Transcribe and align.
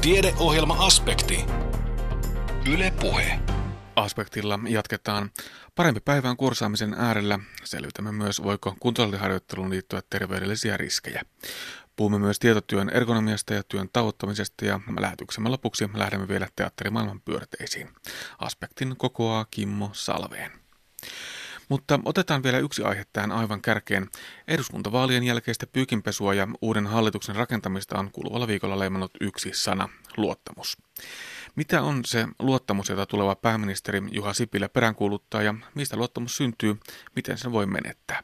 Tiedeohjelma-aspekti. 0.00 1.44
Yle 2.72 2.92
Puhe. 3.00 3.40
Aspektilla 3.96 4.58
jatketaan 4.68 5.30
parempi 5.74 6.00
päivän 6.00 6.36
kursaamisen 6.36 6.94
äärellä. 6.98 7.38
Selvitämme 7.64 8.12
myös, 8.12 8.42
voiko 8.42 8.76
kuntosaliharjoitteluun 8.80 9.70
liittyä 9.70 10.02
terveydellisiä 10.10 10.76
riskejä. 10.76 11.22
Puhumme 11.96 12.18
myös 12.18 12.38
tietotyön 12.38 12.90
ergonomiasta 12.90 13.54
ja 13.54 13.62
työn 13.62 13.88
tauottamisesta 13.92 14.64
ja 14.64 14.80
lähetyksemme 15.00 15.48
lopuksi 15.48 15.88
lähdemme 15.94 16.28
vielä 16.28 16.48
teatterimaailman 16.56 17.20
pyörteisiin. 17.20 17.88
Aspektin 18.38 18.96
kokoaa 18.96 19.46
Kimmo 19.50 19.90
Salveen. 19.92 20.50
Mutta 21.70 22.00
otetaan 22.04 22.42
vielä 22.42 22.58
yksi 22.58 22.82
aihe 22.82 23.04
tähän 23.12 23.32
aivan 23.32 23.62
kärkeen. 23.62 24.08
Eduskuntavaalien 24.48 25.22
jälkeistä 25.22 25.66
pyykinpesua 25.66 26.34
ja 26.34 26.48
uuden 26.62 26.86
hallituksen 26.86 27.36
rakentamista 27.36 27.98
on 27.98 28.10
kuluvalla 28.12 28.46
viikolla 28.46 28.78
leimannut 28.78 29.10
yksi 29.20 29.50
sana, 29.54 29.88
luottamus. 30.16 30.78
Mitä 31.54 31.82
on 31.82 32.04
se 32.04 32.28
luottamus, 32.38 32.88
jota 32.88 33.06
tuleva 33.06 33.34
pääministeri 33.34 34.02
Juha 34.10 34.32
Sipilä 34.32 34.68
peräänkuuluttaa 34.68 35.42
ja 35.42 35.54
mistä 35.74 35.96
luottamus 35.96 36.36
syntyy, 36.36 36.76
miten 37.16 37.38
sen 37.38 37.52
voi 37.52 37.66
menettää? 37.66 38.22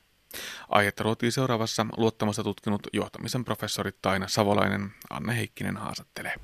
Aihetta 0.69 1.05
ruotiin 1.05 1.33
seuraavassa 1.33 1.86
luottamusta 1.97 2.44
tutkinut 2.44 2.86
johtamisen 2.92 3.44
professori 3.44 3.91
Taina 4.02 4.28
Savolainen. 4.28 4.94
Anne 5.10 5.36
Heikkinen 5.36 5.77
haastattelee. 5.77 6.34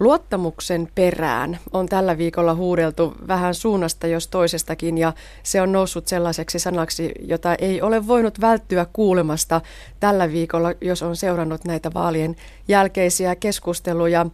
Luottamuksen 0.00 0.88
perään 0.94 1.58
on 1.72 1.86
tällä 1.86 2.18
viikolla 2.18 2.54
huudeltu 2.54 3.14
vähän 3.28 3.54
suunnasta 3.54 4.06
jos 4.06 4.28
toisestakin 4.28 4.98
ja 4.98 5.12
se 5.42 5.60
on 5.62 5.72
noussut 5.72 6.08
sellaiseksi 6.08 6.58
sanaksi, 6.58 7.12
jota 7.20 7.54
ei 7.54 7.82
ole 7.82 8.06
voinut 8.06 8.40
välttyä 8.40 8.86
kuulemasta 8.92 9.60
tällä 10.00 10.32
viikolla, 10.32 10.72
jos 10.80 11.02
on 11.02 11.16
seurannut 11.16 11.64
näitä 11.64 11.90
vaalien 11.94 12.36
jälkeisiä 12.68 13.36
keskusteluja. 13.36 14.26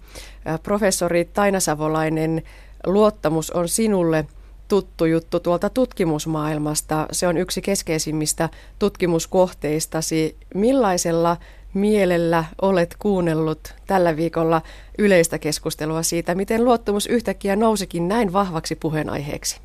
Professori 0.63 1.25
Taina 1.25 1.61
Savolainen, 1.61 2.43
luottamus 2.87 3.51
on 3.51 3.69
sinulle 3.69 4.27
tuttu 4.69 5.05
juttu 5.05 5.41
tuolta 5.41 5.71
tutkimusmaailmasta. 5.71 7.07
Se 7.13 7.29
on 7.29 7.37
yksi 7.37 7.63
keskeisimmistä 7.63 8.49
tutkimuskohteistasi. 8.79 10.37
Millaisella 10.55 11.37
mielellä 11.75 12.45
olet 12.63 12.97
kuunnellut 12.99 13.61
tällä 13.87 14.17
viikolla 14.17 14.63
yleistä 14.99 15.39
keskustelua 15.39 16.03
siitä, 16.03 16.35
miten 16.35 16.65
luottamus 16.65 17.07
yhtäkkiä 17.07 17.57
nousikin 17.57 18.09
näin 18.09 18.33
vahvaksi 18.33 18.77
puheenaiheeksi? 18.77 19.61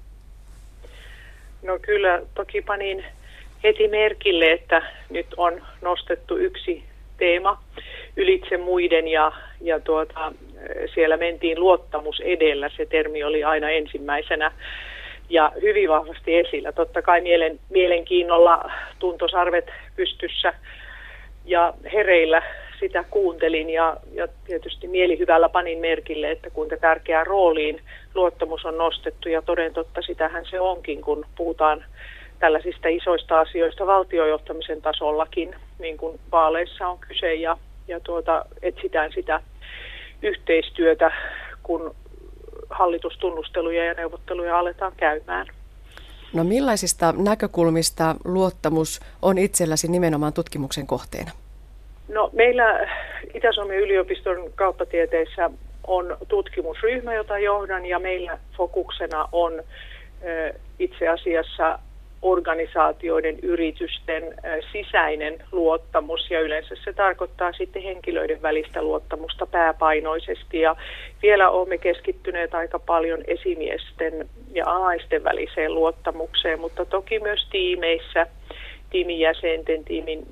No 1.63 1.79
kyllä, 1.81 2.21
toki 2.35 2.61
panin 2.61 3.05
heti 3.63 3.87
merkille, 3.87 4.51
että 4.51 4.81
nyt 5.09 5.27
on 5.37 5.61
nostettu 5.81 6.37
yksi 6.37 6.83
teema 7.17 7.63
ylitse 8.17 8.57
muiden 8.57 9.07
ja, 9.07 9.31
ja 9.61 9.79
tuota, 9.79 10.33
siellä 10.93 11.17
mentiin 11.17 11.59
luottamus 11.59 12.19
edellä. 12.19 12.69
Se 12.77 12.85
termi 12.85 13.23
oli 13.23 13.43
aina 13.43 13.69
ensimmäisenä 13.69 14.51
ja 15.29 15.51
hyvin 15.61 15.89
vahvasti 15.89 16.35
esillä. 16.35 16.71
Totta 16.71 17.01
kai 17.01 17.21
mielen, 17.21 17.59
mielenkiinnolla 17.69 18.71
tuntosarvet 18.99 19.71
pystyssä 19.95 20.53
ja 21.45 21.73
hereillä 21.93 22.41
sitä 22.79 23.03
kuuntelin 23.03 23.69
ja, 23.69 23.97
ja 24.11 24.27
tietysti 24.45 24.87
mielihyvällä 24.87 25.49
panin 25.49 25.79
merkille, 25.79 26.31
että 26.31 26.49
kuinka 26.49 26.77
tärkeään 26.77 27.27
rooliin 27.27 27.81
luottamus 28.15 28.65
on 28.65 28.77
nostettu 28.77 29.29
ja 29.29 29.41
toden 29.41 29.73
totta 29.73 30.01
sitähän 30.01 30.45
se 30.49 30.59
onkin, 30.59 31.01
kun 31.01 31.25
puhutaan 31.37 31.85
tällaisista 32.39 32.87
isoista 32.87 33.39
asioista 33.39 33.85
valtiojohtamisen 33.85 34.81
tasollakin, 34.81 35.55
niin 35.79 35.97
kuin 35.97 36.19
vaaleissa 36.31 36.87
on 36.87 36.97
kyse 36.99 37.33
ja, 37.33 37.57
ja 37.87 37.99
tuota, 37.99 38.45
etsitään 38.61 39.11
sitä 39.11 39.41
yhteistyötä, 40.21 41.11
kun 41.63 41.95
hallitustunnusteluja 42.69 43.85
ja 43.85 43.93
neuvotteluja 43.93 44.59
aletaan 44.59 44.93
käymään. 44.97 45.47
No 46.35 46.43
millaisista 46.43 47.13
näkökulmista 47.17 48.15
luottamus 48.25 48.99
on 49.21 49.37
itselläsi 49.37 49.87
nimenomaan 49.87 50.33
tutkimuksen 50.33 50.87
kohteena? 50.87 51.31
No 52.07 52.29
meillä 52.33 52.89
Itä-Suomen 53.33 53.77
yliopiston 53.77 54.51
kauppatieteissä 54.55 55.49
on 55.87 56.17
tutkimusryhmä, 56.27 57.13
jota 57.13 57.37
johdan 57.37 57.85
ja 57.85 57.99
meillä 57.99 58.37
fokuksena 58.57 59.29
on 59.31 59.63
itse 60.79 61.07
asiassa 61.07 61.79
organisaatioiden, 62.25 63.39
yritysten 63.41 64.23
sisäinen 64.71 65.37
luottamus. 65.51 66.31
Ja 66.31 66.41
yleensä 66.41 66.75
se 66.83 66.93
tarkoittaa 66.93 67.53
sitten 67.53 67.81
henkilöiden 67.81 68.41
välistä 68.41 68.81
luottamusta 68.81 69.45
pääpainoisesti. 69.45 70.59
Ja 70.59 70.75
vielä 71.21 71.49
olemme 71.49 71.77
keskittyneet 71.77 72.55
aika 72.55 72.79
paljon 72.79 73.23
esimiesten 73.27 74.29
ja 74.53 74.63
alaisten 74.67 75.23
väliseen 75.23 75.75
luottamukseen, 75.75 76.59
mutta 76.59 76.85
toki 76.85 77.19
myös 77.19 77.47
tiimeissä, 77.51 78.27
tiimin 78.89 79.19
jäsenten, 79.19 79.83
tiimin 79.83 80.27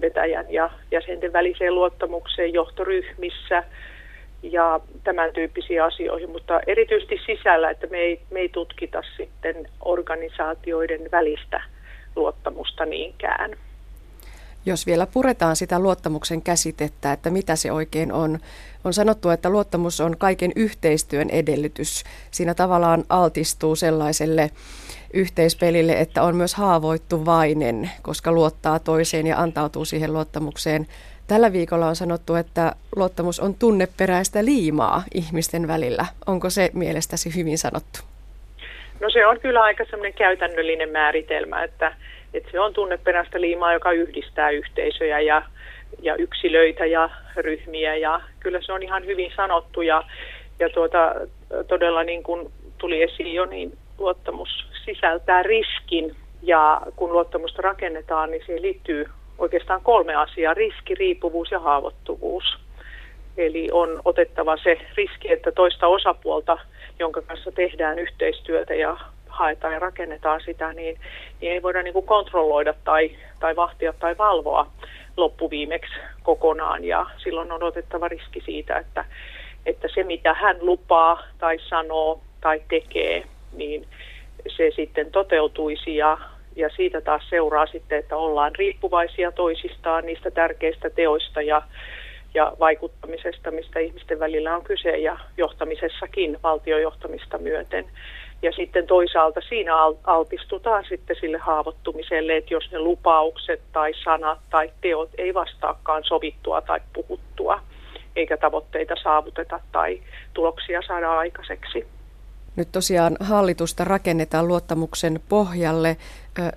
vetäjän 0.00 0.46
ja 0.48 0.70
jäsenten 0.90 1.32
väliseen 1.32 1.74
luottamukseen 1.74 2.52
johtoryhmissä– 2.52 3.64
ja 4.42 4.80
tämän 5.04 5.32
tyyppisiin 5.32 5.82
asioihin, 5.82 6.30
mutta 6.30 6.60
erityisesti 6.66 7.20
sisällä, 7.26 7.70
että 7.70 7.86
me 7.86 7.98
ei, 7.98 8.20
me 8.30 8.40
ei 8.40 8.48
tutkita 8.48 9.02
sitten 9.16 9.68
organisaatioiden 9.84 11.10
välistä 11.12 11.62
luottamusta 12.16 12.84
niinkään. 12.84 13.56
Jos 14.66 14.86
vielä 14.86 15.06
puretaan 15.06 15.56
sitä 15.56 15.78
luottamuksen 15.78 16.42
käsitettä, 16.42 17.12
että 17.12 17.30
mitä 17.30 17.56
se 17.56 17.72
oikein 17.72 18.12
on. 18.12 18.38
On 18.84 18.94
sanottu, 18.94 19.30
että 19.30 19.50
luottamus 19.50 20.00
on 20.00 20.16
kaiken 20.18 20.52
yhteistyön 20.56 21.30
edellytys. 21.30 22.04
Siinä 22.30 22.54
tavallaan 22.54 23.04
altistuu 23.08 23.76
sellaiselle 23.76 24.50
yhteispelille, 25.14 25.92
että 25.92 26.22
on 26.22 26.36
myös 26.36 26.54
haavoittuvainen, 26.54 27.90
koska 28.02 28.32
luottaa 28.32 28.78
toiseen 28.78 29.26
ja 29.26 29.38
antautuu 29.38 29.84
siihen 29.84 30.12
luottamukseen 30.12 30.86
Tällä 31.26 31.52
viikolla 31.52 31.86
on 31.86 31.96
sanottu, 31.96 32.34
että 32.34 32.72
luottamus 32.96 33.40
on 33.40 33.54
tunneperäistä 33.54 34.44
liimaa 34.44 35.02
ihmisten 35.14 35.68
välillä. 35.68 36.06
Onko 36.26 36.50
se 36.50 36.70
mielestäsi 36.74 37.36
hyvin 37.36 37.58
sanottu? 37.58 37.98
No 39.00 39.10
se 39.10 39.26
on 39.26 39.40
kyllä 39.40 39.62
aika 39.62 39.84
semmoinen 39.90 40.14
käytännöllinen 40.14 40.88
määritelmä, 40.88 41.64
että, 41.64 41.92
että 42.34 42.50
se 42.50 42.60
on 42.60 42.74
tunneperäistä 42.74 43.40
liimaa, 43.40 43.72
joka 43.72 43.92
yhdistää 43.92 44.50
yhteisöjä 44.50 45.20
ja, 45.20 45.42
ja 46.02 46.14
yksilöitä 46.16 46.86
ja 46.86 47.10
ryhmiä 47.36 47.96
ja 47.96 48.20
kyllä 48.40 48.58
se 48.62 48.72
on 48.72 48.82
ihan 48.82 49.06
hyvin 49.06 49.32
sanottu 49.36 49.82
ja, 49.82 50.02
ja 50.58 50.70
tuota, 50.70 51.14
todella 51.68 52.02
niin 52.02 52.22
kuin 52.22 52.50
tuli 52.78 53.02
esiin 53.02 53.34
jo, 53.34 53.44
niin 53.44 53.78
luottamus 53.98 54.66
sisältää 54.84 55.42
riskin 55.42 56.16
ja 56.42 56.80
kun 56.96 57.12
luottamusta 57.12 57.62
rakennetaan, 57.62 58.30
niin 58.30 58.42
siihen 58.46 58.62
liittyy 58.62 59.06
oikeastaan 59.38 59.80
kolme 59.82 60.14
asiaa, 60.14 60.54
riski, 60.54 60.94
riippuvuus 60.94 61.50
ja 61.50 61.60
haavoittuvuus. 61.60 62.58
Eli 63.36 63.68
on 63.72 64.00
otettava 64.04 64.56
se 64.56 64.78
riski, 64.96 65.32
että 65.32 65.52
toista 65.52 65.86
osapuolta, 65.86 66.58
jonka 66.98 67.22
kanssa 67.22 67.52
tehdään 67.52 67.98
yhteistyötä 67.98 68.74
ja 68.74 68.96
haetaan 69.28 69.72
ja 69.72 69.78
rakennetaan 69.78 70.40
sitä, 70.44 70.72
niin, 70.72 71.00
niin 71.40 71.52
ei 71.52 71.62
voida 71.62 71.82
niin 71.82 71.92
kuin 71.92 72.06
kontrolloida 72.06 72.74
tai, 72.84 73.10
tai 73.40 73.56
vahtia 73.56 73.92
tai 73.92 74.18
valvoa 74.18 74.66
loppuviimeksi 75.16 75.94
kokonaan. 76.22 76.84
Ja 76.84 77.06
silloin 77.16 77.52
on 77.52 77.62
otettava 77.62 78.08
riski 78.08 78.42
siitä, 78.44 78.78
että, 78.78 79.04
että 79.66 79.88
se 79.94 80.02
mitä 80.02 80.34
hän 80.34 80.56
lupaa 80.60 81.22
tai 81.38 81.58
sanoo 81.68 82.20
tai 82.40 82.62
tekee, 82.68 83.24
niin 83.52 83.86
se 84.48 84.70
sitten 84.76 85.10
toteutuisi 85.12 85.96
ja 85.96 86.18
ja 86.56 86.68
siitä 86.76 87.00
taas 87.00 87.22
seuraa 87.30 87.66
sitten, 87.66 87.98
että 87.98 88.16
ollaan 88.16 88.54
riippuvaisia 88.54 89.32
toisistaan 89.32 90.06
niistä 90.06 90.30
tärkeistä 90.30 90.90
teoista 90.90 91.42
ja, 91.42 91.62
ja 92.34 92.52
vaikuttamisesta, 92.60 93.50
mistä 93.50 93.80
ihmisten 93.80 94.18
välillä 94.18 94.56
on 94.56 94.64
kyse 94.64 94.90
ja 94.90 95.18
johtamisessakin 95.36 96.38
valtiojohtamista 96.42 97.38
myöten. 97.38 97.84
Ja 98.42 98.52
sitten 98.52 98.86
toisaalta 98.86 99.40
siinä 99.48 99.72
altistutaan 100.04 100.84
sitten 100.88 101.16
sille 101.20 101.38
haavoittumiselle, 101.38 102.36
että 102.36 102.54
jos 102.54 102.72
ne 102.72 102.78
lupaukset 102.78 103.60
tai 103.72 103.92
sanat 104.04 104.38
tai 104.50 104.70
teot 104.80 105.10
ei 105.18 105.34
vastaakaan 105.34 106.04
sovittua 106.04 106.60
tai 106.60 106.80
puhuttua, 106.92 107.60
eikä 108.16 108.36
tavoitteita 108.36 108.94
saavuteta 109.02 109.60
tai 109.72 110.00
tuloksia 110.34 110.82
saada 110.86 111.18
aikaiseksi. 111.18 111.86
Nyt 112.56 112.72
tosiaan 112.72 113.16
hallitusta 113.20 113.84
rakennetaan 113.84 114.48
luottamuksen 114.48 115.20
pohjalle. 115.28 115.96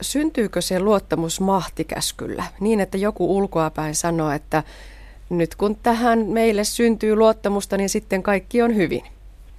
Syntyykö 0.02 0.62
se 0.62 0.80
luottamus 0.80 1.42
mahtikäskyllä 1.42 2.44
niin, 2.60 2.80
että 2.80 2.98
joku 2.98 3.38
ulkoapäin 3.38 3.96
sanoo, 3.96 4.32
että 4.32 4.64
nyt 5.30 5.56
kun 5.56 5.76
tähän 5.84 6.20
meille 6.20 6.64
syntyy 6.64 7.16
luottamusta, 7.16 7.78
niin 7.78 7.90
sitten 7.90 8.24
kaikki 8.24 8.62
on 8.62 8.76
hyvin? 8.76 9.02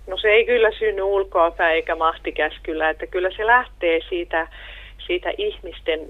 No 0.06 0.17
se 0.17 0.28
ei 0.28 0.46
kyllä 0.46 0.70
synny 0.78 1.02
ulkoapäin 1.02 1.75
eikä 1.75 1.94
mahtikäskyllä, 1.94 2.90
että 2.90 3.06
kyllä 3.06 3.31
se 3.37 3.46
lähtee 3.46 4.00
siitä, 4.08 4.49
siitä 5.06 5.32
ihmisten 5.38 6.00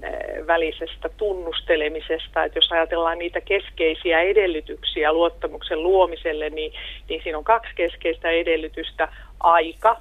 välisestä 0.47 1.09
tunnustelemisesta, 1.17 2.43
että 2.43 2.57
jos 2.57 2.71
ajatellaan 2.71 3.17
niitä 3.17 3.41
keskeisiä 3.41 4.21
edellytyksiä 4.21 5.13
luottamuksen 5.13 5.83
luomiselle, 5.83 6.49
niin, 6.49 6.73
niin 7.09 7.23
siinä 7.23 7.37
on 7.37 7.43
kaksi 7.43 7.71
keskeistä 7.75 8.29
edellytystä. 8.29 9.07
Aika, 9.39 9.97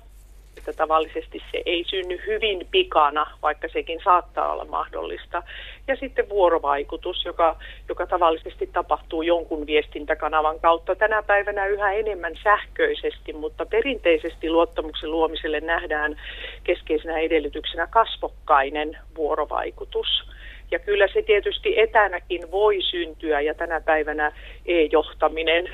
että 0.60 0.72
tavallisesti 0.72 1.42
se 1.52 1.62
ei 1.66 1.84
synny 1.86 2.20
hyvin 2.26 2.66
pikana, 2.70 3.26
vaikka 3.42 3.68
sekin 3.72 4.00
saattaa 4.04 4.52
olla 4.52 4.64
mahdollista. 4.64 5.42
Ja 5.88 5.96
sitten 5.96 6.28
vuorovaikutus, 6.28 7.24
joka, 7.24 7.56
joka 7.88 8.06
tavallisesti 8.06 8.66
tapahtuu 8.66 9.22
jonkun 9.22 9.66
viestintäkanavan 9.66 10.60
kautta. 10.60 10.94
Tänä 10.94 11.22
päivänä 11.22 11.66
yhä 11.66 11.92
enemmän 11.92 12.32
sähköisesti, 12.44 13.32
mutta 13.32 13.66
perinteisesti 13.66 14.50
luottamuksen 14.50 15.10
luomiselle 15.10 15.60
nähdään 15.60 16.20
keskeisenä 16.64 17.18
edellytyksenä 17.18 17.86
kasvokkainen 17.86 18.98
vuorovaikutus. 19.16 20.30
Ja 20.70 20.78
kyllä 20.78 21.08
se 21.12 21.22
tietysti 21.22 21.80
etänäkin 21.80 22.50
voi 22.50 22.82
syntyä 22.82 23.40
ja 23.40 23.54
tänä 23.54 23.80
päivänä 23.80 24.32
e-johtaminen 24.66 25.68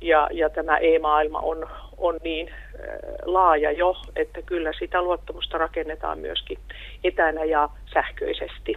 ja, 0.00 0.28
ja 0.32 0.50
tämä 0.50 0.76
e-maailma 0.76 1.38
on, 1.38 1.66
on 1.98 2.16
niin 2.24 2.50
laaja 3.24 3.72
jo, 3.72 3.96
että 4.16 4.42
kyllä 4.42 4.72
sitä 4.78 5.02
luottamusta 5.02 5.58
rakennetaan 5.58 6.18
myöskin 6.18 6.58
etänä 7.04 7.44
ja 7.44 7.68
sähköisesti. 7.92 8.74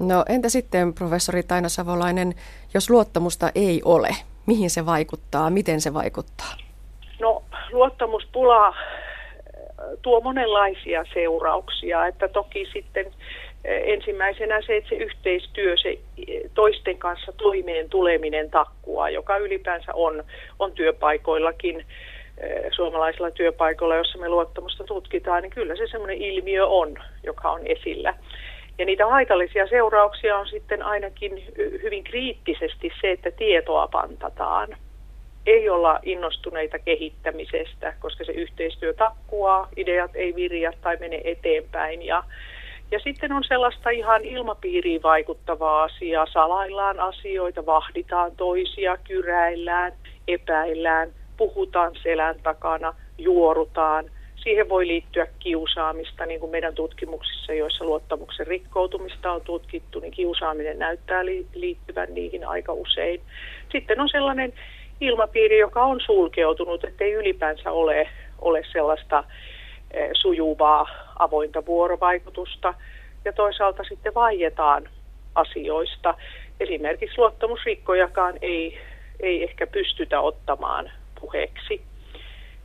No 0.00 0.24
entä 0.28 0.48
sitten 0.48 0.94
professori 0.94 1.42
Taina 1.42 1.68
Savolainen, 1.68 2.34
jos 2.74 2.90
luottamusta 2.90 3.50
ei 3.54 3.82
ole, 3.84 4.08
mihin 4.46 4.70
se 4.70 4.86
vaikuttaa, 4.86 5.50
miten 5.50 5.80
se 5.80 5.94
vaikuttaa? 5.94 6.56
No 7.20 7.42
luottamuspula 7.72 8.76
tuo 10.02 10.20
monenlaisia 10.20 11.04
seurauksia, 11.14 12.06
että 12.06 12.28
toki 12.28 12.66
sitten 12.72 13.06
ensimmäisenä 13.64 14.62
se, 14.66 14.76
että 14.76 14.88
se 14.88 14.94
yhteistyö, 14.94 15.74
se 15.76 15.98
toisten 16.54 16.98
kanssa 16.98 17.32
toimeen 17.32 17.90
tuleminen 17.90 18.50
takkua, 18.50 19.10
joka 19.10 19.36
ylipäänsä 19.36 19.92
on, 19.94 20.24
on 20.58 20.72
työpaikoillakin 20.72 21.86
suomalaisilla 22.70 23.30
työpaikoilla, 23.30 23.96
jossa 23.96 24.18
me 24.18 24.28
luottamusta 24.28 24.84
tutkitaan, 24.84 25.42
niin 25.42 25.50
kyllä 25.50 25.76
se 25.76 25.86
semmoinen 25.86 26.22
ilmiö 26.22 26.66
on, 26.66 26.94
joka 27.22 27.50
on 27.50 27.60
esillä. 27.66 28.14
Ja 28.78 28.84
niitä 28.84 29.06
haitallisia 29.06 29.66
seurauksia 29.66 30.36
on 30.36 30.48
sitten 30.48 30.82
ainakin 30.82 31.44
hyvin 31.82 32.04
kriittisesti 32.04 32.92
se, 33.00 33.10
että 33.10 33.30
tietoa 33.30 33.88
pantataan. 33.88 34.68
Ei 35.46 35.68
olla 35.68 35.98
innostuneita 36.02 36.78
kehittämisestä, 36.78 37.94
koska 38.00 38.24
se 38.24 38.32
yhteistyö 38.32 38.92
takkuaa, 38.92 39.68
ideat 39.76 40.10
ei 40.14 40.34
virja 40.34 40.72
tai 40.82 40.96
mene 41.00 41.20
eteenpäin. 41.24 42.02
Ja, 42.02 42.24
ja 42.90 42.98
sitten 42.98 43.32
on 43.32 43.44
sellaista 43.44 43.90
ihan 43.90 44.24
ilmapiiriin 44.24 45.02
vaikuttavaa 45.02 45.82
asiaa. 45.82 46.26
Salaillaan 46.26 47.00
asioita, 47.00 47.66
vahditaan 47.66 48.36
toisia, 48.36 48.96
kyräillään, 48.96 49.92
epäillään– 50.28 51.12
puhutaan 51.36 51.92
selän 52.02 52.36
takana, 52.42 52.94
juorutaan. 53.18 54.04
Siihen 54.36 54.68
voi 54.68 54.86
liittyä 54.86 55.26
kiusaamista, 55.38 56.26
niin 56.26 56.40
kuin 56.40 56.50
meidän 56.50 56.74
tutkimuksissa, 56.74 57.52
joissa 57.52 57.84
luottamuksen 57.84 58.46
rikkoutumista 58.46 59.32
on 59.32 59.40
tutkittu, 59.40 60.00
niin 60.00 60.12
kiusaaminen 60.12 60.78
näyttää 60.78 61.24
liittyvän 61.54 62.14
niihin 62.14 62.48
aika 62.48 62.72
usein. 62.72 63.20
Sitten 63.72 64.00
on 64.00 64.08
sellainen 64.08 64.52
ilmapiiri, 65.00 65.58
joka 65.58 65.82
on 65.82 66.00
sulkeutunut, 66.00 66.84
ettei 66.84 67.12
ylipäänsä 67.12 67.70
ole, 67.70 68.08
ole 68.40 68.62
sellaista 68.72 69.24
eh, 69.90 70.10
sujuvaa 70.12 70.88
avointa 71.18 71.66
vuorovaikutusta. 71.66 72.74
Ja 73.24 73.32
toisaalta 73.32 73.84
sitten 73.88 74.14
vaietaan 74.14 74.88
asioista. 75.34 76.14
Esimerkiksi 76.60 77.18
luottamusrikkojakaan 77.18 78.34
ei, 78.42 78.78
ei 79.20 79.42
ehkä 79.42 79.66
pystytä 79.66 80.20
ottamaan 80.20 80.90
puheeksi. 81.24 81.82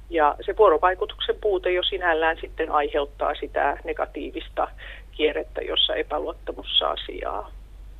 Ja 0.09 0.35
se 0.45 0.57
vuorovaikutuksen 0.57 1.35
puute 1.41 1.71
jo 1.71 1.83
sinällään 1.83 2.37
sitten 2.41 2.71
aiheuttaa 2.71 3.33
sitä 3.39 3.77
negatiivista 3.83 4.67
kierrettä, 5.11 5.61
jossa 5.61 5.95
epäluottamus 5.95 6.77
saa 6.79 6.95
sijaa. 7.05 7.51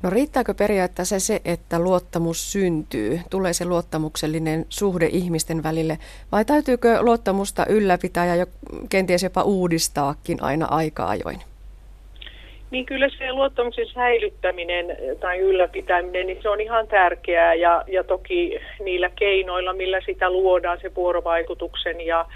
No 0.02 0.10
riittääkö 0.10 0.54
periaatteessa 0.54 1.20
se, 1.20 1.40
että 1.44 1.78
luottamus 1.78 2.52
syntyy? 2.52 3.20
Tulee 3.30 3.52
se 3.52 3.64
luottamuksellinen 3.64 4.66
suhde 4.68 5.08
ihmisten 5.12 5.62
välille? 5.62 5.98
Vai 6.32 6.44
täytyykö 6.44 7.02
luottamusta 7.02 7.66
ylläpitää 7.66 8.26
ja 8.26 8.34
jo, 8.34 8.46
kenties 8.88 9.22
jopa 9.22 9.42
uudistaakin 9.42 10.42
aina 10.42 10.66
aika 10.66 11.08
ajoin? 11.08 11.49
Niin 12.70 12.86
kyllä 12.86 13.08
se 13.18 13.32
luottamuksen 13.32 13.86
säilyttäminen 13.86 14.96
tai 15.20 15.38
ylläpitäminen, 15.38 16.26
niin 16.26 16.42
se 16.42 16.48
on 16.48 16.60
ihan 16.60 16.88
tärkeää 16.88 17.54
ja, 17.54 17.84
ja 17.86 18.04
toki 18.04 18.60
niillä 18.80 19.10
keinoilla, 19.16 19.72
millä 19.72 20.00
sitä 20.06 20.30
luodaan 20.30 20.78
se 20.82 20.94
vuorovaikutuksen 20.94 22.00
ja, 22.00 22.26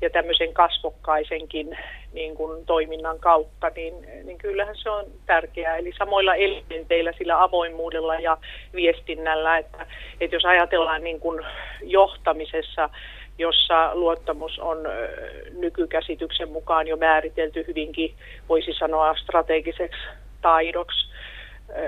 ja 0.00 0.10
tämmöisen 0.10 0.52
kasvokkaisenkin 0.52 1.78
niin 2.12 2.34
kuin 2.34 2.66
toiminnan 2.66 3.18
kautta, 3.18 3.70
niin, 3.76 3.94
niin 4.24 4.38
kyllähän 4.38 4.76
se 4.76 4.90
on 4.90 5.04
tärkeää. 5.26 5.76
Eli 5.76 5.92
samoilla 5.98 6.34
elementeillä, 6.34 7.12
sillä 7.18 7.42
avoimuudella 7.42 8.14
ja 8.14 8.38
viestinnällä, 8.74 9.58
että, 9.58 9.86
että 10.20 10.36
jos 10.36 10.44
ajatellaan 10.44 11.04
niin 11.04 11.20
kuin 11.20 11.44
johtamisessa, 11.82 12.90
jossa 13.38 13.94
luottamus 13.94 14.58
on 14.58 14.78
nykykäsityksen 15.52 16.48
mukaan 16.52 16.86
jo 16.86 16.96
määritelty 16.96 17.64
hyvinkin, 17.68 18.14
voisi 18.48 18.72
sanoa, 18.72 19.14
strategiseksi 19.14 20.00
taidoksi 20.42 21.08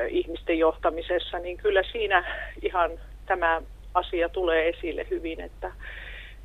ihmisten 0.08 0.58
johtamisessa, 0.58 1.38
niin 1.38 1.56
kyllä 1.56 1.82
siinä 1.93 2.25
ihan 2.62 2.90
tämä 3.26 3.62
asia 3.94 4.28
tulee 4.28 4.69
esille 4.69 5.06
hyvin, 5.10 5.40
että, 5.40 5.72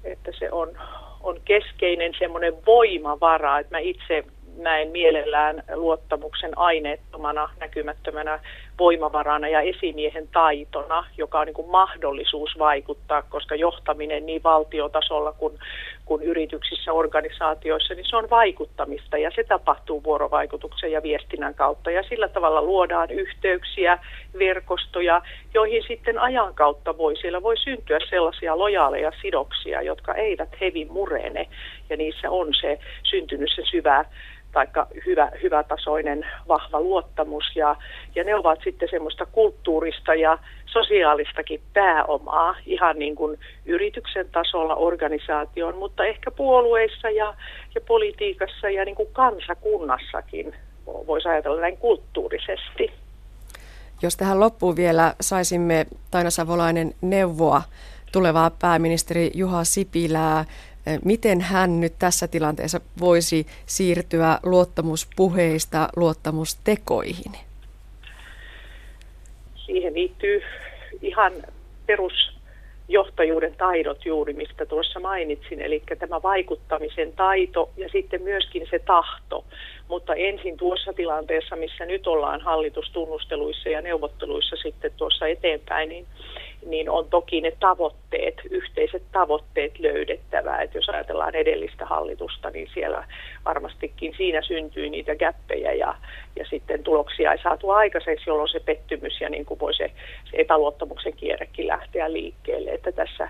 että 0.03 0.31
se 0.39 0.51
on, 0.51 0.77
on 1.21 1.41
keskeinen 1.45 2.13
semmoinen 2.19 2.65
voimavara, 2.65 3.59
että 3.59 3.75
mä 3.75 3.79
itse 3.79 4.23
näen 4.57 4.91
mielellään 4.91 5.63
luottamuksen 5.75 6.57
aineettomana, 6.57 7.49
näkymättömänä 7.59 8.39
voimavarana 8.79 9.47
ja 9.47 9.61
esimiehen 9.61 10.27
taitona, 10.27 11.05
joka 11.17 11.39
on 11.39 11.45
niin 11.45 11.53
kuin 11.53 11.69
mahdollisuus 11.69 12.59
vaikuttaa, 12.59 13.21
koska 13.21 13.55
johtaminen 13.55 14.25
niin 14.25 14.43
valtiotasolla 14.43 15.31
kuin, 15.31 15.59
kuin 16.05 16.23
yrityksissä, 16.23 16.93
organisaatioissa, 16.93 17.93
niin 17.93 18.05
se 18.09 18.15
on 18.15 18.29
vaikuttamista 18.29 19.17
ja 19.17 19.31
se 19.35 19.43
tapahtuu 19.43 20.03
vuorovaikutuksen 20.03 20.91
ja 20.91 21.03
viestinnän 21.03 21.53
kautta. 21.53 21.91
Ja 21.91 22.03
sillä 22.03 22.27
tavalla 22.27 22.61
luodaan 22.61 23.11
yhteyksiä, 23.11 23.99
verkostoja, 24.39 25.21
joihin 25.53 25.83
sitten 25.87 26.19
ajan 26.19 26.53
kautta 26.53 26.97
voi, 26.97 27.15
siellä 27.15 27.41
voi 27.41 27.57
syntyä 27.57 27.99
sellaisia 28.09 28.57
lojaaleja 28.57 29.11
sidoksia, 29.21 29.81
jotka 29.81 30.13
eivät 30.13 30.49
hevin 30.61 30.91
murene. 30.91 31.47
Ja 31.89 31.97
niissä 31.97 32.29
on 32.29 32.53
se 32.61 32.79
syntynyt 33.03 33.49
se 33.55 33.61
syvä 33.71 34.05
tai 34.51 34.67
hyvä, 35.05 35.31
hyvätasoinen 35.43 36.25
vahva 36.47 36.81
luottamus 36.81 37.43
ja, 37.55 37.75
ja 38.15 38.23
ne 38.23 38.35
ovat 38.35 38.59
sitten 38.63 38.89
semmoista 38.91 39.25
kulttuurista 39.25 40.15
ja 40.15 40.37
sosiaalistakin 40.65 41.61
pääomaa 41.73 42.55
ihan 42.65 42.99
niin 42.99 43.15
kuin 43.15 43.39
yrityksen 43.65 44.29
tasolla 44.31 44.75
organisaation, 44.75 45.77
mutta 45.77 46.05
ehkä 46.05 46.31
puolueissa 46.31 47.09
ja, 47.09 47.33
ja 47.75 47.81
politiikassa 47.81 48.69
ja 48.69 48.85
niin 48.85 48.95
kuin 48.95 49.09
kansakunnassakin 49.13 50.55
voisi 50.85 51.29
ajatella 51.29 51.61
näin 51.61 51.77
kulttuurisesti. 51.77 52.91
Jos 54.01 54.17
tähän 54.17 54.39
loppuun 54.39 54.75
vielä 54.75 55.13
saisimme 55.21 55.85
Taina 56.11 56.29
Savolainen 56.29 56.93
neuvoa 57.01 57.61
tulevaa 58.11 58.51
pääministeri 58.61 59.31
Juha 59.33 59.63
Sipilää 59.63 60.45
miten 61.05 61.41
hän 61.41 61.79
nyt 61.79 61.93
tässä 61.99 62.27
tilanteessa 62.27 62.81
voisi 62.99 63.47
siirtyä 63.65 64.39
luottamuspuheista 64.43 65.89
luottamustekoihin? 65.95 67.31
Siihen 69.55 69.93
liittyy 69.93 70.41
ihan 71.01 71.33
perusjohtajuuden 71.85 73.55
taidot 73.57 74.05
juuri, 74.05 74.33
mistä 74.33 74.65
tuossa 74.65 74.99
mainitsin, 74.99 75.61
eli 75.61 75.83
tämä 75.99 76.21
vaikuttamisen 76.21 77.13
taito 77.13 77.69
ja 77.77 77.89
sitten 77.89 78.21
myöskin 78.21 78.67
se 78.69 78.79
tahto. 78.79 79.45
Mutta 79.87 80.15
ensin 80.15 80.57
tuossa 80.57 80.93
tilanteessa, 80.93 81.55
missä 81.55 81.85
nyt 81.85 82.07
ollaan 82.07 82.41
hallitustunnusteluissa 82.41 83.69
ja 83.69 83.81
neuvotteluissa 83.81 84.55
sitten 84.55 84.91
tuossa 84.97 85.27
eteenpäin, 85.27 85.89
niin 85.89 86.05
niin 86.65 86.89
on 86.89 87.09
toki 87.09 87.41
ne 87.41 87.51
tavoitteet, 87.59 88.35
yhteiset 88.49 89.03
tavoitteet 89.11 89.79
löydettävää. 89.79 90.61
Et 90.61 90.73
jos 90.73 90.89
ajatellaan 90.89 91.35
edellistä 91.35 91.85
hallitusta, 91.85 92.49
niin 92.49 92.67
siellä 92.73 93.03
varmastikin 93.45 94.13
siinä 94.17 94.41
syntyy 94.41 94.89
niitä 94.89 95.15
gäppejä 95.15 95.73
ja, 95.73 95.95
ja 96.35 96.45
sitten 96.49 96.83
tuloksia 96.83 97.31
ei 97.31 97.41
saatu 97.43 97.69
aikaiseksi, 97.69 98.29
jolloin 98.29 98.49
se 98.49 98.59
pettymys 98.59 99.21
ja 99.21 99.29
niin 99.29 99.45
kuin 99.45 99.59
voi 99.59 99.73
se, 99.73 99.91
se 100.31 100.37
epäluottamuksen 100.37 101.13
kierrekin 101.13 101.67
lähteä 101.67 102.13
liikkeelle. 102.13 102.71
Että 102.71 102.91
tässä 102.91 103.29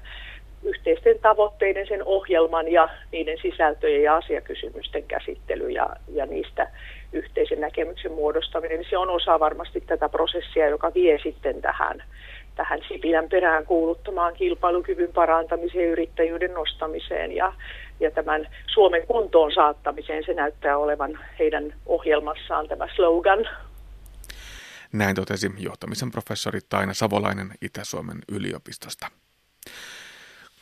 yhteisten 0.63 1.19
tavoitteiden, 1.19 1.87
sen 1.87 2.03
ohjelman 2.05 2.71
ja 2.71 2.89
niiden 3.11 3.37
sisältöjen 3.41 4.03
ja 4.03 4.15
asiakysymysten 4.15 5.03
käsittely 5.03 5.69
ja, 5.69 5.89
ja 6.13 6.25
niistä 6.25 6.67
yhteisen 7.13 7.61
näkemyksen 7.61 8.11
muodostaminen, 8.11 8.79
niin 8.79 8.89
se 8.89 8.97
on 8.97 9.09
osa 9.09 9.39
varmasti 9.39 9.81
tätä 9.81 10.09
prosessia, 10.09 10.69
joka 10.69 10.93
vie 10.93 11.19
sitten 11.23 11.61
tähän, 11.61 12.03
tähän 12.55 12.79
Sipilän 12.87 13.29
perään 13.29 13.65
kuuluttamaan 13.65 14.33
kilpailukyvyn 14.33 15.13
parantamiseen, 15.13 15.89
yrittäjyyden 15.89 16.53
nostamiseen 16.53 17.31
ja, 17.35 17.53
ja 17.99 18.11
tämän 18.11 18.47
Suomen 18.67 19.07
kuntoon 19.07 19.51
saattamiseen. 19.51 20.23
Se 20.25 20.33
näyttää 20.33 20.77
olevan 20.77 21.19
heidän 21.39 21.73
ohjelmassaan 21.85 22.67
tämä 22.67 22.87
slogan. 22.95 23.49
Näin 24.93 25.15
totesi 25.15 25.51
johtamisen 25.57 26.11
professori 26.11 26.59
Taina 26.69 26.93
Savolainen 26.93 27.51
Itä-Suomen 27.61 28.17
yliopistosta. 28.31 29.07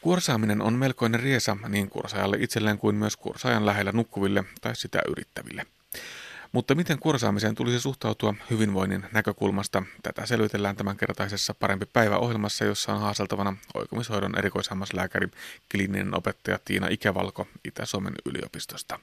Kursaaminen 0.01 0.61
on 0.61 0.73
melkoinen 0.73 1.19
riesa 1.19 1.57
niin 1.67 1.89
kursaajalle 1.89 2.37
itselleen 2.39 2.77
kuin 2.77 2.95
myös 2.95 3.17
kursaajan 3.17 3.65
lähellä 3.65 3.91
nukkuville 3.91 4.43
tai 4.61 4.75
sitä 4.75 5.01
yrittäville. 5.07 5.65
Mutta 6.51 6.75
miten 6.75 6.99
kursaamiseen 6.99 7.55
tulisi 7.55 7.79
suhtautua 7.79 8.33
hyvinvoinnin 8.49 9.05
näkökulmasta? 9.11 9.83
Tätä 10.03 10.25
selvitellään 10.25 10.75
tämänkertaisessa 10.75 11.53
Parempi 11.53 11.85
päivä 11.85 12.17
ohjelmassa, 12.17 12.65
jossa 12.65 12.93
on 12.93 13.01
haaseltavana 13.01 13.57
oikomishoidon 13.73 14.37
erikoishammaslääkäri, 14.37 15.27
kliininen 15.71 16.17
opettaja 16.17 16.59
Tiina 16.65 16.87
Ikävalko 16.87 17.47
Itä-Suomen 17.65 18.13
yliopistosta. 18.25 18.99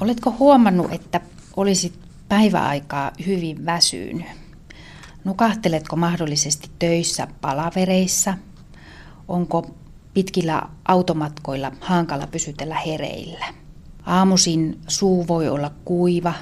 Oletko 0.00 0.36
huomannut, 0.38 0.92
että 0.92 1.20
olisit 1.56 1.98
päiväaikaa 2.28 3.12
hyvin 3.26 3.66
väsynyt? 3.66 4.26
Nukahteletko 5.24 5.96
mahdollisesti 5.96 6.70
töissä 6.78 7.28
palavereissa? 7.40 8.34
Onko 9.28 9.66
pitkillä 10.14 10.62
automatkoilla 10.88 11.72
hankala 11.80 12.26
pysytellä 12.26 12.74
hereillä? 12.74 13.46
Aamusin 14.06 14.78
suu 14.88 15.28
voi 15.28 15.48
olla 15.48 15.70
kuiva, 15.84 16.34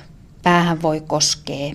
päähän 0.43 0.83
voi 0.83 1.01
koskea, 1.01 1.75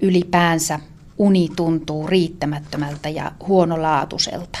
ylipäänsä 0.00 0.80
uni 1.18 1.48
tuntuu 1.56 2.06
riittämättömältä 2.06 3.08
ja 3.08 3.32
huonolaatuiselta. 3.48 4.58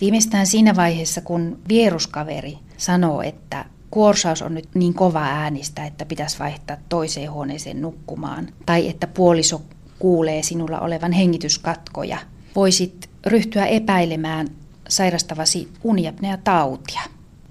Viimeistään 0.00 0.46
siinä 0.46 0.76
vaiheessa, 0.76 1.20
kun 1.20 1.58
vieruskaveri 1.68 2.58
sanoo, 2.76 3.22
että 3.22 3.64
kuorsaus 3.90 4.42
on 4.42 4.54
nyt 4.54 4.68
niin 4.74 4.94
kova 4.94 5.22
äänistä, 5.22 5.86
että 5.86 6.04
pitäisi 6.04 6.38
vaihtaa 6.38 6.76
toiseen 6.88 7.32
huoneeseen 7.32 7.82
nukkumaan, 7.82 8.48
tai 8.66 8.88
että 8.88 9.06
puoliso 9.06 9.62
kuulee 9.98 10.42
sinulla 10.42 10.80
olevan 10.80 11.12
hengityskatkoja, 11.12 12.18
voisit 12.56 13.10
ryhtyä 13.26 13.66
epäilemään 13.66 14.48
sairastavasi 14.88 15.68
uniapnea 15.84 16.36
tautia. 16.36 17.00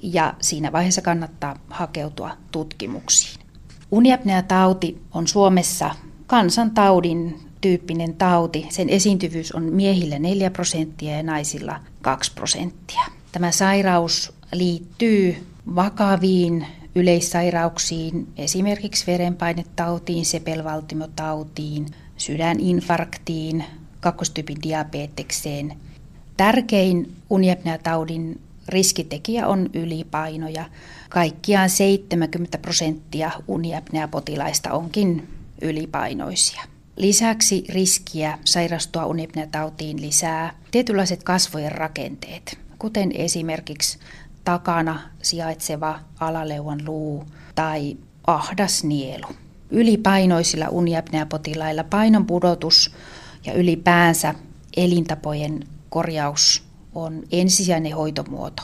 Ja 0.03 0.33
siinä 0.41 0.71
vaiheessa 0.71 1.01
kannattaa 1.01 1.55
hakeutua 1.69 2.31
tutkimuksiin. 2.51 3.45
Uniapnea 3.91 4.41
tauti 4.41 5.01
on 5.13 5.27
Suomessa 5.27 5.95
kansantaudin 6.27 7.39
tyyppinen 7.61 8.13
tauti. 8.13 8.67
Sen 8.69 8.89
esiintyvyys 8.89 9.51
on 9.51 9.63
miehillä 9.63 10.19
4 10.19 10.51
prosenttia 10.51 11.17
ja 11.17 11.23
naisilla 11.23 11.79
2 12.01 12.31
prosenttia. 12.35 13.01
Tämä 13.31 13.51
sairaus 13.51 14.33
liittyy 14.53 15.47
vakaviin 15.75 16.67
yleissairauksiin, 16.95 18.27
esimerkiksi 18.37 19.07
verenpainetautiin, 19.07 20.25
sepelvaltimotautiin, 20.25 21.85
sydäninfarktiin, 22.17 23.63
kakkostyypin 23.99 24.57
diabetekseen. 24.63 25.77
Tärkein 26.37 27.15
uniapneataudin 27.29 28.41
riskitekijä 28.67 29.47
on 29.47 29.69
ylipaino 29.73 30.47
ja 30.47 30.65
kaikkiaan 31.09 31.69
70 31.69 32.57
prosenttia 32.57 33.31
uniapneapotilaista 33.47 34.71
onkin 34.71 35.27
ylipainoisia. 35.61 36.61
Lisäksi 36.95 37.63
riskiä 37.69 38.39
sairastua 38.45 39.05
uniapneatautiin 39.05 40.01
lisää 40.01 40.53
tietynlaiset 40.71 41.23
kasvojen 41.23 41.71
rakenteet, 41.71 42.59
kuten 42.79 43.11
esimerkiksi 43.15 43.99
takana 44.43 44.99
sijaitseva 45.21 45.99
alaleuvan 46.19 46.85
luu 46.85 47.25
tai 47.55 47.97
ahdas 48.27 48.83
nielu. 48.83 49.27
Ylipainoisilla 49.69 50.69
uniapneapotilailla 50.69 51.83
painon 51.83 52.25
pudotus 52.25 52.91
ja 53.45 53.53
ylipäänsä 53.53 54.35
elintapojen 54.77 55.63
korjaus 55.89 56.63
on 56.95 57.23
ensisijainen 57.31 57.95
hoitomuoto. 57.95 58.63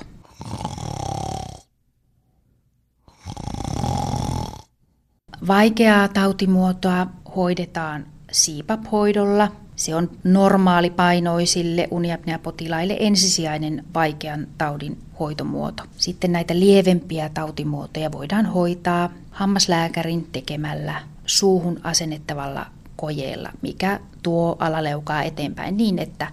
Vaikeaa 5.48 6.08
tautimuotoa 6.08 7.08
hoidetaan 7.36 8.06
CPAP-hoidolla. 8.32 9.52
Se 9.76 9.96
on 9.96 10.10
normaalipainoisille 10.24 11.88
uniapneapotilaille 11.92 12.98
ensisijainen 13.00 13.84
vaikean 13.94 14.48
taudin 14.58 14.98
hoitomuoto. 15.20 15.84
Sitten 15.98 16.32
näitä 16.32 16.60
lievempiä 16.60 17.30
tautimuotoja 17.30 18.12
voidaan 18.12 18.46
hoitaa 18.46 19.10
hammaslääkärin 19.32 20.28
tekemällä 20.32 20.96
suuhun 21.26 21.80
asennettavalla 21.84 22.66
kojeella, 22.96 23.50
mikä 23.62 24.00
tuo 24.24 24.56
alaleukaa 24.60 25.24
eteenpäin 25.24 25.78
niin, 25.78 26.00
että 26.00 26.28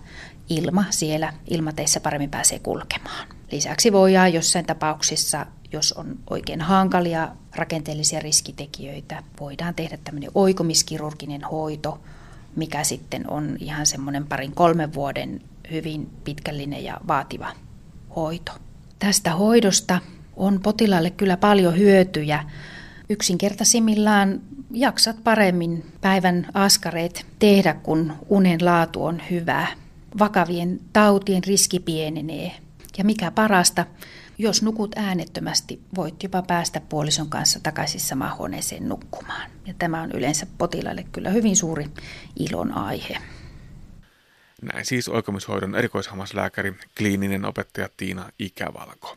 ilma 0.51 0.85
siellä 0.91 1.33
ilmateissa 1.51 2.01
paremmin 2.01 2.31
pääsee 2.31 2.59
kulkemaan. 2.59 3.29
Lisäksi 3.53 3.93
voidaan 3.93 4.33
jossain 4.33 4.67
tapauksissa, 4.67 5.47
jos 5.73 5.93
on 5.93 6.19
oikein 6.31 6.61
hankalia 6.61 7.29
rakenteellisia 7.57 8.21
riskitekijöitä, 8.21 9.23
voidaan 9.41 9.75
tehdä 9.75 9.99
tämmöinen 10.05 10.31
oikomiskirurginen 10.35 11.45
hoito, 11.45 12.01
mikä 12.57 12.85
sitten 12.85 13.31
on 13.31 13.57
ihan 13.61 13.87
semmoinen 13.87 14.27
parin 14.27 14.55
kolmen 14.55 14.95
vuoden 14.95 15.41
hyvin 15.71 16.11
pitkällinen 16.25 16.85
ja 16.85 17.01
vaativa 17.09 17.53
hoito. 18.17 18.53
Tästä 18.99 19.35
hoidosta 19.35 19.99
on 20.37 20.61
potilaalle 20.63 21.11
kyllä 21.11 21.37
paljon 21.37 21.79
hyötyjä. 21.79 22.45
Yksinkertaisimmillaan 23.09 24.41
jaksat 24.71 25.25
paremmin 25.25 25.93
päivän 26.01 26.47
askareet 26.55 27.27
tehdä, 27.39 27.75
kun 27.75 28.13
unen 28.29 28.65
laatu 28.65 29.05
on 29.05 29.23
hyvää. 29.31 29.80
Vakavien 30.19 30.81
tautien 30.93 31.45
riski 31.45 31.81
pienenee. 31.81 32.53
Ja 32.99 33.05
mikä 33.05 33.31
parasta, 33.31 33.87
jos 34.39 34.63
nukut 34.63 34.93
äänettömästi, 34.97 35.81
voit 35.97 36.23
jopa 36.23 36.43
päästä 36.43 36.81
puolison 36.81 37.29
kanssa 37.29 37.61
takaisin 37.63 38.01
samaan 38.01 38.37
huoneeseen 38.39 38.89
nukkumaan. 38.89 39.51
Ja 39.67 39.75
tämä 39.79 40.03
on 40.03 40.13
yleensä 40.13 40.47
potilaalle 40.59 41.05
kyllä 41.13 41.31
hyvin 41.31 41.57
suuri 41.57 41.87
ilon 42.39 42.73
aihe. 42.73 43.19
Näin 44.63 44.87
siis 44.87 45.09
oikomishoidon 45.09 45.75
erikoishammaslääkäri, 45.75 46.75
kliininen 46.97 47.45
opettaja 47.45 47.89
Tiina 47.97 48.31
Ikävalko. 48.39 49.17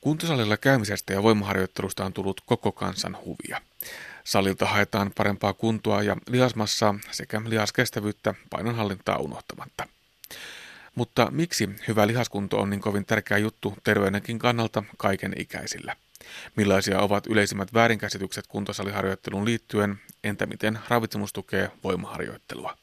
Kuntosalilla 0.00 0.56
käymisestä 0.56 1.12
ja 1.12 1.22
voimaharjoittelusta 1.22 2.04
on 2.04 2.12
tullut 2.12 2.40
koko 2.46 2.72
kansan 2.72 3.16
huvia. 3.24 3.60
Salilta 4.26 4.66
haetaan 4.66 5.12
parempaa 5.16 5.52
kuntoa 5.52 6.02
ja 6.02 6.16
lihasmassaa 6.28 6.94
sekä 7.10 7.42
lihaskestävyyttä 7.46 8.34
painonhallintaa 8.50 9.18
unohtamatta. 9.18 9.88
Mutta 10.94 11.28
miksi 11.30 11.68
hyvä 11.88 12.06
lihaskunto 12.06 12.58
on 12.58 12.70
niin 12.70 12.80
kovin 12.80 13.04
tärkeä 13.04 13.38
juttu 13.38 13.74
terveydenkin 13.84 14.38
kannalta 14.38 14.82
kaiken 14.96 15.32
ikäisillä? 15.36 15.96
Millaisia 16.56 17.00
ovat 17.00 17.26
yleisimmät 17.26 17.74
väärinkäsitykset 17.74 18.46
kuntosaliharjoitteluun 18.46 19.44
liittyen, 19.44 20.00
entä 20.24 20.46
miten 20.46 20.78
ravitsemus 20.88 21.32
tukee 21.32 21.70
voimaharjoittelua? 21.84 22.76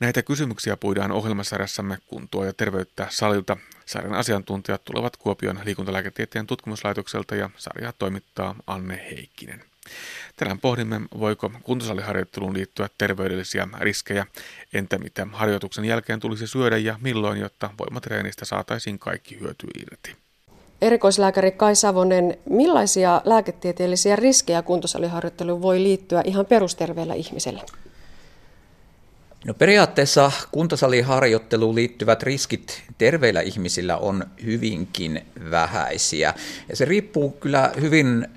Näitä 0.00 0.22
kysymyksiä 0.22 0.76
puidaan 0.76 1.12
ohjelmasarjassamme 1.12 1.98
kuntoa 2.06 2.46
ja 2.46 2.52
terveyttä 2.52 3.06
salilta. 3.10 3.56
Sarjan 3.86 4.14
asiantuntijat 4.14 4.84
tulevat 4.84 5.16
Kuopion 5.16 5.60
liikuntalääketieteen 5.64 6.46
tutkimuslaitokselta 6.46 7.34
ja 7.34 7.50
sarjaa 7.56 7.92
toimittaa 7.92 8.54
Anne 8.66 9.06
Heikkinen. 9.10 9.69
Tänään 10.36 10.58
pohdimme, 10.58 11.00
voiko 11.18 11.52
kuntosaliharjoitteluun 11.62 12.54
liittyä 12.54 12.88
terveydellisiä 12.98 13.68
riskejä, 13.78 14.26
entä 14.72 14.98
mitä 14.98 15.26
harjoituksen 15.32 15.84
jälkeen 15.84 16.20
tulisi 16.20 16.46
syödä 16.46 16.76
ja 16.76 16.98
milloin, 17.00 17.40
jotta 17.40 17.70
voimatreenistä 17.78 18.44
saataisiin 18.44 18.98
kaikki 18.98 19.40
hyöty 19.40 19.66
irti. 19.82 20.16
Erikoislääkäri 20.82 21.50
Kai 21.50 21.76
Savonen, 21.76 22.38
millaisia 22.50 23.22
lääketieteellisiä 23.24 24.16
riskejä 24.16 24.62
kuntosaliharjoitteluun 24.62 25.62
voi 25.62 25.82
liittyä 25.82 26.22
ihan 26.24 26.46
perusterveellä 26.46 27.14
ihmisellä? 27.14 27.62
No 29.44 29.54
periaatteessa 29.54 30.32
kuntosaliharjoitteluun 30.52 31.74
liittyvät 31.74 32.22
riskit 32.22 32.82
terveillä 32.98 33.40
ihmisillä 33.40 33.96
on 33.96 34.24
hyvinkin 34.44 35.26
vähäisiä. 35.50 36.34
Ja 36.68 36.76
se 36.76 36.84
riippuu 36.84 37.30
kyllä 37.30 37.72
hyvin 37.80 38.28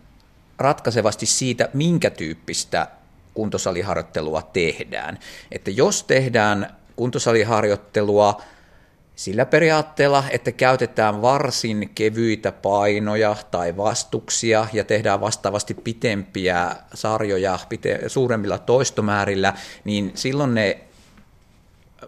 ratkaisevasti 0.63 1.25
siitä, 1.25 1.69
minkä 1.73 2.09
tyyppistä 2.09 2.87
kuntosaliharjoittelua 3.33 4.41
tehdään. 4.41 5.19
Että 5.51 5.71
jos 5.71 6.03
tehdään 6.03 6.77
kuntosaliharjoittelua 6.95 8.41
sillä 9.15 9.45
periaatteella, 9.45 10.23
että 10.29 10.51
käytetään 10.51 11.21
varsin 11.21 11.91
kevyitä 11.95 12.51
painoja 12.51 13.35
tai 13.51 13.77
vastuksia 13.77 14.67
ja 14.73 14.83
tehdään 14.83 15.21
vastaavasti 15.21 15.73
pitempiä 15.73 16.75
sarjoja 16.93 17.59
pite- 17.69 18.09
suuremmilla 18.09 18.57
toistomäärillä, 18.57 19.53
niin 19.83 20.11
silloin 20.15 20.53
ne 20.53 20.79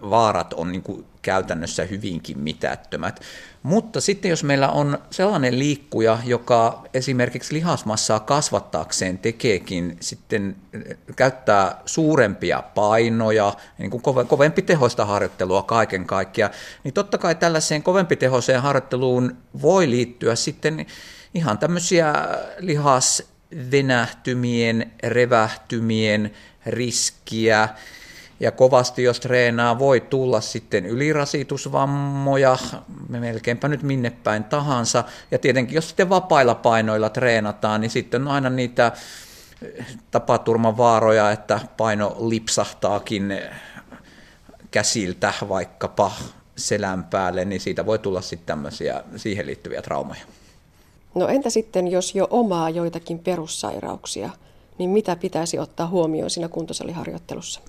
vaarat 0.01 0.53
on 0.53 0.71
niin 0.71 0.81
kuin 0.81 1.05
käytännössä 1.21 1.83
hyvinkin 1.83 2.39
mitättömät. 2.39 3.21
Mutta 3.63 4.01
sitten 4.01 4.29
jos 4.29 4.43
meillä 4.43 4.69
on 4.69 4.97
sellainen 5.09 5.59
liikkuja, 5.59 6.19
joka 6.25 6.83
esimerkiksi 6.93 7.53
lihasmassaa 7.53 8.19
kasvattaakseen 8.19 9.17
tekeekin 9.17 9.97
sitten 9.99 10.55
käyttää 11.15 11.81
suurempia 11.85 12.63
painoja, 12.75 13.53
niin 13.77 13.91
kuin 13.91 14.03
kovempi 14.27 14.61
tehoista 14.61 15.05
harjoittelua 15.05 15.63
kaiken 15.63 16.05
kaikkiaan, 16.05 16.51
niin 16.83 16.93
totta 16.93 17.17
kai 17.17 17.35
tällaiseen 17.35 17.83
kovempi 17.83 18.15
tehoiseen 18.15 18.61
harjoitteluun 18.61 19.37
voi 19.61 19.89
liittyä 19.89 20.35
sitten 20.35 20.85
ihan 21.33 21.57
tämmöisiä 21.57 22.13
lihasvenähtymien, 22.59 24.91
revähtymien 25.03 26.31
riskiä, 26.65 27.69
ja 28.39 28.51
kovasti 28.51 29.03
jos 29.03 29.19
treenaa, 29.19 29.79
voi 29.79 30.01
tulla 30.01 30.41
sitten 30.41 30.85
ylirasitusvammoja, 30.85 32.57
melkeinpä 33.09 33.67
nyt 33.67 33.83
minne 33.83 34.09
päin 34.09 34.43
tahansa. 34.43 35.03
Ja 35.31 35.39
tietenkin 35.39 35.75
jos 35.75 35.87
sitten 35.87 36.09
vapailla 36.09 36.55
painoilla 36.55 37.09
treenataan, 37.09 37.81
niin 37.81 37.91
sitten 37.91 38.21
on 38.21 38.27
aina 38.27 38.49
niitä 38.49 38.91
tapaturman 40.11 40.77
vaaroja, 40.77 41.31
että 41.31 41.59
paino 41.77 42.15
lipsahtaakin 42.19 43.33
käsiltä 44.71 45.33
vaikkapa 45.49 46.11
selän 46.55 47.03
päälle, 47.03 47.45
niin 47.45 47.61
siitä 47.61 47.85
voi 47.85 47.99
tulla 47.99 48.21
sitten 48.21 48.45
tämmöisiä 48.45 49.03
siihen 49.15 49.45
liittyviä 49.45 49.81
traumaja. 49.81 50.21
No 51.15 51.27
entä 51.27 51.49
sitten, 51.49 51.87
jos 51.87 52.15
jo 52.15 52.27
omaa 52.29 52.69
joitakin 52.69 53.19
perussairauksia, 53.19 54.29
niin 54.77 54.89
mitä 54.89 55.15
pitäisi 55.15 55.59
ottaa 55.59 55.87
huomioon 55.87 56.29
siinä 56.29 56.47
kuntosaliharjoittelussa? 56.47 57.61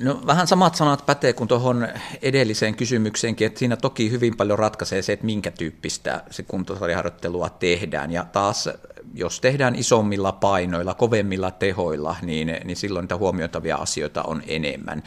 No 0.00 0.20
vähän 0.26 0.46
samat 0.46 0.74
sanat 0.74 1.06
pätee 1.06 1.32
kuin 1.32 1.48
tuohon 1.48 1.88
edelliseen 2.22 2.74
kysymykseenkin, 2.74 3.46
että 3.46 3.58
siinä 3.58 3.76
toki 3.76 4.10
hyvin 4.10 4.36
paljon 4.36 4.58
ratkaisee 4.58 5.02
se, 5.02 5.12
että 5.12 5.26
minkä 5.26 5.50
tyyppistä 5.50 6.22
se 6.30 6.42
kuntosaliharjoittelua 6.42 7.48
tehdään. 7.48 8.12
Ja 8.12 8.24
taas, 8.24 8.68
jos 9.14 9.40
tehdään 9.40 9.74
isommilla 9.74 10.32
painoilla, 10.32 10.94
kovemmilla 10.94 11.50
tehoilla, 11.50 12.16
niin, 12.22 12.56
niin 12.64 12.76
silloin 12.76 13.02
niitä 13.02 13.16
huomioitavia 13.16 13.76
asioita 13.76 14.22
on 14.22 14.42
enemmän. 14.46 15.02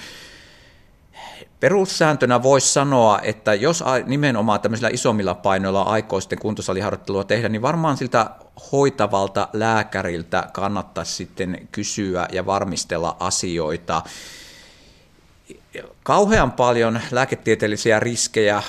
Perussääntönä 1.59 2.43
voisi 2.43 2.73
sanoa, 2.73 3.19
että 3.23 3.53
jos 3.53 3.83
nimenomaan 4.05 4.61
tämmöisillä 4.61 4.89
isommilla 4.93 5.35
painoilla 5.35 5.81
aikoo 5.81 6.21
sitten 6.21 6.39
kuntosaliharjoittelua 6.39 7.23
tehdä, 7.23 7.49
niin 7.49 7.61
varmaan 7.61 7.97
siltä 7.97 8.29
hoitavalta 8.71 9.47
lääkäriltä 9.53 10.49
kannattaisi 10.53 11.13
sitten 11.13 11.67
kysyä 11.71 12.27
ja 12.31 12.45
varmistella 12.45 13.17
asioita 13.19 14.01
kauhean 16.03 16.51
paljon 16.51 16.99
lääketieteellisiä 17.11 17.99
riskejä 17.99 18.63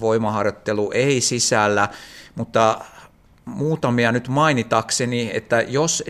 voimaharjoittelu 0.00 0.90
ei 0.94 1.20
sisällä, 1.20 1.88
mutta 2.34 2.78
muutamia 3.44 4.12
nyt 4.12 4.28
mainitakseni, 4.28 5.30
että 5.34 5.60
jos 5.60 6.04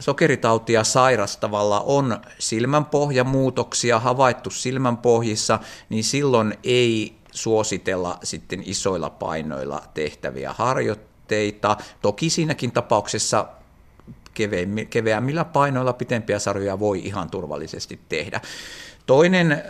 sokeritautia 0.00 0.84
sairastavalla 0.84 1.80
on 1.80 2.20
silmänpohjamuutoksia 2.38 3.98
havaittu 3.98 4.50
silmänpohjissa, 4.50 5.58
niin 5.88 6.04
silloin 6.04 6.58
ei 6.64 7.14
suositella 7.32 8.18
sitten 8.22 8.62
isoilla 8.66 9.10
painoilla 9.10 9.82
tehtäviä 9.94 10.52
harjoitteita. 10.52 11.76
Toki 12.02 12.30
siinäkin 12.30 12.72
tapauksessa 12.72 13.46
keveämmillä 14.90 15.44
painoilla 15.44 15.92
pitempiä 15.92 16.38
sarjoja 16.38 16.78
voi 16.78 17.06
ihan 17.06 17.30
turvallisesti 17.30 18.00
tehdä. 18.08 18.40
Toinen 19.10 19.62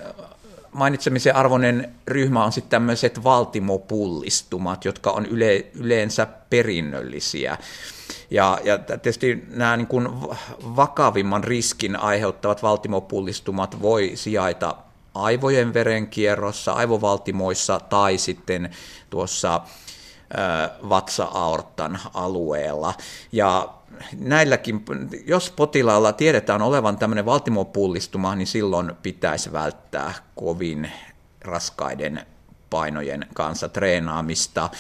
mainitsemisen 0.73 1.37
arvoinen 1.37 1.95
ryhmä 2.09 2.45
on 2.45 2.53
sitten 2.53 2.71
tämmöiset 2.71 3.25
valtimopullistumat, 3.25 4.85
jotka 4.85 5.11
on 5.11 5.27
yle, 5.27 5.67
yleensä 5.75 6.27
perinnöllisiä. 6.27 7.59
Ja, 8.31 8.59
ja 8.65 8.79
tietysti 8.79 9.45
nämä 9.49 9.77
niin 9.77 9.87
kuin 9.87 10.09
vakavimman 10.77 11.45
riskin 11.45 11.97
aiheuttavat 11.97 12.63
valtimopullistumat 12.63 13.83
voi 13.83 14.13
sijaita 14.15 14.77
aivojen 15.15 15.75
verenkierrossa, 15.75 16.73
aivovaltimoissa 16.73 17.81
tai 17.81 18.19
sitten 18.19 18.71
tuossa 19.11 19.61
vatsa-aortan 20.89 21.99
alueella. 22.15 22.95
Ja 23.33 23.69
näilläkin, 24.19 24.85
jos 25.27 25.51
potilaalla 25.51 26.13
tiedetään 26.13 26.63
olevan 26.63 26.99
tämmöinen 26.99 27.27
valtimopullistuma, 27.27 28.35
niin 28.35 28.47
silloin 28.47 28.93
pitäisi 29.03 29.53
välttää 29.53 30.15
kovin 30.35 30.93
raskaiden 31.41 32.27
painojen 32.71 33.27
kanssa 33.35 33.69
treenaamista. 33.69 34.71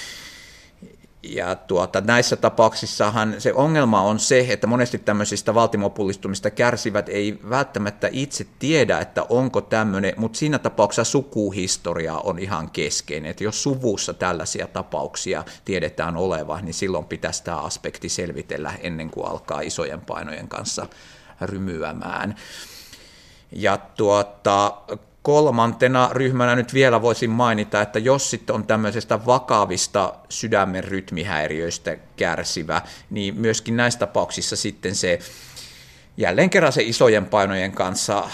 Ja 1.22 1.54
tuota, 1.54 2.00
näissä 2.00 2.36
tapauksissahan 2.36 3.34
se 3.38 3.52
ongelma 3.52 4.02
on 4.02 4.18
se, 4.18 4.46
että 4.48 4.66
monesti 4.66 4.98
tämmöisistä 4.98 5.54
valtimopullistumista 5.54 6.50
kärsivät 6.50 7.08
ei 7.08 7.40
välttämättä 7.50 8.08
itse 8.12 8.46
tiedä, 8.58 8.98
että 8.98 9.26
onko 9.28 9.60
tämmöinen, 9.60 10.14
mutta 10.16 10.38
siinä 10.38 10.58
tapauksessa 10.58 11.04
sukuhistoria 11.04 12.14
on 12.14 12.38
ihan 12.38 12.70
keskeinen. 12.70 13.30
Että 13.30 13.44
jos 13.44 13.62
suvussa 13.62 14.14
tällaisia 14.14 14.66
tapauksia 14.66 15.44
tiedetään 15.64 16.16
olevan, 16.16 16.64
niin 16.64 16.74
silloin 16.74 17.04
pitäisi 17.04 17.44
tämä 17.44 17.56
aspekti 17.56 18.08
selvitellä 18.08 18.74
ennen 18.80 19.10
kuin 19.10 19.26
alkaa 19.26 19.60
isojen 19.60 20.00
painojen 20.00 20.48
kanssa 20.48 20.86
rymyämään. 21.40 22.34
Ja 23.52 23.76
tuota, 23.76 24.82
kolmantena 25.22 26.10
ryhmänä 26.12 26.56
nyt 26.56 26.74
vielä 26.74 27.02
voisin 27.02 27.30
mainita, 27.30 27.82
että 27.82 27.98
jos 27.98 28.30
sitten 28.30 28.54
on 28.54 28.66
tämmöisestä 28.66 29.26
vakavista 29.26 30.14
sydämen 30.28 30.84
rytmihäiriöistä 30.84 31.96
kärsivä, 32.16 32.82
niin 33.10 33.34
myöskin 33.34 33.76
näissä 33.76 33.98
tapauksissa 33.98 34.56
sitten 34.56 34.94
se 34.94 35.18
jälleen 36.16 36.50
kerran 36.50 36.72
se 36.72 36.82
isojen 36.82 37.26
painojen 37.26 37.72
kanssa 37.72 38.24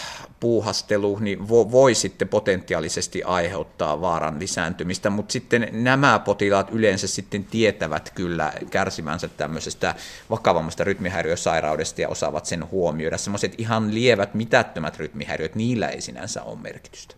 puuhastelu 0.40 1.18
niin 1.18 1.49
vo, 1.49 1.70
voi 1.70 1.94
sitten 1.94 2.29
potentiaalisesti 2.29 3.22
aiheuttaa 3.22 4.01
vaaran 4.01 4.38
lisääntymistä, 4.38 5.11
mutta 5.11 5.33
sitten 5.33 5.68
nämä 5.72 6.18
potilaat 6.18 6.70
yleensä 6.70 7.07
sitten 7.07 7.44
tietävät 7.44 8.12
kyllä 8.14 8.53
kärsimänsä 8.70 9.29
tämmöisestä 9.29 9.94
vakavammasta 10.31 10.85
rytmihäiriösairaudesta 10.85 12.01
ja 12.01 12.09
osaavat 12.09 12.46
sen 12.46 12.70
huomioida. 12.70 13.18
Semmoiset 13.18 13.55
ihan 13.59 13.94
lievät, 13.94 14.35
mitättömät 14.35 14.96
rytmihäiriöt, 14.96 15.55
niillä 15.55 15.88
ei 15.88 16.01
sinänsä 16.01 16.42
ole 16.42 16.59
merkitystä. 16.62 17.14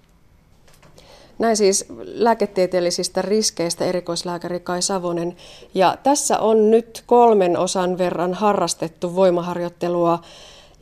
Näin 1.38 1.56
siis 1.56 1.84
lääketieteellisistä 1.98 3.22
riskeistä 3.22 3.84
erikoislääkäri 3.84 4.60
Kai 4.60 4.82
Savonen. 4.82 5.36
Ja 5.74 5.96
tässä 6.02 6.38
on 6.38 6.70
nyt 6.70 7.02
kolmen 7.06 7.56
osan 7.56 7.98
verran 7.98 8.34
harrastettu 8.34 9.14
voimaharjoittelua 9.14 10.20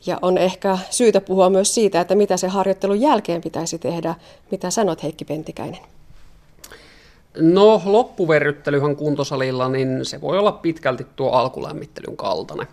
ja 0.06 0.18
on 0.22 0.38
ehkä 0.38 0.78
syytä 0.90 1.20
puhua 1.20 1.50
myös 1.50 1.74
siitä, 1.74 2.00
että 2.00 2.14
mitä 2.14 2.36
se 2.36 2.48
harjoittelun 2.48 3.00
jälkeen 3.00 3.40
pitäisi 3.40 3.78
tehdä. 3.78 4.14
Mitä 4.50 4.70
sanot 4.70 5.02
Heikki 5.02 5.24
Pentikäinen? 5.24 5.80
No 7.38 7.82
loppuverryttelyhän 7.84 8.96
kuntosalilla, 8.96 9.68
niin 9.68 10.04
se 10.04 10.20
voi 10.20 10.38
olla 10.38 10.52
pitkälti 10.52 11.06
tuo 11.16 11.30
alkulämmittelyn 11.30 12.16
kaltainen. 12.16 12.66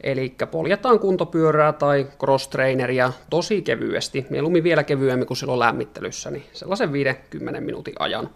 Eli 0.00 0.34
poljetaan 0.50 0.98
kuntopyörää 0.98 1.72
tai 1.72 2.06
cross-traineria 2.18 3.12
tosi 3.30 3.62
kevyesti, 3.62 4.26
mieluummin 4.30 4.64
vielä 4.64 4.84
kevyemmin 4.84 5.26
kuin 5.26 5.36
silloin 5.36 5.58
lämmittelyssä, 5.58 6.30
niin 6.30 6.44
sellaisen 6.52 6.92
50 6.92 7.60
minuutin 7.60 7.94
ajan. 7.98 8.30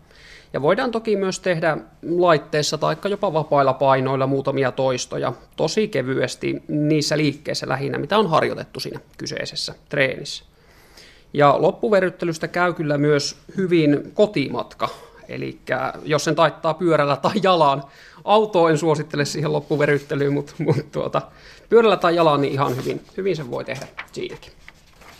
Ja 0.54 0.62
voidaan 0.62 0.90
toki 0.90 1.16
myös 1.16 1.40
tehdä 1.40 1.78
laitteissa 2.16 2.78
tai 2.78 2.96
jopa 3.04 3.32
vapailla 3.32 3.72
painoilla 3.72 4.26
muutamia 4.26 4.72
toistoja 4.72 5.32
tosi 5.56 5.88
kevyesti 5.88 6.62
niissä 6.68 7.16
liikkeissä 7.16 7.68
lähinnä, 7.68 7.98
mitä 7.98 8.18
on 8.18 8.30
harjoitettu 8.30 8.80
siinä 8.80 9.00
kyseisessä 9.18 9.74
treenissä. 9.88 10.44
Ja 11.32 11.54
loppuverryttelystä 11.58 12.48
käy 12.48 12.72
kyllä 12.72 12.98
myös 12.98 13.36
hyvin 13.56 14.12
kotimatka, 14.14 14.88
eli 15.28 15.58
jos 16.04 16.24
sen 16.24 16.34
taittaa 16.34 16.74
pyörällä 16.74 17.16
tai 17.16 17.34
jalan, 17.42 17.82
auto 18.24 18.68
en 18.68 18.78
suosittele 18.78 19.24
siihen 19.24 19.52
loppuveryttelyyn, 19.52 20.32
mutta, 20.32 20.54
mutta 20.58 20.82
tuota, 20.92 21.22
pyörällä 21.68 21.96
tai 21.96 22.16
jalan 22.16 22.40
niin 22.40 22.52
ihan 22.52 22.76
hyvin, 22.76 23.00
hyvin 23.16 23.36
sen 23.36 23.50
voi 23.50 23.64
tehdä 23.64 23.86
siinäkin. 24.12 24.52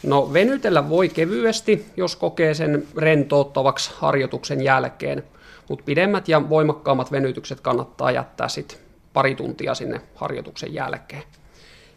No 0.05 0.33
venytellä 0.33 0.89
voi 0.89 1.09
kevyesti, 1.09 1.87
jos 1.97 2.17
kokee 2.17 2.55
sen 2.55 2.87
rentouttavaksi 2.97 3.91
harjoituksen 3.95 4.63
jälkeen, 4.63 5.23
mutta 5.69 5.85
pidemmät 5.85 6.29
ja 6.29 6.49
voimakkaammat 6.49 7.13
venytykset 7.13 7.61
kannattaa 7.61 8.11
jättää 8.11 8.49
sitten 8.49 8.79
pari 9.13 9.35
tuntia 9.35 9.75
sinne 9.75 10.01
harjoituksen 10.15 10.75
jälkeen. 10.75 11.23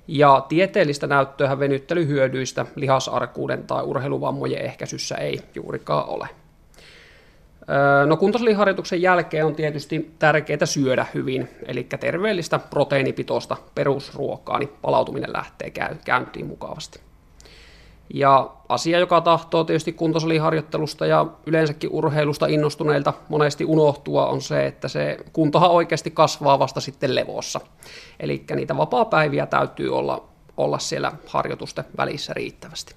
Ja 0.07 0.45
tieteellistä 0.49 1.07
näyttöä 1.07 1.59
venyttelyhyödyistä 1.59 2.65
lihasarkuuden 2.75 3.63
tai 3.63 3.83
urheiluvammojen 3.83 4.61
ehkäisyssä 4.61 5.15
ei 5.15 5.41
juurikaan 5.55 6.09
ole. 6.09 6.27
No 8.05 8.17
kuntosaliharjoituksen 8.17 9.01
jälkeen 9.01 9.45
on 9.45 9.55
tietysti 9.55 10.11
tärkeää 10.19 10.65
syödä 10.65 11.05
hyvin, 11.13 11.49
eli 11.65 11.83
terveellistä 11.83 12.59
proteiinipitoista 12.59 13.57
perusruokaa, 13.75 14.59
niin 14.59 14.71
palautuminen 14.81 15.33
lähtee 15.33 15.71
käyntiin 16.05 16.45
mukavasti. 16.45 17.06
Ja 18.13 18.49
asia, 18.69 18.99
joka 18.99 19.21
tahtoo 19.21 19.63
tietysti 19.63 19.93
kuntosaliharjoittelusta 19.93 21.05
ja 21.05 21.25
yleensäkin 21.45 21.89
urheilusta 21.93 22.47
innostuneilta 22.47 23.13
monesti 23.29 23.65
unohtua, 23.65 24.27
on 24.27 24.41
se, 24.41 24.65
että 24.65 24.87
se 24.87 25.17
kuntohan 25.33 25.71
oikeasti 25.71 26.11
kasvaa 26.11 26.59
vasta 26.59 26.81
sitten 26.81 27.15
levossa. 27.15 27.61
Eli 28.19 28.43
niitä 28.55 28.77
vapaa-päiviä 28.77 29.45
täytyy 29.45 29.97
olla, 29.97 30.25
olla 30.57 30.79
siellä 30.79 31.11
harjoitusten 31.27 31.85
välissä 31.97 32.33
riittävästi. 32.33 32.95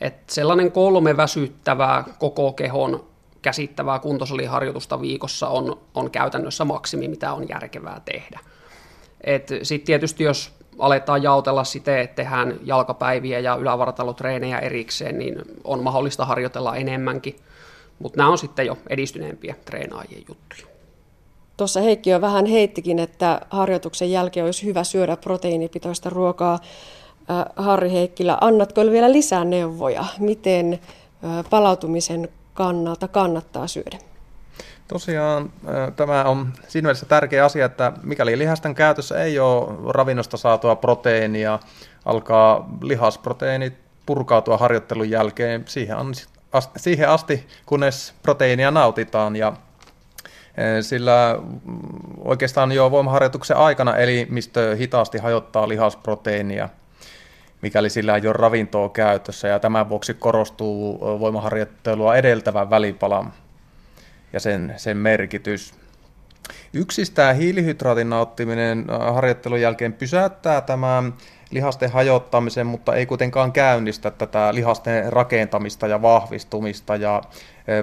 Et 0.00 0.30
sellainen 0.30 0.72
kolme 0.72 1.16
väsyttävää 1.16 2.04
koko 2.18 2.52
kehon 2.52 3.04
käsittävää 3.42 3.98
kuntosaliharjoitusta 3.98 5.00
viikossa 5.00 5.48
on, 5.48 5.80
on 5.94 6.10
käytännössä 6.10 6.64
maksimi, 6.64 7.08
mitä 7.08 7.32
on 7.32 7.48
järkevää 7.48 8.00
tehdä. 8.04 8.40
Sitten 9.62 9.86
tietysti 9.86 10.24
jos 10.24 10.52
aletaan 10.78 11.22
jaotella 11.22 11.64
siten, 11.64 11.98
että 11.98 12.16
tehdään 12.16 12.60
jalkapäiviä 12.62 13.40
ja 13.40 13.56
ylävartalotreenejä 13.56 14.58
erikseen, 14.58 15.18
niin 15.18 15.42
on 15.64 15.82
mahdollista 15.82 16.24
harjoitella 16.24 16.76
enemmänkin. 16.76 17.36
Mutta 17.98 18.16
nämä 18.16 18.28
on 18.30 18.38
sitten 18.38 18.66
jo 18.66 18.78
edistyneempiä 18.88 19.54
treenaajien 19.64 20.22
juttuja. 20.28 20.66
Tuossa 21.56 21.80
Heikki 21.80 22.10
jo 22.10 22.20
vähän 22.20 22.46
heittikin, 22.46 22.98
että 22.98 23.40
harjoituksen 23.50 24.10
jälkeen 24.10 24.46
olisi 24.46 24.66
hyvä 24.66 24.84
syödä 24.84 25.16
proteiinipitoista 25.16 26.10
ruokaa. 26.10 26.58
Äh, 27.30 27.44
Harri 27.56 27.92
Heikkilä, 27.92 28.38
annatko 28.40 28.80
vielä 28.80 29.12
lisää 29.12 29.44
neuvoja, 29.44 30.04
miten 30.18 30.72
äh, 30.72 31.44
palautumisen 31.50 32.28
kannalta 32.54 33.08
kannattaa 33.08 33.66
syödä? 33.66 33.98
Tosiaan 34.88 35.50
tämä 35.96 36.24
on 36.24 36.52
siinä 36.68 36.86
mielessä 36.86 37.06
tärkeä 37.06 37.44
asia, 37.44 37.66
että 37.66 37.92
mikäli 38.02 38.38
lihasten 38.38 38.74
käytössä 38.74 39.22
ei 39.22 39.38
ole 39.38 39.92
ravinnosta 39.92 40.36
saatua 40.36 40.76
proteiinia, 40.76 41.58
alkaa 42.04 42.68
lihasproteiinit 42.82 43.74
purkautua 44.06 44.56
harjoittelun 44.56 45.10
jälkeen 45.10 45.64
siihen, 45.66 45.96
siihen 46.76 47.08
asti, 47.08 47.46
kunnes 47.66 48.14
proteiinia 48.22 48.70
nautitaan. 48.70 49.36
Ja 49.36 49.52
sillä 50.80 51.38
oikeastaan 52.24 52.72
jo 52.72 52.90
voimaharjoituksen 52.90 53.56
aikana 53.56 53.96
elimistö 53.96 54.76
hitaasti 54.76 55.18
hajottaa 55.18 55.68
lihasproteiinia, 55.68 56.68
mikäli 57.62 57.90
sillä 57.90 58.16
ei 58.16 58.26
ole 58.26 58.32
ravintoa 58.32 58.88
käytössä. 58.88 59.48
Ja 59.48 59.58
tämän 59.58 59.88
vuoksi 59.88 60.14
korostuu 60.14 61.00
voimaharjoittelua 61.00 62.16
edeltävän 62.16 62.70
välipalan 62.70 63.32
ja 64.36 64.40
sen, 64.40 64.74
sen 64.76 64.96
merkitys. 64.96 65.74
Yksistään 66.72 67.36
hiilihydraatin 67.36 68.10
nauttiminen 68.10 68.84
äh, 68.90 69.14
harjoittelun 69.14 69.60
jälkeen 69.60 69.92
pysäyttää 69.92 70.60
tämän 70.60 71.14
lihasten 71.50 71.90
hajottamisen, 71.90 72.66
mutta 72.66 72.94
ei 72.94 73.06
kuitenkaan 73.06 73.52
käynnistä 73.52 74.10
tätä 74.10 74.54
lihasten 74.54 75.12
rakentamista 75.12 75.86
ja 75.86 76.02
vahvistumista. 76.02 76.96
Ja 76.96 77.22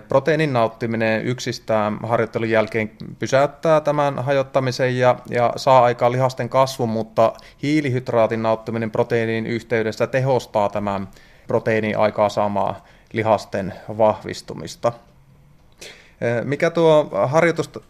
proteiinin 0.08 0.54
nauttiminen 0.54 1.26
yksistään 1.26 1.98
harjoittelun 2.04 2.50
jälkeen 2.50 2.92
pysäyttää 3.20 3.82
tämän 3.82 4.24
hajottamisen 4.24 4.98
ja, 4.98 5.16
ja 5.30 5.54
saa 5.56 5.84
aikaan 5.84 6.12
lihasten 6.12 6.50
kasvun, 6.50 6.90
mutta 6.90 7.34
hiilihydraatin 7.64 8.44
nauttiminen 8.44 8.92
proteiinin 8.92 9.46
yhteydessä 9.46 10.08
tehostaa 10.08 10.70
tämän 10.70 11.08
proteiinin 11.48 11.98
aikaa 11.98 12.30
saamaa 12.30 12.86
lihasten 13.14 13.74
vahvistumista. 13.98 14.92
Mikä 16.44 16.70
tuo 16.70 17.10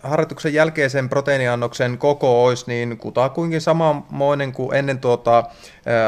harjoituksen 0.02 0.54
jälkeisen 0.54 1.10
proteiiniannoksen 1.10 1.98
koko 1.98 2.46
olisi, 2.46 2.64
niin 2.68 2.98
kutakuinkin 2.98 3.62
samanmoinen 3.62 4.52
kuin 4.52 4.76
ennen 4.76 5.00
tuota 5.00 5.44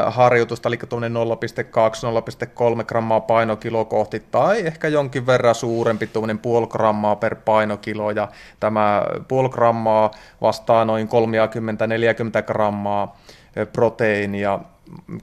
harjoitusta, 0.06 0.68
eli 0.68 0.78
tuonne 0.88 1.08
0,2-0,3 1.08 2.84
grammaa 2.84 3.20
painokilo 3.20 3.84
kohti, 3.84 4.20
tai 4.30 4.66
ehkä 4.66 4.88
jonkin 4.88 5.26
verran 5.26 5.54
suurempi, 5.54 6.06
tuommoinen 6.06 6.38
puoli 6.38 6.66
grammaa 6.66 7.16
per 7.16 7.34
painokilo, 7.34 8.10
ja 8.10 8.28
tämä 8.60 9.02
puoli 9.28 9.48
grammaa 9.48 10.10
vastaa 10.40 10.84
noin 10.84 11.08
30-40 12.40 12.42
grammaa 12.46 13.16
proteiinia 13.72 14.58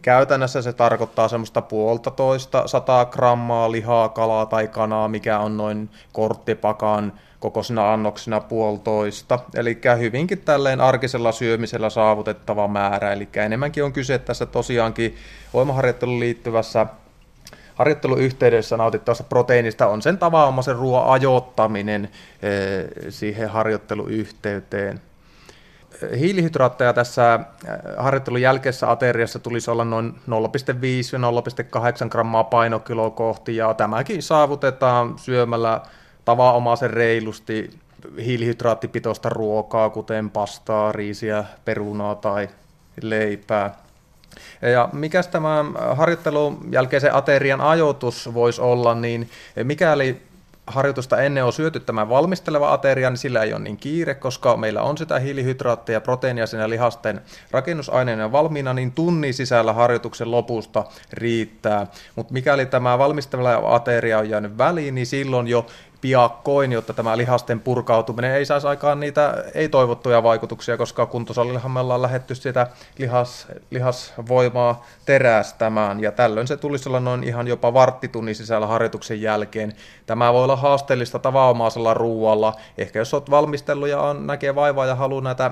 käytännössä 0.01 0.61
se 0.61 0.73
tarkoittaa 0.73 1.27
semmoista 1.27 1.61
puolta 1.61 2.11
toista 2.11 2.67
sata 2.67 3.05
grammaa 3.05 3.71
lihaa, 3.71 4.09
kalaa 4.09 4.45
tai 4.45 4.67
kanaa, 4.67 5.07
mikä 5.07 5.39
on 5.39 5.57
noin 5.57 5.89
korttipakan 6.13 7.13
kokoisina 7.39 7.93
annoksina 7.93 8.39
puolitoista. 8.39 9.39
Eli 9.55 9.81
hyvinkin 9.99 10.41
tälleen 10.41 10.81
arkisella 10.81 11.31
syömisellä 11.31 11.89
saavutettava 11.89 12.67
määrä. 12.67 13.13
Eli 13.13 13.29
enemmänkin 13.35 13.83
on 13.83 13.93
kyse 13.93 14.19
tässä 14.19 14.45
tosiaankin 14.45 15.15
voimaharjoitteluun 15.53 16.19
liittyvässä 16.19 16.87
harjoitteluyhteydessä 17.75 18.77
nautittavasta 18.77 19.23
proteiinista 19.23 19.87
on 19.87 20.01
sen 20.01 20.17
tavanomaisen 20.17 20.75
ruoan 20.75 21.09
ajoittaminen 21.09 22.09
eh, 22.41 22.85
siihen 23.09 23.49
harjoitteluyhteyteen 23.49 25.01
hiilihydraatteja 26.19 26.93
tässä 26.93 27.33
äh, 27.33 27.41
harjoittelun 27.97 28.41
jälkeisessä 28.41 28.91
ateriassa 28.91 29.39
tulisi 29.39 29.71
olla 29.71 29.85
noin 29.85 30.13
0,5-0,8 30.29 32.09
grammaa 32.09 32.43
painokiloa 32.43 33.09
kohti, 33.09 33.55
ja 33.55 33.73
tämäkin 33.73 34.23
saavutetaan 34.23 35.19
syömällä 35.19 35.81
tavanomaisen 36.25 36.89
reilusti 36.89 37.69
hiilihydraattipitoista 38.25 39.29
ruokaa, 39.29 39.89
kuten 39.89 40.29
pastaa, 40.29 40.91
riisiä, 40.91 41.43
perunaa 41.65 42.15
tai 42.15 42.49
leipää. 43.01 43.75
Ja 44.61 44.89
mikä 44.93 45.23
tämä 45.23 45.65
harjoittelun 45.95 46.67
jälkeisen 46.71 47.15
aterian 47.15 47.61
ajoitus 47.61 48.33
voisi 48.33 48.61
olla, 48.61 48.95
niin 48.95 49.29
mikäli 49.63 50.21
harjoitusta 50.67 51.21
ennen 51.21 51.45
on 51.45 51.53
syöty 51.53 51.79
tämä 51.79 52.09
valmisteleva 52.09 52.73
ateria, 52.73 53.09
niin 53.09 53.17
sillä 53.17 53.43
ei 53.43 53.53
ole 53.53 53.61
niin 53.61 53.77
kiire, 53.77 54.15
koska 54.15 54.57
meillä 54.57 54.81
on 54.81 54.97
sitä 54.97 55.19
hiilihydraatteja 55.19 55.95
ja 55.95 56.01
proteiinia 56.01 56.47
siinä 56.47 56.69
lihasten 56.69 57.21
rakennusaineena 57.51 58.31
valmiina, 58.31 58.73
niin 58.73 58.91
tunnin 58.91 59.33
sisällä 59.33 59.73
harjoituksen 59.73 60.31
lopusta 60.31 60.83
riittää. 61.13 61.87
Mutta 62.15 62.33
mikäli 62.33 62.65
tämä 62.65 62.97
valmisteleva 62.97 63.75
ateria 63.75 64.19
on 64.19 64.29
jäänyt 64.29 64.57
väliin, 64.57 64.95
niin 64.95 65.07
silloin 65.07 65.47
jo 65.47 65.65
piakkoin, 66.03 66.71
jotta 66.71 66.93
tämä 66.93 67.17
lihasten 67.17 67.59
purkautuminen 67.59 68.35
ei 68.35 68.45
saisi 68.45 68.67
aikaan 68.67 68.99
niitä 68.99 69.43
ei-toivottuja 69.53 70.23
vaikutuksia, 70.23 70.77
koska 70.77 71.05
kuntosalillahan 71.05 71.71
me 71.71 71.79
ollaan 71.79 72.01
lähetty 72.01 72.35
sitä 72.35 72.67
lihas, 72.97 73.47
lihasvoimaa 73.69 74.85
terästämään, 75.05 75.99
ja 75.99 76.11
tällöin 76.11 76.47
se 76.47 76.57
tulisi 76.57 76.89
olla 76.89 76.99
noin 76.99 77.23
ihan 77.23 77.47
jopa 77.47 77.73
varttitunnin 77.73 78.35
sisällä 78.35 78.67
harjoituksen 78.67 79.21
jälkeen. 79.21 79.73
Tämä 80.05 80.33
voi 80.33 80.43
olla 80.43 80.55
haasteellista 80.55 81.19
tavanomaisella 81.19 81.93
ruualla, 81.93 82.53
ehkä 82.77 82.99
jos 82.99 83.13
olet 83.13 83.29
valmistellut 83.29 83.89
ja 83.89 84.01
on, 84.01 84.27
näkee 84.27 84.55
vaivaa 84.55 84.85
ja 84.85 84.95
haluaa 84.95 85.21
näitä 85.21 85.51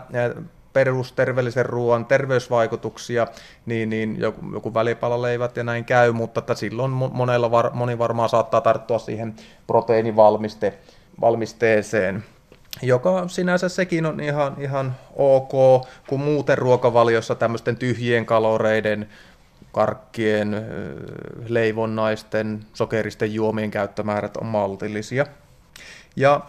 perusterveellisen 0.73 1.65
ruoan 1.65 2.05
terveysvaikutuksia, 2.05 3.27
niin, 3.65 3.89
niin 3.89 4.19
joku, 4.19 4.41
joku 4.53 4.73
välipalaleivät 4.73 5.57
ja 5.57 5.63
näin 5.63 5.85
käy, 5.85 6.11
mutta 6.11 6.39
että 6.39 6.55
silloin 6.55 6.91
monella 6.91 7.51
var, 7.51 7.69
moni 7.73 7.97
varmaan 7.97 8.29
saattaa 8.29 8.61
tarttua 8.61 8.99
siihen 8.99 9.35
proteiinivalmiste, 9.67 10.73
valmisteeseen 11.21 12.23
joka 12.81 13.27
sinänsä 13.27 13.69
sekin 13.69 14.05
on 14.05 14.19
ihan, 14.19 14.55
ihan 14.59 14.95
ok, 15.15 15.51
kun 16.07 16.19
muuten 16.19 16.57
ruokavaliossa 16.57 17.35
tämmöisten 17.35 17.77
tyhjien 17.77 18.25
kaloreiden, 18.25 19.09
karkkien, 19.71 20.65
leivonnaisten, 21.47 22.65
sokeristen 22.73 23.33
juomien 23.33 23.71
käyttömäärät 23.71 24.37
on 24.37 24.45
maltillisia. 24.45 25.25
Ja 26.15 26.41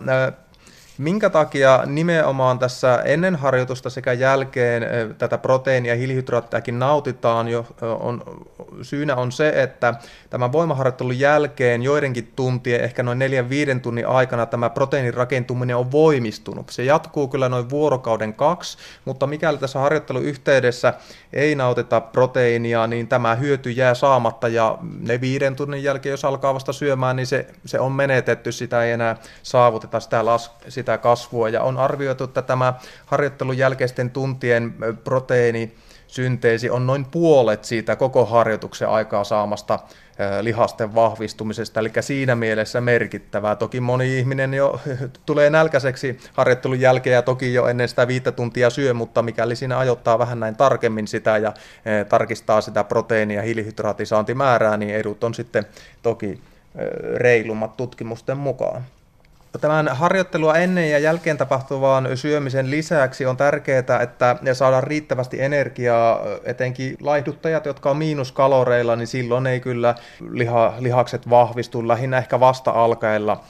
Minkä 1.02 1.30
takia 1.30 1.82
nimenomaan 1.86 2.58
tässä 2.58 3.02
ennen 3.04 3.36
harjoitusta 3.36 3.90
sekä 3.90 4.12
jälkeen 4.12 4.82
tätä 5.18 5.38
proteiinia 5.38 5.92
ja 5.92 5.98
hiilihydraattiakin 5.98 6.78
nautitaan, 6.78 7.48
jo, 7.48 7.66
on, 8.00 8.22
syynä 8.82 9.16
on 9.16 9.32
se, 9.32 9.62
että 9.62 9.94
tämän 10.30 10.52
voimaharjoittelun 10.52 11.18
jälkeen 11.18 11.82
joidenkin 11.82 12.32
tuntien, 12.36 12.80
ehkä 12.80 13.02
noin 13.02 13.18
4-5 13.76 13.80
tunnin 13.80 14.06
aikana 14.06 14.46
tämä 14.46 14.70
proteiinin 14.70 15.14
rakentuminen 15.14 15.76
on 15.76 15.92
voimistunut. 15.92 16.70
Se 16.70 16.84
jatkuu 16.84 17.28
kyllä 17.28 17.48
noin 17.48 17.70
vuorokauden 17.70 18.34
kaksi, 18.34 18.78
mutta 19.04 19.26
mikäli 19.26 19.58
tässä 19.58 19.78
harjoittelun 19.78 20.24
yhteydessä 20.24 20.94
ei 21.32 21.54
nautita 21.54 22.00
proteiinia, 22.00 22.86
niin 22.86 23.08
tämä 23.08 23.34
hyöty 23.34 23.70
jää 23.70 23.94
saamatta 23.94 24.48
ja 24.48 24.78
ne 25.00 25.20
viiden 25.20 25.56
tunnin 25.56 25.82
jälkeen, 25.82 26.10
jos 26.10 26.24
alkaa 26.24 26.54
vasta 26.54 26.72
syömään, 26.72 27.16
niin 27.16 27.26
se, 27.26 27.46
se 27.64 27.80
on 27.80 27.92
menetetty, 27.92 28.52
sitä 28.52 28.84
ei 28.84 28.92
enää 28.92 29.16
saavuteta 29.42 30.00
sitä, 30.00 30.24
las, 30.24 30.50
sitä 30.68 30.91
kasvua 30.98 31.48
ja 31.48 31.62
on 31.62 31.78
arvioitu, 31.78 32.24
että 32.24 32.42
tämä 32.42 32.74
harjoittelun 33.06 33.58
jälkeisten 33.58 34.10
tuntien 34.10 34.74
proteiini 35.04 35.74
synteesi 36.06 36.70
on 36.70 36.86
noin 36.86 37.04
puolet 37.04 37.64
siitä 37.64 37.96
koko 37.96 38.26
harjoituksen 38.26 38.88
aikaa 38.88 39.24
saamasta 39.24 39.78
lihasten 40.40 40.94
vahvistumisesta, 40.94 41.80
eli 41.80 41.90
siinä 42.00 42.34
mielessä 42.34 42.80
merkittävää. 42.80 43.56
Toki 43.56 43.80
moni 43.80 44.18
ihminen 44.18 44.54
jo 44.54 44.80
tulee 45.26 45.50
nälkäiseksi 45.50 46.18
harjoittelun 46.32 46.80
jälkeen 46.80 47.14
ja 47.14 47.22
toki 47.22 47.54
jo 47.54 47.66
ennen 47.66 47.88
sitä 47.88 48.08
viittä 48.08 48.32
tuntia 48.32 48.70
syö, 48.70 48.94
mutta 48.94 49.22
mikäli 49.22 49.56
siinä 49.56 49.78
ajoittaa 49.78 50.18
vähän 50.18 50.40
näin 50.40 50.56
tarkemmin 50.56 51.08
sitä 51.08 51.38
ja 51.38 51.52
tarkistaa 52.08 52.60
sitä 52.60 52.84
proteiini- 52.84 53.34
ja 53.34 53.42
hiilihydraatisaantimäärää, 53.42 54.76
niin 54.76 54.94
edut 54.94 55.24
on 55.24 55.34
sitten 55.34 55.66
toki 56.02 56.40
reilummat 57.14 57.76
tutkimusten 57.76 58.36
mukaan. 58.36 58.84
Tämän 59.60 59.88
harjoittelua 59.88 60.54
ennen 60.54 60.90
ja 60.90 60.98
jälkeen 60.98 61.36
tapahtuvaan 61.36 62.16
syömisen 62.16 62.70
lisäksi 62.70 63.26
on 63.26 63.36
tärkeää, 63.36 63.78
että 63.78 64.36
saadaan 64.52 64.82
riittävästi 64.82 65.42
energiaa, 65.42 66.20
etenkin 66.44 66.96
laihduttajat, 67.00 67.66
jotka 67.66 67.90
on 67.90 67.96
miinuskaloreilla, 67.96 68.96
niin 68.96 69.06
silloin 69.06 69.46
ei 69.46 69.60
kyllä 69.60 69.94
liha, 70.30 70.74
lihakset 70.78 71.30
vahvistu. 71.30 71.88
Lähinnä 71.88 72.18
ehkä 72.18 72.40
vasta 72.40 72.70
alkaella 72.70 73.40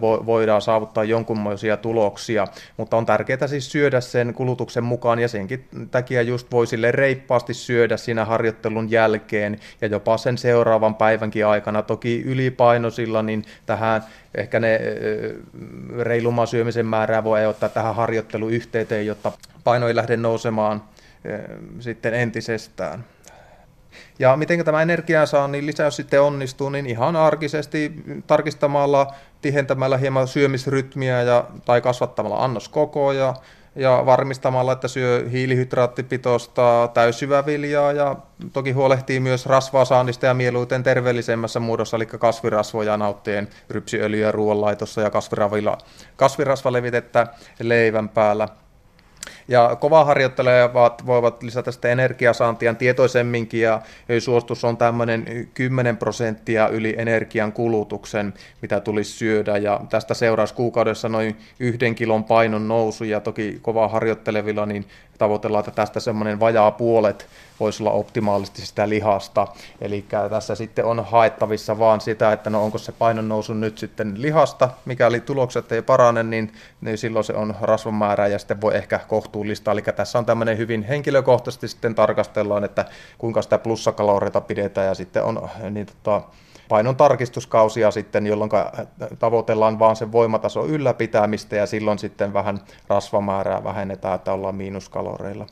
voidaan 0.00 0.62
saavuttaa 0.62 1.04
jonkunmoisia 1.04 1.76
tuloksia, 1.76 2.46
mutta 2.76 2.96
on 2.96 3.06
tärkeää 3.06 3.46
siis 3.46 3.72
syödä 3.72 4.00
sen 4.00 4.34
kulutuksen 4.34 4.84
mukaan 4.84 5.18
ja 5.18 5.28
senkin 5.28 5.68
takia 5.90 6.22
just 6.22 6.52
voi 6.52 6.66
sille 6.66 6.92
reippaasti 6.92 7.54
syödä 7.54 7.96
siinä 7.96 8.24
harjoittelun 8.24 8.90
jälkeen 8.90 9.58
ja 9.80 9.88
jopa 9.88 10.16
sen 10.16 10.38
seuraavan 10.38 10.94
päivänkin 10.94 11.46
aikana. 11.46 11.82
Toki 11.82 12.22
ylipainoisilla 12.26 13.22
niin 13.22 13.44
tähän 13.66 14.04
ehkä 14.34 14.60
ne 14.60 14.80
reilumman 15.98 16.46
syömisen 16.46 16.86
määrää 16.86 17.24
voi 17.24 17.46
ottaa 17.46 17.68
tähän 17.68 17.94
harjoitteluyhteyteen, 17.94 19.06
jotta 19.06 19.32
paino 19.64 19.88
ei 19.88 19.96
lähde 19.96 20.16
nousemaan 20.16 20.82
sitten 21.80 22.14
entisestään. 22.14 23.04
Ja 24.18 24.36
miten 24.36 24.64
tämä 24.64 24.82
energiansaannin 24.82 25.66
lisäys 25.66 25.96
sitten 25.96 26.22
onnistuu, 26.22 26.68
niin 26.68 26.86
ihan 26.86 27.16
arkisesti 27.16 27.92
tarkistamalla, 28.26 29.14
tihentämällä 29.42 29.96
hieman 29.96 30.28
syömisrytmiä 30.28 31.22
ja, 31.22 31.44
tai 31.64 31.80
kasvattamalla 31.80 32.44
annoskokoja 32.44 33.34
ja 33.76 34.02
varmistamalla, 34.06 34.72
että 34.72 34.88
syö 34.88 35.28
hiilihydraattipitoista 35.32 36.90
täyssyväviljaa 36.94 37.92
ja 37.92 38.16
toki 38.52 38.72
huolehtii 38.72 39.20
myös 39.20 39.46
rasvaasaannista 39.46 40.26
ja 40.26 40.34
mieluiten 40.34 40.82
terveellisemmässä 40.82 41.60
muodossa, 41.60 41.96
eli 41.96 42.06
kasvirasvoja 42.06 42.96
nauttien 42.96 43.48
rypsiöljyä 43.70 44.32
ruoanlaitossa 44.32 45.00
ja 45.00 45.10
kasvirasvalevitettä 46.16 47.26
leivän 47.60 48.08
päällä. 48.08 48.48
Ja 49.48 49.76
kova 49.80 50.04
harjoittelevat 50.04 51.06
voivat 51.06 51.42
lisätä 51.42 51.72
sitä 51.72 51.88
energiasaantia 51.88 52.74
tietoisemminkin 52.74 53.60
ja 53.60 53.82
suostus 54.18 54.64
on 54.64 54.76
tämmöinen 54.76 55.48
10 55.54 55.96
prosenttia 55.96 56.68
yli 56.68 56.94
energian 56.98 57.52
kulutuksen, 57.52 58.34
mitä 58.62 58.80
tulisi 58.80 59.12
syödä 59.12 59.56
ja 59.56 59.80
tästä 59.90 60.14
seuraisi 60.14 60.54
kuukaudessa 60.54 61.08
noin 61.08 61.38
yhden 61.60 61.94
kilon 61.94 62.24
painon 62.24 62.68
nousu 62.68 63.04
ja 63.04 63.20
toki 63.20 63.58
kova 63.62 63.88
harjoittelevilla 63.88 64.66
niin 64.66 64.86
tavoitellaan, 65.18 65.60
että 65.60 65.70
tästä 65.70 66.00
semmoinen 66.00 66.40
vajaa 66.40 66.70
puolet 66.70 67.26
voisi 67.60 67.82
olla 67.82 67.92
optimaalisesti 67.92 68.66
sitä 68.66 68.88
lihasta. 68.88 69.48
Eli 69.80 70.04
tässä 70.30 70.54
sitten 70.54 70.84
on 70.84 71.04
haettavissa 71.04 71.78
vaan 71.78 72.00
sitä, 72.00 72.32
että 72.32 72.50
no 72.50 72.64
onko 72.64 72.78
se 72.78 72.92
painon 72.92 73.28
nousu 73.28 73.54
nyt 73.54 73.78
sitten 73.78 74.22
lihasta, 74.22 74.70
mikäli 74.84 75.20
tulokset 75.20 75.72
ei 75.72 75.82
parane, 75.82 76.22
niin, 76.22 76.52
niin 76.80 76.98
silloin 76.98 77.24
se 77.24 77.32
on 77.32 77.54
rasvan 77.60 77.94
määrä 77.94 78.26
ja 78.26 78.38
sitten 78.38 78.60
voi 78.60 78.76
ehkä 78.76 79.00
kohtuullista. 79.34 79.72
Eli 79.72 79.82
tässä 79.82 80.18
on 80.18 80.26
tämmöinen 80.26 80.58
hyvin 80.58 80.82
henkilökohtaisesti 80.82 81.68
sitten 81.68 81.94
tarkastellaan, 81.94 82.64
että 82.64 82.84
kuinka 83.18 83.42
sitä 83.42 83.58
plussakaloreita 83.58 84.40
pidetään 84.40 84.86
ja 84.86 84.94
sitten 84.94 85.24
on 85.24 85.48
niin 85.70 85.86
tota, 85.86 86.22
painon 86.68 86.96
tarkistuskausia 86.96 87.90
sitten, 87.90 88.26
jolloin 88.26 88.50
tavoitellaan 89.18 89.78
vaan 89.78 89.96
sen 89.96 90.12
voimatason 90.12 90.68
ylläpitämistä 90.68 91.56
ja 91.56 91.66
silloin 91.66 91.98
sitten 91.98 92.32
vähän 92.32 92.60
rasvamäärää 92.88 93.64
vähennetään, 93.64 94.14
että 94.14 94.32
ollaan 94.32 94.54
miinuskaloreilla. 94.54 95.46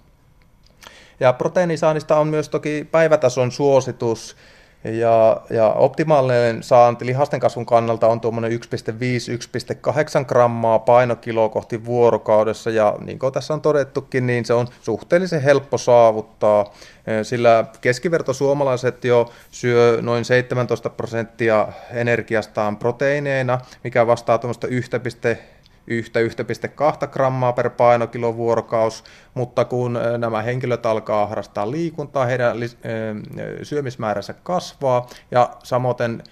Ja 1.21 1.33
proteiinisaannista 1.33 2.17
on 2.17 2.29
myös 2.29 2.49
toki 2.49 2.89
päivätason 2.91 3.51
suositus, 3.53 4.37
ja, 4.85 5.41
ja 5.51 5.69
optimaalinen 5.69 6.63
saanti 6.63 7.07
lihasten 7.07 7.41
kasvun 7.41 7.67
kannalta 7.67 8.07
on 8.07 8.21
tuommoinen 8.21 8.53
1,5-1,8 8.53 10.25
grammaa 10.27 10.79
painokilo 10.79 11.49
kohti 11.49 11.85
vuorokaudessa, 11.85 12.71
ja 12.71 12.97
niin 13.01 13.19
kuin 13.19 13.33
tässä 13.33 13.55
on 13.55 13.61
todettukin, 13.61 14.27
niin 14.27 14.45
se 14.45 14.55
on 14.55 14.69
suhteellisen 14.83 15.43
helppo 15.43 15.79
saavuttaa, 15.79 16.73
sillä 17.23 17.65
keskiverto 17.81 18.33
suomalaiset 18.33 19.05
jo 19.05 19.31
syö 19.51 19.99
noin 20.01 20.25
17 20.25 20.91
prosenttia 20.91 21.69
energiastaan 21.91 22.77
proteiineina, 22.77 23.61
mikä 23.85 24.07
vastaa 24.07 24.39
tuommoista 24.39 24.67
1,1-1,2 25.91 27.09
grammaa 27.09 27.53
per 27.53 27.71
painokilo 27.71 28.37
vuorokaus, 28.37 29.05
mutta 29.35 29.65
kun 29.65 29.99
nämä 30.19 30.43
henkilöt 30.43 30.87
alkaa 30.87 31.27
harrastaa 31.27 31.71
liikuntaa, 31.71 32.27
heidän 32.27 32.57
syömismääränsä 33.63 34.35
kasvaa 34.43 35.07
ja 35.31 35.51
samoin 35.63 36.23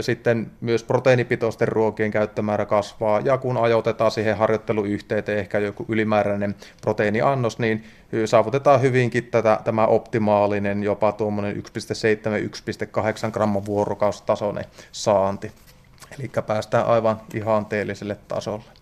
sitten 0.00 0.50
myös 0.60 0.84
proteiinipitoisten 0.84 1.68
ruokien 1.68 2.10
käyttömäärä 2.10 2.66
kasvaa, 2.66 3.20
ja 3.20 3.38
kun 3.38 3.56
ajoitetaan 3.56 4.10
siihen 4.10 4.36
harjoitteluyhteyteen 4.36 5.38
ehkä 5.38 5.58
joku 5.58 5.84
ylimääräinen 5.88 6.54
proteiiniannos, 6.82 7.58
niin 7.58 7.84
saavutetaan 8.24 8.80
hyvinkin 8.82 9.24
tätä, 9.24 9.60
tämä 9.64 9.86
optimaalinen, 9.86 10.82
jopa 10.82 11.12
tuommoinen 11.12 11.56
1,7-1,8 11.56 11.62
gramman 13.30 13.66
vuorokaustasoinen 13.66 14.64
saanti. 14.92 15.52
Eli 16.18 16.30
päästään 16.46 16.86
aivan 16.86 17.20
ihanteelliselle 17.34 18.16
tasolle. 18.28 18.79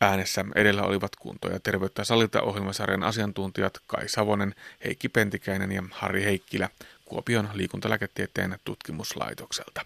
Äänessä 0.00 0.44
edellä 0.54 0.82
olivat 0.82 1.16
kunto- 1.16 1.50
ja 1.50 1.60
terveyttä 1.60 2.04
salilta 2.04 2.42
ohjelmasarjan 2.42 3.02
asiantuntijat 3.02 3.78
Kai 3.86 4.08
Savonen, 4.08 4.54
Heikki 4.84 5.08
Pentikäinen 5.08 5.72
ja 5.72 5.82
Harri 5.90 6.24
Heikkilä 6.24 6.68
Kuopion 7.04 7.48
liikuntalääketieteen 7.54 8.58
tutkimuslaitokselta. 8.64 9.84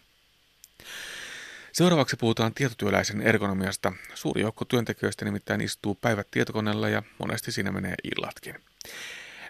Seuraavaksi 1.72 2.16
puhutaan 2.16 2.55
tietotyöläisen 2.55 3.22
ergonomiasta. 3.22 3.92
Suuri 4.14 4.40
joukko 4.40 4.64
työntekijöistä 4.64 5.25
nimittäin 5.25 5.61
istuu 5.61 5.94
päivät 5.94 6.29
tietokoneella 6.31 6.88
ja 6.88 7.03
monesti 7.18 7.53
siinä 7.53 7.72
menee 7.72 7.94
illatkin. 8.16 8.55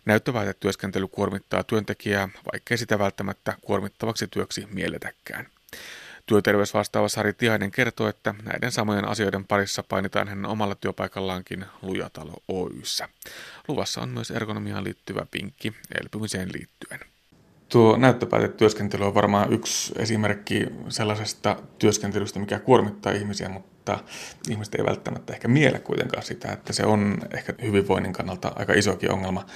Näyttöväitetyöskentely 0.05 1.09
kuormittaa 1.09 1.65
työntekijää, 1.65 2.29
vaikkei 2.53 2.79
sitä 2.79 2.99
välttämättä 2.99 3.57
kuormittavaksi 3.61 4.27
työksi 4.27 4.67
mielletäkään. 4.71 5.47
Työterveysvastaava 6.27 7.09
Sari 7.09 7.33
Tiainen 7.33 7.71
kertoo, 7.71 8.09
että 8.09 8.35
näiden 8.43 8.73
samojen 8.73 9.09
asioiden 9.09 9.45
parissa 9.45 9.83
painitaan 9.89 10.29
hänen 10.29 10.47
omalla 10.47 10.75
työpaikallaankin 10.75 11.65
Lujatalo 11.83 12.35
Oyssä. 12.49 13.09
Luvassa 13.69 14.01
on 14.01 14.09
myös 14.09 14.31
ergonomiaan 14.31 14.85
liittyvä 14.85 15.27
pinkki 15.31 15.73
elpymiseen 16.01 16.49
liittyen. 16.53 17.01
Tuo 17.69 17.97
näyttöpäätetyöskentely 17.97 19.05
on 19.05 19.15
varmaan 19.15 19.53
yksi 19.53 19.93
esimerkki 19.99 20.67
sellaisesta 20.89 21.57
työskentelystä, 21.79 22.41
mikä 22.41 22.59
kuormittaa 22.59 23.13
ihmisiä, 23.13 23.49
mutta 23.49 23.99
ihmiset 24.49 24.75
ei 24.75 24.85
välttämättä 24.85 25.33
ehkä 25.33 25.49
miele 25.49 25.79
kuitenkaan 25.79 26.23
sitä, 26.23 26.53
että 26.53 26.73
se 26.73 26.87
on 26.87 27.19
ehkä 27.35 27.55
hyvinvoinnin 27.63 28.13
kannalta 28.13 28.53
aika 28.57 28.73
isokin 28.73 29.13
ongelma. 29.13 29.47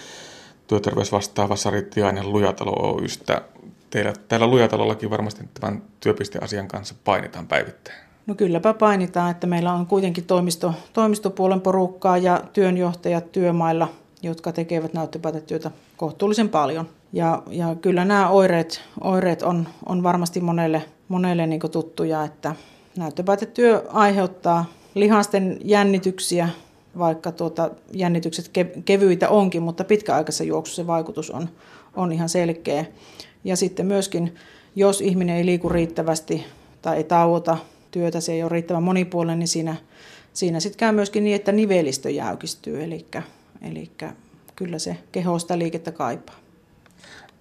Työterveysvastaava 0.67 1.57
Sari 1.57 1.83
Tiainen 1.83 2.33
Lujatalo 2.33 2.95
Oystä 2.95 3.43
teillä 3.91 4.13
täällä 4.29 4.47
Lujatalollakin 4.47 5.11
varmasti 5.11 5.45
tämän 5.61 5.83
työpisteasian 6.01 6.69
kanssa 6.69 6.95
painitaan 7.05 7.47
päivittäin. 7.47 8.07
No 8.27 8.35
kylläpä 8.35 8.75
painitaan, 8.75 9.31
että 9.31 9.47
meillä 9.47 9.73
on 9.73 9.87
kuitenkin 9.87 10.25
toimisto, 10.25 10.75
toimistopuolen 10.93 11.61
porukkaa 11.61 12.19
ja 12.19 12.43
työnjohtajat 12.53 13.33
työmailla, 13.33 13.89
jotka 14.23 14.53
tekevät 14.53 14.95
näyttöpäätetyötä 14.95 15.71
kohtuullisen 15.97 16.49
paljon. 16.49 16.89
Ja, 17.13 17.43
ja 17.51 17.75
kyllä 17.75 18.05
nämä 18.05 18.29
oireet, 18.29 18.83
oireet 19.01 19.43
on, 19.43 19.69
on 19.87 20.03
varmasti 20.03 20.41
monelle, 20.41 20.83
monelle 21.09 21.47
niin 21.47 21.61
tuttuja, 21.71 22.25
että 22.25 22.55
näyttöpäätetyö 22.97 23.83
aiheuttaa 23.93 24.65
lihasten 24.95 25.59
jännityksiä, 25.65 26.49
vaikka 26.99 27.33
tuota, 27.33 27.71
jännitykset 27.93 28.51
kevyitä 28.85 29.29
onkin, 29.29 29.63
mutta 29.63 29.85
pitkäaikaisessa 29.85 30.45
juoksussa 30.45 30.83
se 30.83 30.87
vaikutus 30.87 31.31
on, 31.31 31.49
on 31.97 32.13
ihan 32.13 32.29
selkeä. 32.29 32.85
Ja 33.47 33.57
sitten 33.57 33.87
myöskin, 33.87 34.35
jos 34.77 35.01
ihminen 35.01 35.37
ei 35.37 35.47
liiku 35.47 35.69
riittävästi 35.69 36.47
tai 36.83 36.97
ei 36.97 37.05
tauota 37.05 37.57
työtä, 37.91 38.21
se 38.21 38.33
ei 38.33 38.43
ole 38.43 38.51
riittävän 38.51 38.83
monipuolinen, 38.83 39.39
niin 39.39 39.49
siinä, 39.49 39.77
siinä 40.33 40.61
sitten 40.61 40.79
käy 40.79 40.93
myöskin 40.93 41.25
niin, 41.25 41.37
että 41.37 41.53
nivelistö 41.53 42.11
jäykistyy. 42.11 42.85
Eli, 42.85 43.07
eli 43.63 43.91
kyllä 44.57 44.79
se 44.79 44.97
kehosta 45.13 45.59
liikettä 45.59 45.93
kaipaa. 45.93 46.37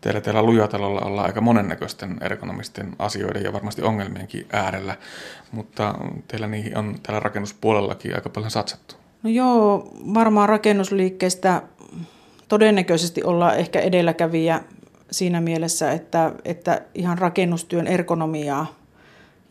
Teillä 0.02 0.22
täällä 0.22 0.44
Lujatalolla 0.44 1.02
ollaan 1.02 1.26
aika 1.26 1.42
monennäköisten 1.42 2.18
ergonomisten 2.22 2.96
asioiden 3.00 3.44
ja 3.44 3.54
varmasti 3.54 3.82
ongelmienkin 3.82 4.48
äärellä, 4.54 4.98
mutta 5.52 5.96
teillä 6.28 6.48
niihin 6.48 6.78
on 6.78 6.96
täällä 7.04 7.20
rakennuspuolellakin 7.20 8.16
aika 8.16 8.30
paljon 8.30 8.52
satsattu. 8.52 8.96
No 9.24 9.30
joo, 9.30 9.92
varmaan 10.14 10.50
rakennusliikkeestä 10.50 11.62
todennäköisesti 12.48 13.24
olla 13.24 13.54
ehkä 13.54 13.80
edelläkävijä 13.80 14.64
siinä 15.12 15.42
mielessä, 15.42 15.92
että, 15.92 16.32
että 16.46 16.82
ihan 16.96 17.18
rakennustyön 17.18 17.88
ergonomiaa 17.88 18.66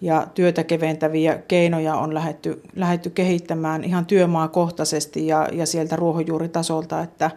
ja 0.01 0.27
työtä 0.35 0.64
keventäviä 0.64 1.38
keinoja 1.49 1.95
on 1.95 2.14
lähetty, 2.14 2.62
lähetty 2.77 3.11
kehittämään 3.11 3.85
ihan 3.85 4.07
työmaakohtaisesti 4.07 5.27
ja, 5.27 5.49
ja 5.53 5.67
sieltä 5.67 5.97
ruohonjuuritasolta, 5.97 7.03
että, 7.03 7.31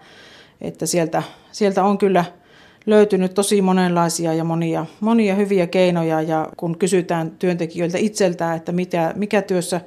että 0.62 0.86
sieltä, 0.86 1.23
sieltä 1.51 1.84
on 1.84 1.97
kyllä 1.97 2.25
löytynyt 2.86 3.34
tosi 3.34 3.62
monenlaisia 3.62 4.34
ja 4.34 4.43
monia, 4.43 4.86
monia 4.99 5.36
hyviä 5.36 5.67
keinoja. 5.67 6.21
Ja 6.21 6.49
kun 6.58 6.77
kysytään 6.77 7.32
työntekijöiltä 7.32 7.97
itseltään, 7.97 8.58
että 8.58 8.71
mitä, 8.71 9.13
mikä 9.15 9.41
työssä 9.41 9.82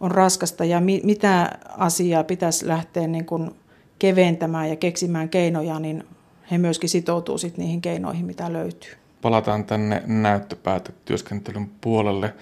on 0.00 0.10
raskasta 0.10 0.64
ja 0.64 0.80
mi, 0.80 1.00
mitä 1.04 1.58
asiaa 1.78 2.24
pitäisi 2.24 2.68
lähteä 2.68 3.06
niin 3.06 3.26
kuin 3.26 3.50
keventämään 3.98 4.68
ja 4.68 4.76
keksimään 4.76 5.28
keinoja, 5.28 5.78
niin 5.78 6.04
he 6.50 6.58
myöskin 6.58 6.88
sitoutuu 6.88 7.38
sit 7.38 7.58
niihin 7.58 7.80
keinoihin, 7.80 8.26
mitä 8.26 8.52
löytyy. 8.52 8.92
Palataan 9.22 9.64
tänne 9.64 10.02
näyttöpäätetyöskentelyn 10.06 11.70
puolelle. 11.80 12.34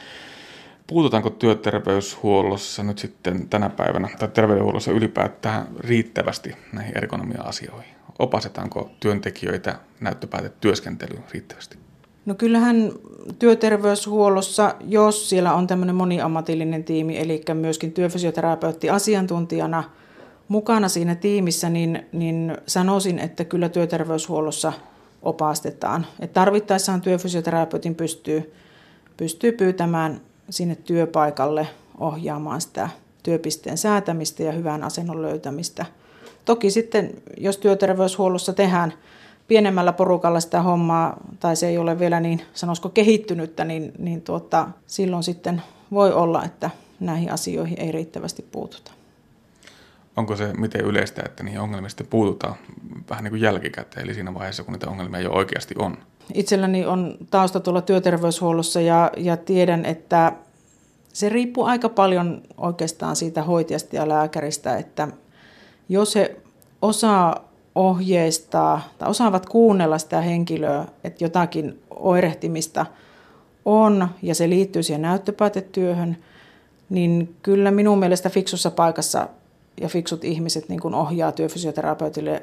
Puututaanko 0.87 1.31
työterveyshuollossa 1.31 2.83
nyt 2.83 2.99
sitten 2.99 3.49
tänä 3.49 3.69
päivänä 3.69 4.09
tai 4.19 4.29
terveydenhuollossa 4.29 4.93
ylipäätään 4.93 5.67
riittävästi 5.79 6.57
näihin 6.73 6.99
ergonomia-asioihin? 6.99 7.95
Opasetaanko 8.19 8.91
työntekijöitä 9.01 9.79
näyttöpäätetyöskentelyyn 10.01 11.25
riittävästi? 11.33 11.79
No 12.27 12.35
kyllähän 12.35 12.93
työterveyshuollossa, 13.39 14.75
jos 14.81 15.31
siellä 15.31 15.55
on 15.55 15.67
tämmöinen 15.67 15.95
moniammatillinen 15.95 16.85
tiimi, 16.85 17.19
eli 17.19 17.43
myöskin 17.55 17.93
työfysioterapeutti 17.93 18.91
asiantuntijana 18.91 19.85
mukana 20.49 20.89
siinä 20.89 21.15
tiimissä, 21.15 21.69
niin, 21.69 22.07
niin 22.13 22.57
sanoisin, 22.67 23.19
että 23.19 23.45
kyllä 23.45 23.69
työterveyshuollossa 23.69 24.73
opastetaan. 25.23 26.07
Et 26.21 26.33
tarvittaessaan 26.33 27.01
työfysioterapeutin 27.01 27.95
pystyy, 27.95 28.55
pystyy 29.17 29.53
pyytämään 29.53 30.21
sinne 30.51 30.75
työpaikalle 30.75 31.69
ohjaamaan 31.99 32.61
sitä 32.61 32.89
työpisteen 33.23 33.79
säätämistä 33.79 34.43
ja 34.43 34.53
hyvän 34.53 34.85
asennon 34.85 35.23
löytämistä. 35.23 35.87
Toki 36.45 36.71
sitten, 36.71 37.11
jos 37.37 37.59
työterveyshuollossa 37.59 38.53
tehdään 38.53 38.93
pienemmällä 39.49 39.93
porukalla 39.93 40.41
sitä 40.41 40.63
hommaa, 40.63 41.17
tai 41.41 41.57
se 41.57 41.69
ei 41.69 41.79
ole 41.79 41.99
vielä 41.99 42.21
niin, 42.21 42.43
sanoisiko 42.55 42.89
kehittynyttä, 42.89 43.65
niin, 43.65 43.93
niin 43.99 44.23
tuota, 44.23 44.69
silloin 44.87 45.23
sitten 45.23 45.63
voi 45.93 46.13
olla, 46.13 46.45
että 46.45 46.71
näihin 47.01 47.33
asioihin 47.33 47.81
ei 47.81 47.93
riittävästi 47.93 48.47
puututa. 48.53 48.93
Onko 50.17 50.37
se 50.37 50.53
miten 50.53 50.81
yleistä, 50.81 51.23
että 51.25 51.43
niihin 51.43 51.61
ongelmiin 51.61 51.91
sitten 51.91 52.07
puututaan 52.07 52.55
vähän 53.11 53.25
niin 53.25 53.33
kuin 53.33 53.43
jälkikäteen, 53.43 54.05
eli 54.05 54.15
siinä 54.15 54.35
vaiheessa, 54.35 54.65
kun 54.65 54.73
niitä 54.73 54.91
ongelmia 54.91 55.21
jo 55.21 55.33
oikeasti 55.33 55.75
on? 55.79 55.97
Itselläni 56.35 56.87
on 56.87 57.17
tausta 57.31 57.61
tuolla 57.61 57.83
työterveyshuollossa 57.83 58.81
ja, 58.81 59.11
ja 59.17 59.37
tiedän, 59.37 59.85
että 59.85 60.33
se 61.13 61.29
riippuu 61.29 61.65
aika 61.65 61.89
paljon 61.89 62.43
oikeastaan 62.57 63.17
siitä 63.17 63.43
hoitajasta 63.43 63.97
ja 63.97 64.09
lääkäristä, 64.09 64.77
että 64.77 65.09
jos 65.89 66.15
he 66.15 66.37
osaa 66.83 67.53
ohjeistaa 67.75 68.89
tai 68.99 69.11
osaavat 69.11 69.47
kuunnella 69.47 69.99
sitä 69.99 70.21
henkilöä, 70.21 70.85
että 71.05 71.25
jotakin 71.25 71.83
oirehtimista 71.91 72.87
on 73.65 74.09
ja 74.23 74.35
se 74.35 74.49
liittyy 74.49 74.83
siihen 74.83 75.03
näyttöpäätetyöhön, 75.03 76.17
niin 76.91 77.37
kyllä 77.43 77.71
minun 77.71 77.99
mielestä 77.99 78.31
fiksussa 78.31 78.71
paikassa 78.71 79.29
ja 79.81 79.89
fiksut 79.89 80.25
ihmiset 80.25 80.69
niin 80.69 80.81
kuin 80.81 80.95
ohjaa 80.95 81.33
työfysioterapeutille 81.33 82.43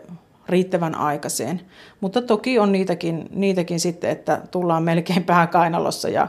riittävän 0.50 0.96
aikaiseen. 0.96 1.62
Mutta 2.02 2.22
toki 2.22 2.60
on 2.60 2.72
niitäkin, 2.72 3.30
niitäkin 3.32 3.80
sitten, 3.80 4.10
että 4.10 4.42
tullaan 4.52 4.84
melkein 4.84 5.24
pääkainalossa 5.24 6.10
ja 6.10 6.28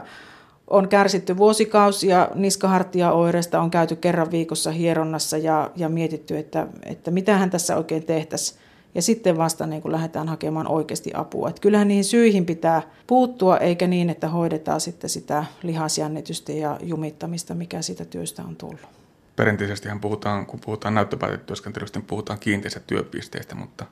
on 0.67 0.87
kärsitty 0.87 1.37
vuosikausia 1.37 2.29
niskahartia 2.35 3.11
oireista, 3.11 3.61
on 3.61 3.71
käyty 3.71 3.95
kerran 3.95 4.31
viikossa 4.31 4.71
hieronnassa 4.71 5.37
ja, 5.37 5.71
ja 5.75 5.89
mietitty, 5.89 6.37
että, 6.37 6.67
että 6.85 7.11
mitähän 7.11 7.49
tässä 7.49 7.77
oikein 7.77 8.03
tehtäisiin. 8.03 8.61
Ja 8.95 9.01
sitten 9.01 9.37
vasta 9.37 9.67
niin 9.67 9.81
kun 9.81 9.91
lähdetään 9.91 10.27
hakemaan 10.27 10.67
oikeasti 10.67 11.11
apua. 11.13 11.49
Että 11.49 11.61
kyllähän 11.61 11.87
niihin 11.87 12.03
syihin 12.03 12.45
pitää 12.45 12.81
puuttua, 13.07 13.57
eikä 13.57 13.87
niin, 13.87 14.09
että 14.09 14.27
hoidetaan 14.27 14.81
sitten 14.81 15.09
sitä 15.09 15.45
lihasjännitystä 15.63 16.51
ja 16.51 16.77
jumittamista, 16.83 17.55
mikä 17.55 17.81
siitä 17.81 18.05
työstä 18.05 18.43
on 18.43 18.55
tullut 18.55 19.00
perinteisesti 19.41 19.89
puhutaan, 20.01 20.45
kun 20.45 20.59
puhutaan 20.59 20.93
näyttöpäätetyöskentelystä, 20.93 21.99
niin 21.99 22.07
puhutaan 22.07 22.39
kiinteistä 22.39 22.79
työpisteistä, 22.79 23.55
mutta 23.55 23.85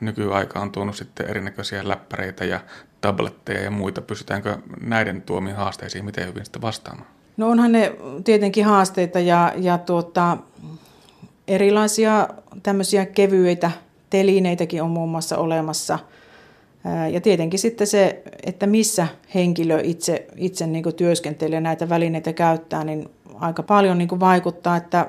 nykyaika 0.00 0.60
on 0.60 0.72
tuonut 0.72 0.96
sitten 0.96 1.30
erinäköisiä 1.30 1.88
läppäreitä 1.88 2.44
ja 2.44 2.60
tabletteja 3.00 3.60
ja 3.60 3.70
muita. 3.70 4.00
Pystytäänkö 4.00 4.58
näiden 4.80 5.22
tuomiin 5.22 5.56
haasteisiin 5.56 6.04
miten 6.04 6.26
hyvin 6.26 6.44
sitten 6.44 6.62
vastaamaan? 6.62 7.08
No 7.36 7.48
onhan 7.48 7.72
ne 7.72 7.92
tietenkin 8.24 8.64
haasteita 8.64 9.20
ja, 9.20 9.52
ja 9.56 9.78
tuota, 9.78 10.36
erilaisia 11.48 12.28
tämmöisiä 12.62 13.06
kevyitä 13.06 13.70
telineitäkin 14.10 14.82
on 14.82 14.90
muun 14.90 15.10
muassa 15.10 15.38
olemassa. 15.38 15.98
Ja 17.12 17.20
tietenkin 17.20 17.58
sitten 17.58 17.86
se, 17.86 18.22
että 18.46 18.66
missä 18.66 19.06
henkilö 19.34 19.80
itse, 19.84 20.26
itse 20.36 20.66
niin 20.66 20.94
työskentelee 20.96 21.60
näitä 21.60 21.88
välineitä 21.88 22.32
käyttää, 22.32 22.84
niin 22.84 23.08
aika 23.40 23.62
paljon 23.62 23.98
niin 23.98 24.08
kuin 24.08 24.20
vaikuttaa. 24.20 24.76
Että 24.76 25.06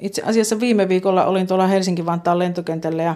itse 0.00 0.22
asiassa 0.22 0.60
viime 0.60 0.88
viikolla 0.88 1.26
olin 1.26 1.46
tuolla 1.46 1.66
Helsinki-Vantaan 1.66 2.38
lentokentällä 2.38 3.02
ja 3.02 3.14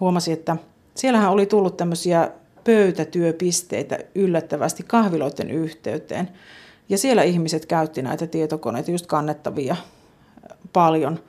huomasin, 0.00 0.34
että 0.34 0.56
siellähän 0.94 1.30
oli 1.30 1.46
tullut 1.46 1.76
tämmöisiä 1.76 2.30
pöytätyöpisteitä 2.64 3.98
yllättävästi 4.14 4.82
kahviloiden 4.82 5.50
yhteyteen. 5.50 6.28
Ja 6.88 6.98
siellä 6.98 7.22
ihmiset 7.22 7.66
käytti 7.66 8.02
näitä 8.02 8.26
tietokoneita, 8.26 8.90
just 8.90 9.06
kannettavia 9.06 9.76
paljon. 10.72 11.20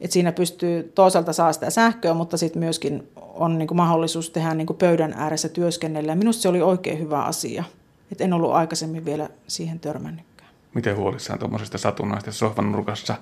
Et 0.00 0.12
siinä 0.12 0.32
pystyy 0.32 0.92
toisaalta 0.94 1.32
saa 1.32 1.52
sitä 1.52 1.70
sähköä, 1.70 2.14
mutta 2.14 2.36
sitten 2.36 2.60
myöskin 2.60 3.08
on 3.16 3.58
niin 3.58 3.68
kuin 3.68 3.76
mahdollisuus 3.76 4.30
tehdä 4.30 4.54
niin 4.54 4.66
kuin 4.66 4.76
pöydän 4.76 5.14
ääressä 5.16 5.48
työskennellä. 5.48 6.14
Minusta 6.14 6.42
se 6.42 6.48
oli 6.48 6.62
oikein 6.62 6.98
hyvä 6.98 7.22
asia. 7.22 7.64
Et 8.12 8.20
en 8.20 8.32
ollut 8.32 8.52
aikaisemmin 8.52 9.04
vielä 9.04 9.28
siihen 9.46 9.80
törmännyt 9.80 10.24
miten 10.76 10.96
huolissaan 10.96 11.38
tuommoisesta 11.38 11.78
satunnaista 11.78 12.32
sohvan 12.32 12.72
nurkassa 12.72 13.14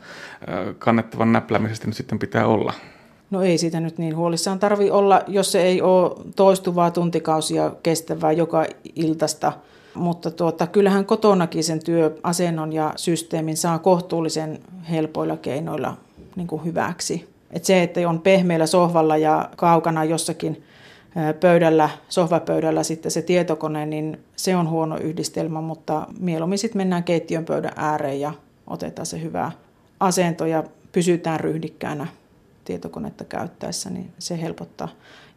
kannettavan 0.78 1.32
näplämisestä 1.32 1.86
nyt 1.86 1.96
sitten 1.96 2.18
pitää 2.18 2.46
olla? 2.46 2.72
No 3.30 3.42
ei 3.42 3.58
siitä 3.58 3.80
nyt 3.80 3.98
niin 3.98 4.16
huolissaan 4.16 4.58
tarvi 4.58 4.90
olla, 4.90 5.22
jos 5.26 5.52
se 5.52 5.62
ei 5.62 5.82
ole 5.82 6.12
toistuvaa 6.36 6.90
tuntikausia 6.90 7.70
kestävää 7.82 8.32
joka 8.32 8.64
iltasta. 8.96 9.52
Mutta 9.94 10.30
tuota, 10.30 10.66
kyllähän 10.66 11.04
kotonakin 11.04 11.64
sen 11.64 11.84
työasennon 11.84 12.72
ja 12.72 12.92
systeemin 12.96 13.56
saa 13.56 13.78
kohtuullisen 13.78 14.58
helpoilla 14.90 15.36
keinoilla 15.36 15.96
niin 16.36 16.46
kuin 16.46 16.64
hyväksi. 16.64 17.28
Et 17.50 17.64
se, 17.64 17.82
että 17.82 18.08
on 18.08 18.20
pehmeällä 18.20 18.66
sohvalla 18.66 19.16
ja 19.16 19.48
kaukana 19.56 20.04
jossakin 20.04 20.64
pöydällä, 21.40 21.90
sohvapöydällä 22.09 22.83
sitten 22.83 23.12
se 23.12 23.22
tietokone, 23.22 23.87
niin 23.87 24.20
se 24.37 24.57
on 24.57 24.70
huono 24.70 24.98
yhdistelmä, 24.98 25.61
mutta 25.61 26.07
mieluummin 26.18 26.59
sitten 26.59 26.79
mennään 26.79 27.05
keittiön 27.05 27.44
pöydän 27.44 27.72
ääreen 27.77 28.20
ja 28.20 28.33
otetaan 28.66 29.07
se 29.07 29.22
hyvä 29.22 29.53
asento 30.00 30.46
ja 30.46 30.64
pysytään 30.92 31.40
ryhdikkäänä 31.40 32.07
tietokonetta 32.64 33.24
käyttäessä, 33.24 33.90
niin 33.90 34.12
se 34.18 34.42
helpottaa. 34.42 34.88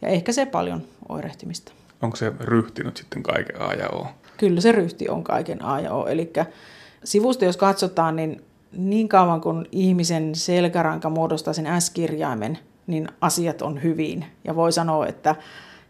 Ja 0.02 0.08
ehkä 0.08 0.32
se 0.32 0.46
paljon 0.46 0.84
oirehtimista. 1.10 1.72
Onko 2.02 2.18
se 2.18 2.34
ryhti 2.40 2.84
nyt 2.84 2.98
sitten 2.98 3.24
kaiken 3.24 3.62
A 3.62 3.74
ja 3.74 3.90
O? 3.90 4.08
Kyllä 4.38 4.62
se 4.62 4.72
ryhti 4.72 5.10
on 5.10 5.24
kaiken 5.24 5.66
A 5.66 5.80
ja 5.80 5.94
O. 5.94 6.08
Eli 6.08 6.34
sivusta 7.04 7.46
jos 7.46 7.58
katsotaan, 7.58 8.16
niin 8.16 8.42
niin 8.72 9.10
kauan 9.10 9.42
kun 9.42 9.66
ihmisen 9.72 10.36
selkäranka 10.36 11.10
muodostaa 11.10 11.54
sen 11.54 11.82
S-kirjaimen, 11.82 12.60
niin 12.88 13.08
asiat 13.22 13.62
on 13.62 13.84
hyvin. 13.84 14.26
Ja 14.44 14.56
voi 14.56 14.72
sanoa, 14.72 15.08
että 15.08 15.36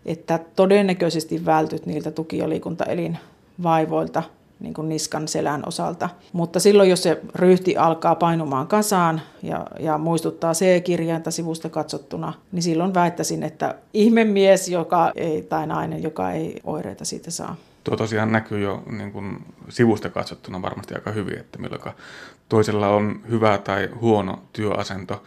että 0.08 0.40
todennäköisesti 0.56 1.46
vältyt 1.46 1.86
niiltä 1.86 2.12
tuki- 2.12 2.38
ja 2.38 2.50
liikuntaelinvaivoilta 2.50 4.24
niin 4.60 4.74
kuin 4.74 4.90
niskan 4.90 5.28
selän 5.28 5.64
osalta. 5.66 6.10
Mutta 6.34 6.60
silloin, 6.60 6.90
jos 6.90 7.04
se 7.04 7.22
ryhti 7.36 7.78
alkaa 7.78 8.16
painumaan 8.16 8.68
kasaan 8.68 9.22
ja, 9.44 9.68
ja 9.80 9.98
muistuttaa 9.98 10.54
C-kirjainta 10.54 11.32
sivusta 11.32 11.70
katsottuna, 11.70 12.34
niin 12.52 12.64
silloin 12.64 12.94
väittäisin, 12.94 13.44
että 13.44 13.76
ihmemies 13.94 14.70
joka 14.70 15.12
ei, 15.16 15.42
tai 15.42 15.68
nainen, 15.68 16.04
joka 16.04 16.32
ei 16.32 16.62
oireita 16.64 17.06
siitä 17.06 17.32
saa. 17.32 17.56
Tuo 17.84 17.98
tosiaan 17.98 18.32
näkyy 18.32 18.60
jo 18.60 18.84
niin 18.92 19.12
kuin 19.12 19.46
sivusta 19.70 20.10
katsottuna 20.10 20.62
varmasti 20.62 20.96
aika 20.96 21.12
hyvin, 21.12 21.40
että 21.40 21.60
milloin 21.60 21.82
toisella 22.50 22.88
on 22.88 23.20
hyvä 23.30 23.58
tai 23.58 23.90
huono 24.02 24.40
työasento 24.54 25.24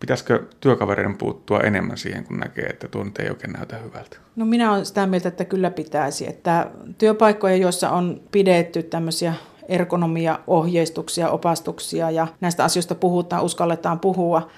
Pitäisikö 0.00 0.46
työkavereiden 0.60 1.18
puuttua 1.18 1.60
enemmän 1.60 1.98
siihen, 1.98 2.24
kun 2.24 2.38
näkee, 2.38 2.66
että 2.66 2.88
tuo 2.88 3.04
nyt 3.04 3.18
ei 3.18 3.30
oikein 3.30 3.52
näytä 3.52 3.76
hyvältä? 3.76 4.16
No 4.36 4.46
minä 4.46 4.72
olen 4.72 4.86
sitä 4.86 5.06
mieltä, 5.06 5.28
että 5.28 5.44
kyllä 5.44 5.70
pitäisi. 5.70 6.28
Että 6.28 6.70
työpaikkoja, 6.98 7.56
joissa 7.56 7.90
on 7.90 8.20
pidetty 8.32 8.82
tämmöisiä 8.82 9.34
ergonomia, 9.68 10.38
ohjeistuksia, 10.46 11.30
opastuksia 11.30 12.10
ja 12.10 12.26
näistä 12.40 12.64
asioista 12.64 12.94
puhutaan, 12.94 13.44
uskalletaan 13.44 14.00
puhua, 14.00 14.48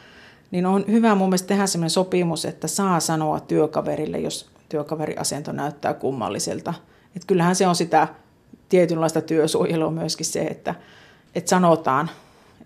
niin 0.51 0.67
on 0.67 0.85
hyvä 0.89 1.15
mun 1.15 1.29
mielestä 1.29 1.49
tehdä 1.49 1.67
sellainen 1.67 1.91
sopimus, 1.91 2.45
että 2.45 2.69
saa 2.69 3.01
sanoa 3.01 3.41
työkaverille, 3.41 4.19
jos 4.19 4.51
työkaveriasento 4.69 5.53
näyttää 5.53 5.95
kummalliselta. 5.95 6.75
Et 7.17 7.25
kyllähän 7.25 7.57
se 7.57 7.67
on 7.67 7.77
sitä 7.77 8.09
tietynlaista 8.69 9.21
työsuojelua 9.21 9.91
myöskin 9.91 10.27
se, 10.27 10.41
että, 10.41 10.75
että 11.35 11.51
sanotaan, 11.51 12.11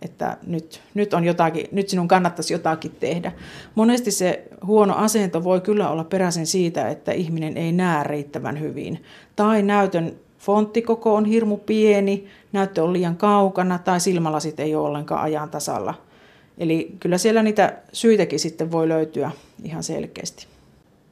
että 0.03 0.37
nyt, 0.47 0.81
nyt, 0.95 1.15
on 1.15 1.25
jotakin, 1.25 1.67
nyt 1.73 1.89
sinun 1.89 2.09
kannattaisi 2.09 2.55
jotakin 2.55 2.97
tehdä. 3.01 3.33
Monesti 3.75 4.11
se 4.11 4.45
huono 4.67 4.95
asento 4.95 5.45
voi 5.45 5.61
kyllä 5.61 5.91
olla 5.91 6.05
peräisin 6.05 6.47
siitä, 6.47 6.89
että 6.89 7.13
ihminen 7.13 7.57
ei 7.57 7.73
näe 7.73 8.05
riittävän 8.05 8.61
hyvin. 8.61 9.05
Tai 9.37 9.63
näytön 9.63 10.17
fonttikoko 10.39 11.15
on 11.15 11.25
hirmu 11.25 11.57
pieni, 11.57 12.27
näyttö 12.53 12.85
on 12.85 12.93
liian 12.93 13.17
kaukana 13.17 13.79
tai 13.79 14.01
silmälasit 14.01 14.61
ei 14.61 14.75
ole 14.75 14.89
ollenkaan 14.89 15.23
ajan 15.23 15.51
tasalla. 15.51 15.95
Eli 16.59 16.97
kyllä 17.01 17.19
siellä 17.19 17.43
niitä 17.43 17.79
syitäkin 17.93 18.41
sitten 18.41 18.73
voi 18.73 18.89
löytyä 18.89 19.31
ihan 19.65 19.83
selkeästi. 19.83 20.47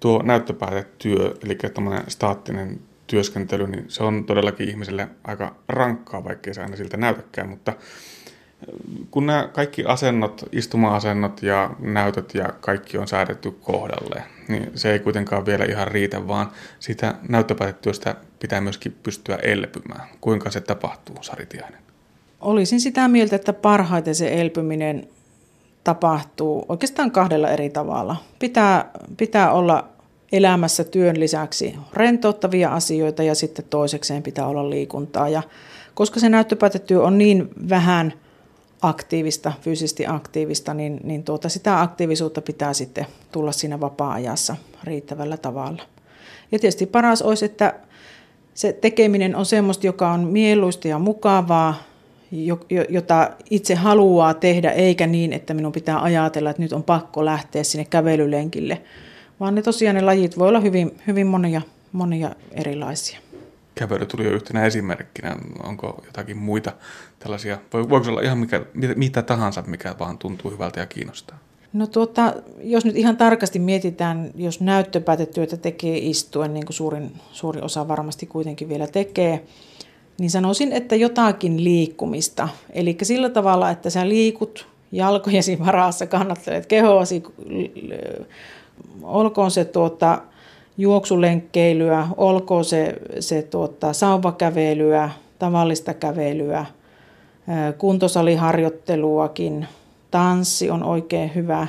Tuo 0.00 0.22
näyttöpäätetyö, 0.22 1.34
eli 1.44 1.54
tämmöinen 1.54 2.04
staattinen 2.08 2.80
työskentely, 3.06 3.66
niin 3.66 3.84
se 3.88 4.04
on 4.04 4.24
todellakin 4.24 4.68
ihmiselle 4.68 5.08
aika 5.24 5.54
rankkaa, 5.68 6.24
vaikkei 6.24 6.54
se 6.54 6.62
aina 6.62 6.76
siltä 6.76 6.96
näytäkään, 6.96 7.48
mutta 7.48 7.72
kun 9.10 9.26
nämä 9.26 9.48
kaikki 9.52 9.84
asennot, 9.84 10.44
istuma-asennot 10.52 11.42
ja 11.42 11.70
näytöt 11.78 12.34
ja 12.34 12.48
kaikki 12.60 12.98
on 12.98 13.08
säädetty 13.08 13.50
kohdalle, 13.50 14.22
niin 14.48 14.70
se 14.74 14.92
ei 14.92 14.98
kuitenkaan 14.98 15.46
vielä 15.46 15.64
ihan 15.64 15.88
riitä, 15.88 16.28
vaan 16.28 16.50
sitä 16.80 17.14
näyttöpäätetyöstä 17.28 18.14
pitää 18.40 18.60
myöskin 18.60 18.96
pystyä 19.02 19.36
elpymään. 19.36 20.08
Kuinka 20.20 20.50
se 20.50 20.60
tapahtuu, 20.60 21.16
Sari 21.20 21.46
Tiainen? 21.46 21.80
Olisin 22.40 22.80
sitä 22.80 23.08
mieltä, 23.08 23.36
että 23.36 23.52
parhaiten 23.52 24.14
se 24.14 24.40
elpyminen 24.40 25.08
tapahtuu 25.84 26.64
oikeastaan 26.68 27.10
kahdella 27.10 27.50
eri 27.50 27.70
tavalla. 27.70 28.16
Pitää, 28.38 28.90
pitää 29.16 29.52
olla 29.52 29.88
elämässä 30.32 30.84
työn 30.84 31.20
lisäksi 31.20 31.74
rentouttavia 31.92 32.74
asioita 32.74 33.22
ja 33.22 33.34
sitten 33.34 33.64
toisekseen 33.70 34.22
pitää 34.22 34.46
olla 34.46 34.70
liikuntaa. 34.70 35.28
Ja 35.28 35.42
koska 35.94 36.20
se 36.20 36.28
näyttöpäätetyö 36.28 37.02
on 37.02 37.18
niin 37.18 37.48
vähän 37.68 38.12
aktiivista, 38.82 39.52
fyysisesti 39.60 40.06
aktiivista, 40.06 40.74
niin, 40.74 41.00
niin 41.04 41.24
tuota, 41.24 41.48
sitä 41.48 41.80
aktiivisuutta 41.80 42.40
pitää 42.42 42.72
sitten 42.72 43.06
tulla 43.32 43.52
siinä 43.52 43.80
vapaa-ajassa 43.80 44.56
riittävällä 44.84 45.36
tavalla. 45.36 45.82
Ja 46.52 46.58
tietysti 46.58 46.86
paras 46.86 47.22
olisi, 47.22 47.44
että 47.44 47.74
se 48.54 48.72
tekeminen 48.72 49.36
on 49.36 49.46
semmoista, 49.46 49.86
joka 49.86 50.10
on 50.10 50.20
mieluista 50.20 50.88
ja 50.88 50.98
mukavaa, 50.98 51.74
jota 52.88 53.30
itse 53.50 53.74
haluaa 53.74 54.34
tehdä, 54.34 54.70
eikä 54.70 55.06
niin, 55.06 55.32
että 55.32 55.54
minun 55.54 55.72
pitää 55.72 56.02
ajatella, 56.02 56.50
että 56.50 56.62
nyt 56.62 56.72
on 56.72 56.82
pakko 56.82 57.24
lähteä 57.24 57.62
sinne 57.62 57.84
kävelylenkille, 57.84 58.82
vaan 59.40 59.54
ne 59.54 59.62
tosiaan 59.62 59.96
ne 59.96 60.02
lajit 60.02 60.38
voi 60.38 60.48
olla 60.48 60.60
hyvin, 60.60 60.98
hyvin 61.06 61.26
monia, 61.26 61.62
monia 61.92 62.30
erilaisia. 62.52 63.18
Kävely 63.80 64.06
tuli 64.06 64.24
jo 64.24 64.30
yhtenä 64.30 64.64
esimerkkinä. 64.64 65.36
Onko 65.62 66.02
jotakin 66.06 66.36
muita 66.36 66.72
tällaisia? 67.18 67.58
Voiko 67.72 68.08
olla 68.08 68.20
ihan 68.20 68.38
mikä, 68.38 68.64
mitä 68.96 69.22
tahansa, 69.22 69.62
mikä 69.66 69.94
vaan 69.98 70.18
tuntuu 70.18 70.50
hyvältä 70.50 70.80
ja 70.80 70.86
kiinnostaa? 70.86 71.38
No 71.72 71.86
tuota, 71.86 72.34
jos 72.62 72.84
nyt 72.84 72.96
ihan 72.96 73.16
tarkasti 73.16 73.58
mietitään, 73.58 74.30
jos 74.34 74.60
näyttöpäätetyötä 74.60 75.56
tekee 75.56 75.98
istuen, 75.98 76.54
niin 76.54 76.66
kuin 76.66 76.74
suurin, 76.74 77.12
suurin 77.32 77.64
osa 77.64 77.88
varmasti 77.88 78.26
kuitenkin 78.26 78.68
vielä 78.68 78.86
tekee, 78.86 79.44
niin 80.18 80.30
sanoisin, 80.30 80.72
että 80.72 80.96
jotakin 80.96 81.64
liikkumista. 81.64 82.48
Eli 82.72 82.96
sillä 83.02 83.30
tavalla, 83.30 83.70
että 83.70 83.90
sä 83.90 84.08
liikut 84.08 84.66
jalkojesi 84.92 85.58
varassa, 85.58 86.06
kannattelet 86.06 86.66
kehoasi, 86.66 87.22
olkoon 89.02 89.50
se 89.50 89.64
tuota, 89.64 90.22
juoksulenkkeilyä, 90.80 92.08
olkoon 92.16 92.64
se, 92.64 92.94
se 93.20 93.42
tuota, 93.42 93.92
sauvakävelyä, 93.92 95.10
tavallista 95.38 95.94
kävelyä, 95.94 96.66
kuntosaliharjoitteluakin, 97.78 99.66
tanssi 100.10 100.70
on 100.70 100.82
oikein 100.84 101.34
hyvä, 101.34 101.66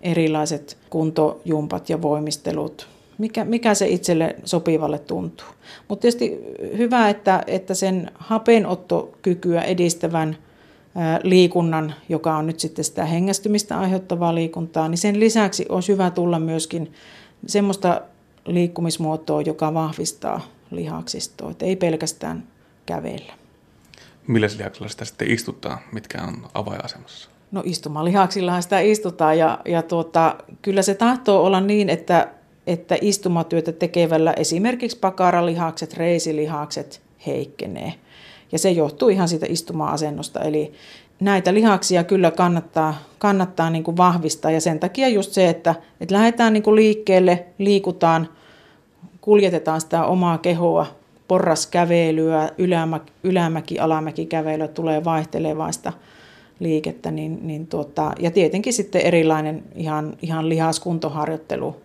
erilaiset 0.00 0.76
kuntojumpat 0.90 1.90
ja 1.90 2.02
voimistelut, 2.02 2.88
mikä, 3.18 3.44
mikä 3.44 3.74
se 3.74 3.86
itselle 3.88 4.36
sopivalle 4.44 4.98
tuntuu. 4.98 5.46
Mutta 5.88 6.00
tietysti 6.02 6.40
hyvä, 6.76 7.08
että, 7.08 7.42
että 7.46 7.74
sen 7.74 8.10
hapenottokykyä 8.14 9.62
edistävän 9.62 10.36
liikunnan, 11.22 11.94
joka 12.08 12.36
on 12.36 12.46
nyt 12.46 12.60
sitten 12.60 12.84
sitä 12.84 13.04
hengästymistä 13.04 13.78
aiheuttavaa 13.78 14.34
liikuntaa, 14.34 14.88
niin 14.88 14.98
sen 14.98 15.20
lisäksi 15.20 15.66
on 15.68 15.82
hyvä 15.88 16.10
tulla 16.10 16.38
myöskin 16.38 16.92
semmoista 17.46 18.00
liikkumismuotoa, 18.54 19.42
joka 19.42 19.74
vahvistaa 19.74 20.40
lihaksistoa, 20.70 21.50
että 21.50 21.64
ei 21.64 21.76
pelkästään 21.76 22.46
kävellä. 22.86 23.32
Millä 24.26 24.48
lihaksilla 24.58 24.88
sitä 24.88 25.04
sitten 25.04 25.30
istuttaa, 25.30 25.78
mitkä 25.92 26.22
on 26.22 26.46
avainasemassa? 26.54 27.30
No 27.52 27.62
istumalihaksillahan 27.64 28.62
sitä 28.62 28.80
istutaan 28.80 29.38
ja, 29.38 29.58
ja 29.64 29.82
tuota, 29.82 30.36
kyllä 30.62 30.82
se 30.82 30.94
tahtoo 30.94 31.44
olla 31.44 31.60
niin, 31.60 31.90
että, 31.90 32.28
että 32.66 32.96
istumatyötä 33.00 33.72
tekevällä 33.72 34.32
esimerkiksi 34.32 34.98
pakaralihakset, 34.98 35.94
reisilihakset 35.94 37.02
heikkenee. 37.26 37.94
Ja 38.52 38.58
se 38.58 38.70
johtuu 38.70 39.08
ihan 39.08 39.28
siitä 39.28 39.46
istuma-asennosta. 39.48 40.40
Eli 40.40 40.72
näitä 41.20 41.54
lihaksia 41.54 42.04
kyllä 42.04 42.30
kannattaa, 42.30 42.94
kannattaa 43.18 43.70
niin 43.70 43.84
kuin 43.84 43.96
vahvistaa 43.96 44.50
ja 44.50 44.60
sen 44.60 44.80
takia 44.80 45.08
just 45.08 45.32
se, 45.32 45.48
että, 45.48 45.74
että 46.00 46.14
lähdetään 46.14 46.52
niin 46.52 46.62
kuin 46.62 46.76
liikkeelle, 46.76 47.46
liikutaan, 47.58 48.28
kuljetetaan 49.28 49.80
sitä 49.80 50.04
omaa 50.04 50.38
kehoa, 50.38 50.86
porraskävelyä, 51.28 52.50
ylämäki, 52.58 53.12
ylämäki 53.22 53.78
alamäki 53.78 54.26
kävelyä 54.26 54.68
tulee 54.68 55.04
vaihtelevaista 55.04 55.92
liikettä, 56.60 57.10
niin, 57.10 57.38
niin 57.46 57.66
tuota, 57.66 58.12
ja 58.18 58.30
tietenkin 58.30 58.72
sitten 58.72 59.02
erilainen 59.02 59.62
ihan, 59.74 60.16
ihan 60.22 60.48
lihaskuntoharjoittelu 60.48 61.76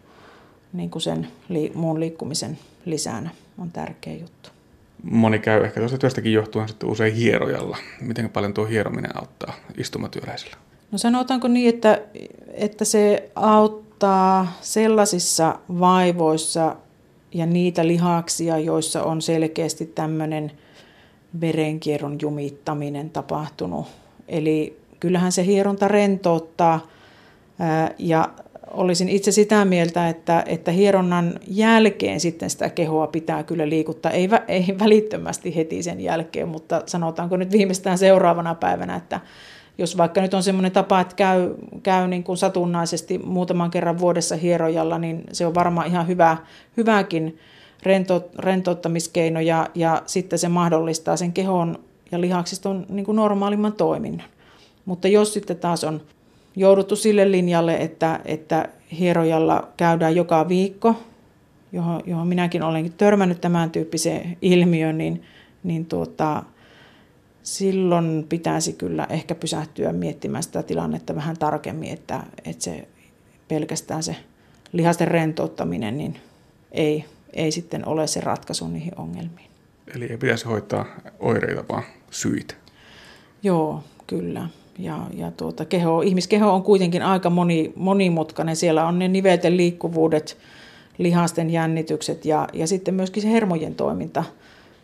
niin 0.73 0.89
kuin 0.89 1.01
sen 1.01 1.27
li, 1.49 1.71
muun 1.75 1.99
liikkumisen 1.99 2.57
lisänä 2.85 3.29
on 3.57 3.71
tärkeä 3.71 4.13
juttu 4.13 4.49
moni 5.03 5.39
käy 5.39 5.63
ehkä 5.63 5.79
tuosta 5.79 5.97
työstäkin 5.97 6.33
johtuen 6.33 6.67
sitten 6.67 6.89
usein 6.89 7.13
hierojalla. 7.13 7.77
Miten 8.01 8.29
paljon 8.29 8.53
tuo 8.53 8.65
hierominen 8.65 9.17
auttaa 9.17 9.53
istumatyöläisillä? 9.77 10.57
No 10.91 10.97
sanotaanko 10.97 11.47
niin, 11.47 11.69
että, 11.69 12.01
että 12.53 12.85
se 12.85 13.31
auttaa 13.35 14.53
sellaisissa 14.61 15.59
vaivoissa 15.79 16.75
ja 17.33 17.45
niitä 17.45 17.87
lihaksia, 17.87 18.57
joissa 18.57 19.03
on 19.03 19.21
selkeästi 19.21 19.85
tämmöinen 19.85 20.51
verenkierron 21.41 22.17
jumittaminen 22.21 23.09
tapahtunut. 23.09 23.85
Eli 24.27 24.79
kyllähän 24.99 25.31
se 25.31 25.45
hieronta 25.45 25.87
rentouttaa 25.87 26.87
ja 27.99 28.29
olisin 28.71 29.09
itse 29.09 29.31
sitä 29.31 29.65
mieltä, 29.65 30.09
että, 30.09 30.43
että 30.47 30.71
hieronnan 30.71 31.39
jälkeen 31.47 32.19
sitten 32.19 32.49
sitä 32.49 32.69
kehoa 32.69 33.07
pitää 33.07 33.43
kyllä 33.43 33.69
liikuttaa, 33.69 34.11
ei, 34.11 34.29
ei 34.47 34.65
välittömästi 34.79 35.55
heti 35.55 35.83
sen 35.83 36.01
jälkeen, 36.01 36.47
mutta 36.47 36.83
sanotaanko 36.85 37.37
nyt 37.37 37.51
viimeistään 37.51 37.97
seuraavana 37.97 38.55
päivänä, 38.55 38.95
että 38.95 39.19
jos 39.77 39.97
vaikka 39.97 40.21
nyt 40.21 40.33
on 40.33 40.43
semmoinen 40.43 40.71
tapa, 40.71 40.99
että 40.99 41.15
käy, 41.15 41.53
käy 41.83 42.07
niin 42.07 42.23
kuin 42.23 42.37
satunnaisesti 42.37 43.17
muutaman 43.17 43.71
kerran 43.71 43.99
vuodessa 43.99 44.35
hierojalla, 44.35 44.99
niin 44.99 45.23
se 45.31 45.45
on 45.45 45.55
varmaan 45.55 45.87
ihan 45.87 46.07
hyvä, 46.07 46.37
hyväkin 46.77 47.39
rento, 47.83 48.29
rentouttamiskeino 48.39 49.39
ja, 49.39 49.69
ja 49.75 50.01
sitten 50.05 50.39
se 50.39 50.47
mahdollistaa 50.47 51.17
sen 51.17 51.33
kehon 51.33 51.79
ja 52.11 52.21
lihaksiston 52.21 52.85
niin 52.89 53.05
kuin 53.05 53.15
normaalimman 53.15 53.73
toiminnan. 53.73 54.27
Mutta 54.85 55.07
jos 55.07 55.33
sitten 55.33 55.57
taas 55.57 55.83
on 55.83 56.01
jouduttu 56.55 56.95
sille 56.95 57.31
linjalle, 57.31 57.75
että, 57.75 58.19
että 58.25 58.69
hierojalla 58.99 59.67
käydään 59.77 60.15
joka 60.15 60.47
viikko, 60.47 60.95
johon, 61.71 62.01
johon 62.05 62.27
minäkin 62.27 62.63
olen 62.63 62.93
törmännyt 62.93 63.41
tämän 63.41 63.71
tyyppiseen 63.71 64.37
ilmiön, 64.41 64.97
niin, 64.97 65.23
niin 65.63 65.85
tuota, 65.85 66.43
silloin 67.43 68.25
pitäisi 68.29 68.73
kyllä 68.73 69.07
ehkä 69.09 69.35
pysähtyä 69.35 69.93
miettimään 69.93 70.43
sitä 70.43 70.63
tilannetta 70.63 71.15
vähän 71.15 71.37
tarkemmin, 71.37 71.93
että, 71.93 72.23
että 72.45 72.63
se 72.63 72.87
pelkästään 73.47 74.03
se 74.03 74.15
lihasten 74.71 75.07
rentouttaminen 75.07 75.97
niin 75.97 76.19
ei, 76.71 77.05
ei 77.33 77.51
sitten 77.51 77.87
ole 77.87 78.07
se 78.07 78.21
ratkaisu 78.21 78.67
niihin 78.67 78.99
ongelmiin. 78.99 79.49
Eli 79.95 80.05
ei 80.05 80.17
pitäisi 80.17 80.45
hoitaa 80.45 80.85
oireita, 81.19 81.63
vaan 81.69 81.83
syitä. 82.11 82.53
Joo, 83.43 83.83
kyllä 84.07 84.47
ja, 84.79 84.99
ja 85.13 85.31
tuota, 85.31 85.65
keho, 85.65 86.01
ihmiskeho 86.01 86.53
on 86.53 86.63
kuitenkin 86.63 87.01
aika 87.01 87.29
moni, 87.29 87.73
monimutkainen. 87.75 88.55
Siellä 88.55 88.87
on 88.87 88.99
ne 88.99 89.07
nivelten 89.07 89.57
liikkuvuudet, 89.57 90.37
lihasten 90.97 91.49
jännitykset 91.49 92.25
ja, 92.25 92.47
ja 92.53 92.67
sitten 92.67 92.93
myöskin 92.93 93.23
se 93.23 93.31
hermojen 93.31 93.75
toiminta. 93.75 94.23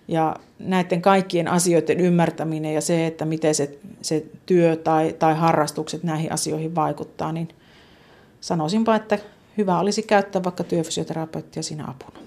Ja 0.09 0.35
näiden 0.59 1.01
kaikkien 1.01 1.47
asioiden 1.47 1.99
ymmärtäminen 1.99 2.73
ja 2.73 2.81
se, 2.81 3.07
että 3.07 3.25
miten 3.25 3.55
se, 3.55 3.79
se 4.01 4.25
työ 4.45 4.75
tai, 4.75 5.15
tai 5.19 5.35
harrastukset 5.35 6.03
näihin 6.03 6.31
asioihin 6.31 6.75
vaikuttaa, 6.75 7.31
niin 7.31 7.49
sanoisinpa, 8.41 8.95
että 8.95 9.19
hyvä 9.57 9.79
olisi 9.79 10.03
käyttää 10.03 10.43
vaikka 10.43 10.63
työfysioterapeuttia 10.63 11.63
siinä 11.63 11.85
apuna. 11.87 12.19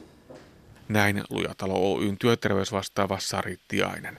Näin 0.88 1.22
Lujatalo 1.30 1.92
Oyn 1.94 2.18
työterveysvastaava 2.18 3.18
Sari 3.20 3.56
Tiainen. 3.68 4.18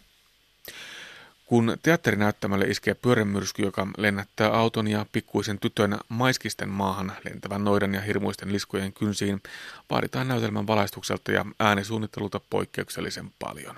Kun 1.46 1.78
teatterinäyttämälle 1.84 2.66
iskee 2.66 2.94
pyörämyrsky, 2.94 3.62
joka 3.62 3.88
lennättää 3.98 4.50
auton 4.50 4.88
ja 4.88 5.06
pikkuisen 5.12 5.60
tytön 5.60 5.98
maiskisten 6.10 6.70
maahan 6.70 7.12
lentävän 7.26 7.64
noidan 7.64 7.94
ja 7.94 8.02
hirmuisten 8.02 8.54
liskojen 8.54 8.94
kynsiin, 8.94 9.42
vaaditaan 9.90 10.28
näytelmän 10.28 10.68
valaistukselta 10.68 11.32
ja 11.32 11.46
äänisuunnittelulta 11.60 12.42
poikkeuksellisen 12.50 13.32
paljon. 13.40 13.76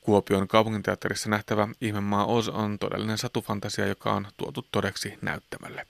Kuopion 0.00 0.48
kaupunginteatterissa 0.48 1.30
nähtävä 1.30 1.68
Ihmemaa 1.80 2.26
Oz 2.26 2.48
on 2.48 2.78
todellinen 2.78 3.18
satufantasia, 3.18 3.86
joka 3.86 4.12
on 4.12 4.26
tuotu 4.36 4.66
todeksi 4.72 5.18
näyttämälle. 5.22 5.86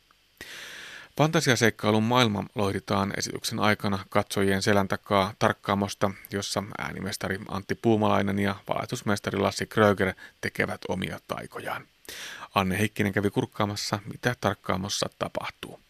Fantasiaseikkailun 1.18 2.02
maailma 2.02 2.44
lohditaan 2.54 3.12
esityksen 3.16 3.58
aikana 3.58 3.98
katsojien 4.08 4.62
selän 4.62 4.88
takaa 4.88 5.32
tarkkaamosta, 5.38 6.10
jossa 6.32 6.62
äänimestari 6.78 7.38
Antti 7.48 7.74
Puumalainen 7.74 8.38
ja 8.38 8.54
valaitusmestari 8.68 9.38
Lassi 9.38 9.66
Kröger 9.66 10.14
tekevät 10.40 10.80
omia 10.88 11.20
taikojaan. 11.28 11.82
Anne 12.54 12.78
Heikkinen 12.78 13.12
kävi 13.12 13.30
kurkkaamassa, 13.30 13.98
mitä 14.12 14.34
tarkkaamossa 14.40 15.06
tapahtuu. 15.18 15.80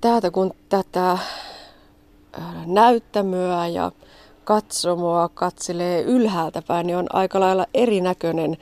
Täältä 0.00 0.30
kun 0.30 0.54
tätä 0.68 1.18
näyttämöä 2.66 3.66
ja 3.66 3.92
katsomoa 4.44 5.28
katselee 5.28 6.02
ylhäältä 6.02 6.62
päin, 6.62 6.86
niin 6.86 6.96
on 6.96 7.06
aika 7.12 7.40
lailla 7.40 7.66
erinäköinen 7.74 8.56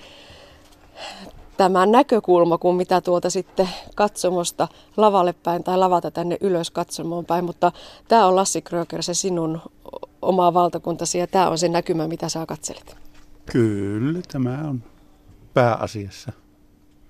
tämä 1.60 1.86
näkökulma 1.86 2.58
kuin 2.58 2.76
mitä 2.76 3.00
tuolta 3.00 3.30
sitten 3.30 3.68
katsomosta 3.94 4.68
lavalle 4.96 5.32
päin 5.32 5.64
tai 5.64 5.78
lavata 5.78 6.10
tänne 6.10 6.36
ylös 6.40 6.70
katsomoon 6.70 7.26
päin. 7.26 7.44
Mutta 7.44 7.72
tämä 8.08 8.26
on 8.26 8.36
Lassi 8.36 8.62
Kröger, 8.62 9.02
se 9.02 9.14
sinun 9.14 9.60
oma 10.22 10.54
valtakuntasi 10.54 11.18
ja 11.18 11.26
tämä 11.26 11.48
on 11.48 11.58
se 11.58 11.68
näkymä, 11.68 12.08
mitä 12.08 12.28
sä 12.28 12.46
katselet. 12.46 12.96
Kyllä, 13.52 14.20
tämä 14.32 14.58
on 14.68 14.82
pääasiassa. 15.54 16.32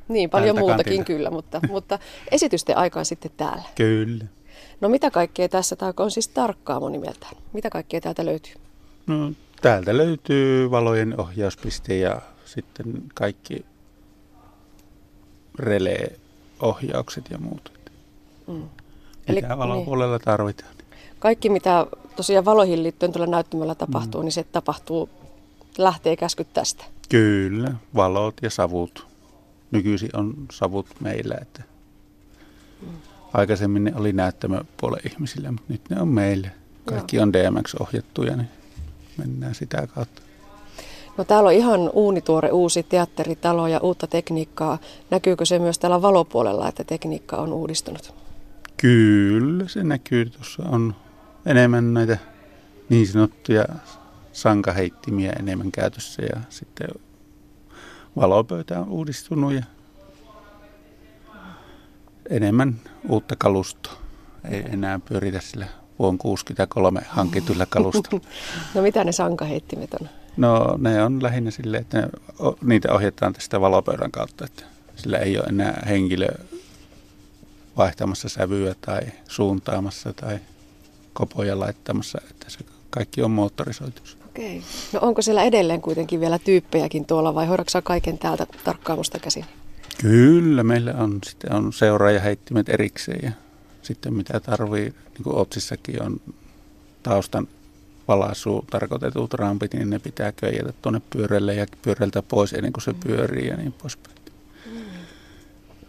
Niin, 0.08 0.30
paljon 0.30 0.56
Täältä 0.56 0.68
muutakin 0.68 0.96
kantilla. 0.96 1.04
kyllä, 1.04 1.30
mutta, 1.30 1.60
mutta 1.68 1.98
esitysten 2.30 2.76
aikaan 2.76 3.04
sitten 3.04 3.30
täällä. 3.36 3.64
Kyllä. 3.74 4.24
No 4.80 4.88
mitä 4.88 5.10
kaikkea 5.10 5.48
tässä, 5.48 5.76
tämä 5.76 5.92
on 5.96 6.10
siis 6.10 6.28
tarkkaamo 6.28 6.88
nimeltään. 6.88 7.36
Mitä 7.52 7.70
kaikkea 7.70 8.00
täältä 8.00 8.24
löytyy? 8.24 8.54
No, 9.06 9.32
täältä 9.62 9.96
löytyy 9.96 10.70
valojen 10.70 11.20
ohjauspiste 11.20 11.96
ja 11.96 12.20
sitten 12.44 13.02
kaikki 13.14 13.69
relee-ohjaukset 15.60 17.24
ja 17.30 17.38
muut. 17.38 17.72
Mm. 18.46 18.54
Mitä 19.28 19.46
Eli, 19.46 19.58
valopuolella 19.58 20.16
niin. 20.16 20.24
tarvitaan. 20.24 20.74
Kaikki, 21.18 21.48
mitä 21.48 21.86
tosiaan 22.16 22.44
valoihin 22.44 22.82
liittyen 22.82 23.12
tuolla 23.12 23.30
näyttämällä 23.30 23.74
tapahtuu, 23.74 24.20
mm. 24.20 24.24
niin 24.24 24.32
se 24.32 24.44
tapahtuu, 24.44 25.08
lähtee 25.78 26.16
käskyt 26.16 26.52
tästä. 26.52 26.84
Kyllä, 27.08 27.74
valot 27.94 28.34
ja 28.42 28.50
savut. 28.50 29.06
Nykyisin 29.70 30.16
on 30.16 30.34
savut 30.52 30.86
meillä, 31.00 31.34
että 31.40 31.62
mm. 32.82 32.88
aikaisemmin 33.32 33.84
ne 33.84 33.92
oli 33.96 34.12
näyttämöpuolen 34.12 35.00
ihmisille, 35.12 35.50
mutta 35.50 35.64
nyt 35.68 35.90
ne 35.90 36.00
on 36.00 36.08
meille. 36.08 36.50
Kaikki 36.84 37.16
Joo. 37.16 37.22
on 37.22 37.32
DMX-ohjattuja, 37.32 38.36
niin 38.36 38.48
mennään 39.16 39.54
sitä 39.54 39.86
kautta. 39.86 40.22
No 41.16 41.24
täällä 41.24 41.48
on 41.48 41.54
ihan 41.54 41.90
uunituore 41.92 42.50
uusi 42.50 42.82
teatteritalo 42.82 43.68
ja 43.68 43.80
uutta 43.80 44.06
tekniikkaa. 44.06 44.78
Näkyykö 45.10 45.44
se 45.44 45.58
myös 45.58 45.78
täällä 45.78 46.02
valopuolella, 46.02 46.68
että 46.68 46.84
tekniikka 46.84 47.36
on 47.36 47.52
uudistunut? 47.52 48.14
Kyllä, 48.76 49.68
se 49.68 49.84
näkyy. 49.84 50.30
Tuossa 50.30 50.62
on 50.68 50.94
enemmän 51.46 51.94
näitä 51.94 52.18
niin 52.88 53.06
sanottuja 53.06 53.64
sankaheittimiä 54.32 55.32
enemmän 55.32 55.72
käytössä 55.72 56.22
ja 56.22 56.40
sitten 56.48 56.88
valopöytä 58.16 58.80
on 58.80 58.88
uudistunut 58.88 59.52
ja 59.52 59.62
enemmän 62.30 62.80
uutta 63.08 63.36
kalustoa. 63.38 63.92
Ei 64.50 64.64
enää 64.72 65.00
pyöritä 65.08 65.40
sillä 65.40 65.66
vuonna 65.98 66.18
63 66.18 67.00
hankituilla 67.08 67.66
kalustolla. 67.66 68.24
no 68.74 68.82
mitä 68.82 69.04
ne 69.04 69.12
sankaheittimet 69.12 69.94
on? 69.94 70.08
No 70.40 70.76
ne 70.78 71.02
on 71.02 71.22
lähinnä 71.22 71.50
sille, 71.50 71.76
että 71.76 72.00
ne, 72.00 72.08
niitä 72.64 72.92
ohjataan 72.92 73.32
tästä 73.32 73.60
valopöydän 73.60 74.10
kautta, 74.10 74.44
että 74.44 74.62
sillä 74.96 75.18
ei 75.18 75.38
ole 75.38 75.44
enää 75.44 75.82
henkilö 75.88 76.28
vaihtamassa 77.76 78.28
sävyä 78.28 78.74
tai 78.80 79.00
suuntaamassa 79.28 80.12
tai 80.12 80.38
kopoja 81.12 81.60
laittamassa, 81.60 82.18
että 82.30 82.50
se 82.50 82.58
kaikki 82.90 83.22
on 83.22 83.30
moottorisoitu. 83.30 84.02
Okei. 84.28 84.62
No 84.92 85.00
onko 85.02 85.22
siellä 85.22 85.42
edelleen 85.42 85.82
kuitenkin 85.82 86.20
vielä 86.20 86.38
tyyppejäkin 86.38 87.04
tuolla 87.04 87.34
vai 87.34 87.46
hoidaksä 87.46 87.82
kaiken 87.82 88.18
täältä 88.18 88.46
tarkkaamusta 88.64 89.18
käsin? 89.18 89.44
Kyllä, 90.00 90.62
meillä 90.62 90.94
on, 90.94 91.18
sitten 91.26 91.52
on 91.52 91.72
seuraajaheittimet 91.72 92.68
erikseen 92.68 93.20
ja 93.22 93.32
sitten 93.82 94.14
mitä 94.14 94.40
tarvii, 94.40 94.84
niin 94.84 95.24
kuin 95.24 95.36
Otsissakin 95.36 96.02
on 96.02 96.20
taustan 97.02 97.48
valaisuun 98.10 98.66
tarkoitetut 98.70 99.34
rampit, 99.34 99.74
niin 99.74 99.90
ne 99.90 99.98
pitää 99.98 100.32
köijätä 100.32 100.72
tuonne 100.82 101.00
pyörälle 101.10 101.54
ja 101.54 101.66
pyörältä 101.82 102.22
pois 102.22 102.52
ennen 102.52 102.72
kuin 102.72 102.82
se 102.82 102.94
pyörii 103.06 103.48
ja 103.48 103.56
niin 103.56 103.72
poispäin. 103.72 104.16
Mm. 104.66 104.80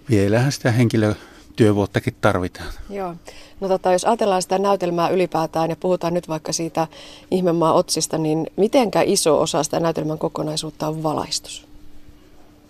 Vielähän 0.10 0.52
sitä 0.52 0.72
henkilötyövuottakin 0.72 2.16
tarvitaan. 2.22 2.74
Joo. 2.90 3.16
No 3.60 3.68
tota, 3.68 3.92
jos 3.92 4.06
ajatellaan 4.06 4.42
sitä 4.42 4.60
näytelmää 4.60 5.10
ylipäätään 5.10 5.70
ja 5.70 5.76
puhutaan 5.76 6.14
nyt 6.14 6.28
vaikka 6.28 6.54
siitä 6.54 6.88
ihmemaa 7.32 7.74
otsista, 7.74 8.18
niin 8.18 8.48
mitenkä 8.58 9.02
iso 9.02 9.42
osa 9.42 9.64
sitä 9.64 9.80
näytelmän 9.80 10.18
kokonaisuutta 10.18 10.88
on 10.88 11.04
valaistus? 11.04 11.68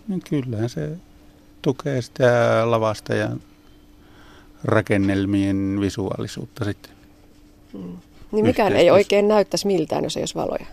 No 0.07 0.19
kyllähän 0.29 0.69
se 0.69 0.89
tukee 1.61 2.01
sitä 2.01 2.61
lavasta 2.65 3.13
ja 3.13 3.29
rakennelmien 4.63 5.77
visuaalisuutta 5.81 6.65
sitten. 6.65 6.91
Mm. 7.73 7.97
Niin 8.31 8.45
mikään 8.45 8.75
ei 8.75 8.91
oikein 8.91 9.27
näyttäisi 9.27 9.67
miltään, 9.67 10.03
jos 10.03 10.17
ei 10.17 10.21
olisi 10.21 10.35
valoja. 10.35 10.65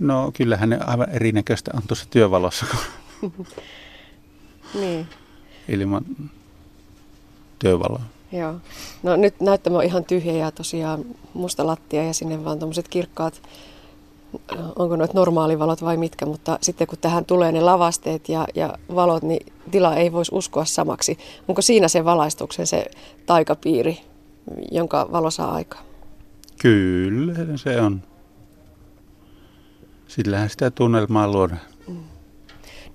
No 0.00 0.30
kyllähän 0.34 0.70
ne 0.70 0.78
aivan 0.86 1.10
erinäköistä 1.10 1.70
on 1.74 1.82
tuossa 1.88 2.06
työvalossa. 2.10 2.66
niin. 4.80 5.06
Ilman 5.68 6.04
työvaloa. 7.58 8.02
Joo. 8.32 8.54
No 9.02 9.16
nyt 9.16 9.40
näyttämä 9.40 9.78
on 9.78 9.84
ihan 9.84 10.04
tyhjä 10.04 10.32
ja 10.32 10.50
tosiaan 10.50 11.04
musta 11.34 11.66
lattia 11.66 12.04
ja 12.04 12.14
sinne 12.14 12.44
vaan 12.44 12.58
tuommoiset 12.58 12.88
kirkkaat, 12.88 13.42
onko 14.76 14.96
noit 14.96 15.14
normaalivalot 15.14 15.82
vai 15.82 15.96
mitkä, 15.96 16.26
mutta 16.26 16.58
sitten 16.60 16.86
kun 16.86 16.98
tähän 16.98 17.24
tulee 17.24 17.52
ne 17.52 17.60
lavasteet 17.60 18.28
ja, 18.28 18.46
ja 18.54 18.78
valot, 18.94 19.22
niin 19.22 19.52
tila 19.70 19.96
ei 19.96 20.12
voisi 20.12 20.34
uskoa 20.34 20.64
samaksi. 20.64 21.18
Onko 21.48 21.62
siinä 21.62 21.88
se 21.88 22.04
valaistuksen 22.04 22.66
se 22.66 22.84
taikapiiri, 23.26 23.98
jonka 24.70 25.08
valo 25.12 25.30
saa 25.30 25.52
aikaan? 25.52 25.91
Kyllä 26.62 27.34
se 27.56 27.80
on. 27.80 28.02
Sillähän 30.08 30.50
sitä 30.50 30.70
tunnelmaa 30.70 31.28
luodaan. 31.28 31.60
Mm. 31.88 31.96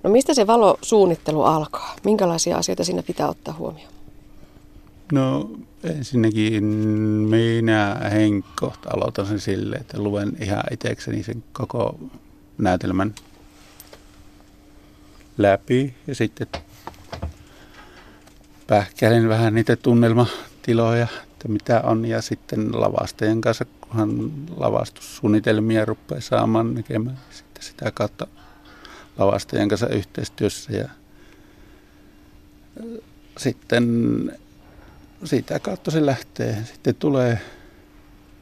No 0.02 0.10
mistä 0.10 0.34
se 0.34 0.46
valosuunnittelu 0.46 1.42
alkaa? 1.42 1.96
Minkälaisia 2.04 2.56
asioita 2.56 2.84
siinä 2.84 3.02
pitää 3.02 3.28
ottaa 3.28 3.54
huomioon? 3.54 3.92
No 5.12 5.50
ensinnäkin 5.84 6.64
minä 6.64 7.94
henkkohta 8.12 8.90
aloitan 8.94 9.26
sen 9.26 9.40
silleen, 9.40 9.80
että 9.80 9.98
luen 9.98 10.36
ihan 10.40 10.62
itsekseni 10.70 11.22
sen 11.22 11.44
koko 11.52 11.98
näytelmän 12.58 13.14
läpi 15.38 15.94
ja 16.06 16.14
sitten 16.14 16.46
pähkäilen 18.66 19.28
vähän 19.28 19.54
niitä 19.54 19.76
tunnelmatiloja 19.76 21.06
että 21.38 21.48
mitä 21.48 21.80
on. 21.80 22.04
Ja 22.04 22.22
sitten 22.22 22.80
lavastajien 22.80 23.40
kanssa, 23.40 23.64
kunhan 23.80 24.32
lavastussuunnitelmia 24.56 25.84
rupeaa 25.84 26.20
saamaan 26.20 26.74
näkemään 26.74 27.18
sitten 27.30 27.64
sitä 27.64 27.90
kautta 27.94 28.26
lavastajien 29.18 29.68
kanssa 29.68 29.88
yhteistyössä. 29.88 30.72
Ja 30.72 30.88
sitten 33.36 33.86
sitä 35.24 35.58
kautta 35.58 35.90
se 35.90 36.06
lähtee. 36.06 36.64
Sitten 36.64 36.94
tulee 36.94 37.40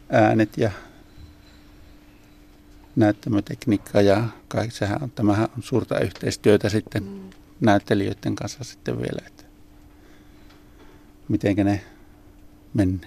äänet 0.08 0.58
ja 0.58 0.70
näyttämötekniikka 2.96 4.00
ja 4.00 4.24
kaikki 4.48 4.76
sehän 4.76 5.02
on, 5.02 5.10
tämähän 5.10 5.48
on 5.56 5.62
suurta 5.62 6.00
yhteistyötä 6.00 6.68
sitten 6.68 7.02
mm. 7.02 7.30
näyttelijöiden 7.60 8.34
kanssa 8.34 8.64
sitten 8.64 8.98
vielä, 8.98 9.22
että 9.26 9.44
miten 11.28 11.56
ne 11.56 11.84
mennä. 12.76 13.06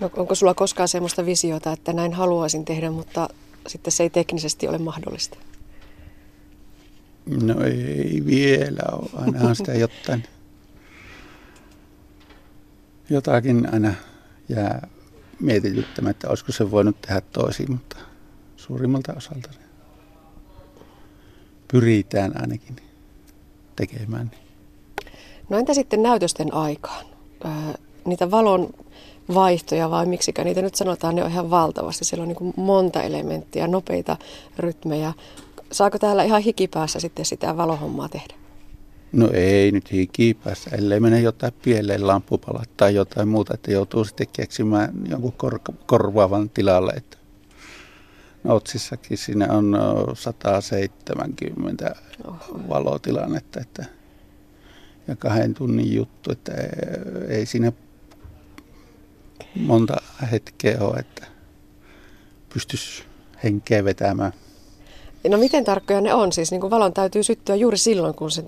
No, 0.00 0.10
onko 0.16 0.34
sulla 0.34 0.54
koskaan 0.54 0.88
sellaista 0.88 1.26
visiota, 1.26 1.72
että 1.72 1.92
näin 1.92 2.12
haluaisin 2.12 2.64
tehdä, 2.64 2.90
mutta 2.90 3.28
sitten 3.66 3.92
se 3.92 4.02
ei 4.02 4.10
teknisesti 4.10 4.68
ole 4.68 4.78
mahdollista? 4.78 5.36
No 7.26 7.64
ei 7.64 8.22
vielä 8.26 8.82
ole, 8.92 9.10
ainahan 9.14 9.56
sitä 9.56 9.74
jotain 9.74 10.24
jotakin 13.10 13.74
aina 13.74 13.94
jää 14.48 14.88
mietityttämättä, 15.40 16.28
olisiko 16.28 16.52
se 16.52 16.70
voinut 16.70 17.00
tehdä 17.00 17.20
toisin, 17.20 17.72
mutta 17.72 17.96
suurimmalta 18.56 19.12
osalta 19.16 19.52
se 19.52 19.58
pyritään 21.68 22.40
ainakin 22.40 22.76
tekemään. 23.76 24.30
No 25.48 25.58
entä 25.58 25.74
sitten 25.74 26.02
näytösten 26.02 26.54
aikaan? 26.54 27.06
Niitä 28.04 28.30
valon 28.30 28.70
vaihtoja 29.34 29.90
vai 29.90 30.06
miksikä 30.06 30.44
niitä 30.44 30.62
nyt 30.62 30.74
sanotaan, 30.74 31.14
ne 31.14 31.24
on 31.24 31.30
ihan 31.30 31.50
valtavasti. 31.50 32.04
Siellä 32.04 32.22
on 32.22 32.28
niin 32.28 32.54
monta 32.56 33.02
elementtiä, 33.02 33.66
nopeita 33.66 34.16
rytmejä. 34.58 35.12
Saako 35.72 35.98
täällä 35.98 36.22
ihan 36.22 36.42
hikipäässä 36.42 37.00
sitten 37.00 37.24
sitä 37.24 37.56
valohommaa 37.56 38.08
tehdä? 38.08 38.34
No 39.12 39.30
ei 39.32 39.72
nyt 39.72 39.92
hikipäässä, 39.92 40.70
ellei 40.70 41.00
mene 41.00 41.20
jotain 41.20 41.52
pieleen 41.64 42.06
lampupalat 42.06 42.70
tai 42.76 42.94
jotain 42.94 43.28
muuta, 43.28 43.54
että 43.54 43.72
joutuu 43.72 44.04
sitten 44.04 44.26
keksimään 44.32 44.92
jonkun 45.08 45.32
kor- 45.32 45.60
korvaavan 45.86 46.50
tilalle. 46.50 46.92
Että 46.92 47.16
Noutsissakin 48.44 49.18
siinä 49.18 49.52
on 49.52 49.76
170 50.14 51.94
Oho. 52.24 52.38
valotilannetta 52.68 53.60
että, 53.60 53.84
ja 55.08 55.16
kahden 55.16 55.54
tunnin 55.54 55.94
juttu, 55.94 56.32
että 56.32 56.52
ei 57.28 57.46
siinä 57.46 57.72
monta 59.54 59.96
hetkeä 60.32 60.78
ole, 60.80 60.98
että 60.98 61.26
pystyisi 62.54 63.02
henkeä 63.44 63.84
vetämään. 63.84 64.32
No 65.28 65.38
miten 65.38 65.64
tarkkoja 65.64 66.00
ne 66.00 66.14
on? 66.14 66.32
Siis 66.32 66.50
niin 66.50 66.60
kuin 66.60 66.70
valon 66.70 66.92
täytyy 66.92 67.22
syttyä 67.22 67.54
juuri 67.54 67.78
silloin, 67.78 68.14
kun 68.14 68.30
se, 68.30 68.44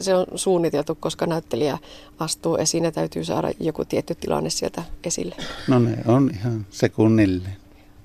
se 0.00 0.14
on 0.14 0.26
suunniteltu, 0.34 0.94
koska 0.94 1.26
näyttelijä 1.26 1.78
astuu 2.18 2.56
esiin 2.56 2.84
ja 2.84 2.92
täytyy 2.92 3.24
saada 3.24 3.52
joku 3.60 3.84
tietty 3.84 4.14
tilanne 4.14 4.50
sieltä 4.50 4.82
esille. 5.04 5.34
No 5.68 5.78
ne 5.78 5.96
on 6.06 6.30
ihan 6.34 6.66
sekunnilleen 6.70 7.56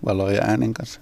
valo- 0.05 0.29
ja 0.29 0.41
äänen 0.41 0.73
kanssa 0.73 0.99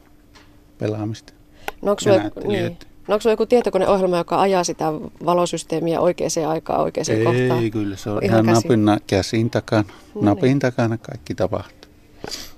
pelaamista. 0.77 1.33
No 1.81 1.91
onko 1.91 1.99
sulla, 1.99 2.47
niin. 2.47 2.77
No 3.07 3.13
onko 3.13 3.21
sulla 3.21 3.33
joku 3.33 3.45
tietokoneohjelma, 3.45 4.17
joka 4.17 4.41
ajaa 4.41 4.63
sitä 4.63 4.85
valosysteemiä 5.25 6.01
oikeaan 6.01 6.49
aikaan, 6.49 6.81
oikeaan 6.81 7.05
Ei, 7.09 7.25
kohtaan? 7.25 7.63
Ei, 7.63 7.71
kyllä 7.71 7.95
se 7.95 8.09
on 8.09 8.23
ihan, 8.23 8.45
ihan 8.45 8.55
napin, 8.55 8.85
käsin 9.07 9.49
takana. 9.49 9.89
No 10.15 10.21
napin 10.21 10.43
niin. 10.43 10.59
takana 10.59 10.97
kaikki 10.97 11.35
tapahtuu. 11.35 11.91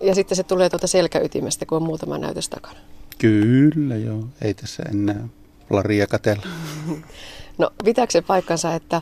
Ja 0.02 0.16
sitten 0.16 0.36
se 0.36 0.44
tulee 0.44 0.70
tuota 0.70 0.88
selkäytimestä, 0.88 1.66
kun 1.66 1.76
on 1.76 1.84
muutama 1.84 2.18
näytös 2.18 2.50
takana. 2.50 2.80
Kyllä 3.18 3.96
joo, 3.96 4.24
ei 4.42 4.54
tässä 4.54 4.84
enää 4.92 5.28
laria 5.70 6.08
katella. 6.08 6.44
No 7.58 7.72
pitääkö 7.84 8.12
se 8.12 8.22
paikkansa, 8.22 8.76
että, 8.76 9.02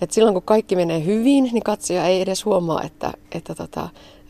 että 0.00 0.14
silloin 0.14 0.34
kun 0.34 0.42
kaikki 0.42 0.76
menee 0.76 1.04
hyvin, 1.04 1.44
niin 1.44 1.62
katsoja 1.62 2.04
ei 2.04 2.20
edes 2.20 2.44
huomaa, 2.44 2.82
että, 2.82 3.12
että 3.32 3.54
tota, 3.54 3.88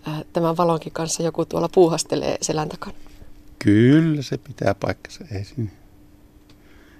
äh, 0.09 0.25
tämän 0.33 0.57
valonkin 0.57 0.93
kanssa 0.93 1.23
joku 1.23 1.45
tuolla 1.45 1.69
puuhastelee 1.75 2.39
selän 2.43 2.69
takana? 2.69 2.97
Kyllä 3.59 4.23
se 4.23 4.39
pitää 4.39 4.75
paikkansa, 4.75 5.25
ei 5.33 5.45
siinä. 5.45 5.71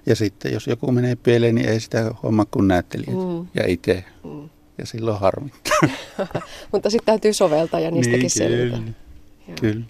Ja 0.09 0.15
sitten 0.15 0.53
jos 0.53 0.67
joku 0.67 0.91
menee 0.91 1.15
pieleen, 1.15 1.55
niin 1.55 1.69
ei 1.69 1.79
sitä 1.79 2.11
homma 2.23 2.45
kuin 2.45 2.67
näyttelijät 2.67 3.15
mm. 3.15 3.47
ja 3.53 3.67
itse. 3.67 4.03
Mm. 4.23 4.49
Ja 4.77 4.85
silloin 4.85 5.19
harmittaa. 5.19 5.79
Mutta 6.71 6.89
sitten 6.89 7.05
täytyy 7.05 7.33
soveltaa 7.33 7.79
ja 7.79 7.91
niistäkin 7.91 8.19
niin, 8.19 8.29
selvitä. 8.29 8.77
Kyllä. 8.77 9.57
kyllä. 9.61 9.85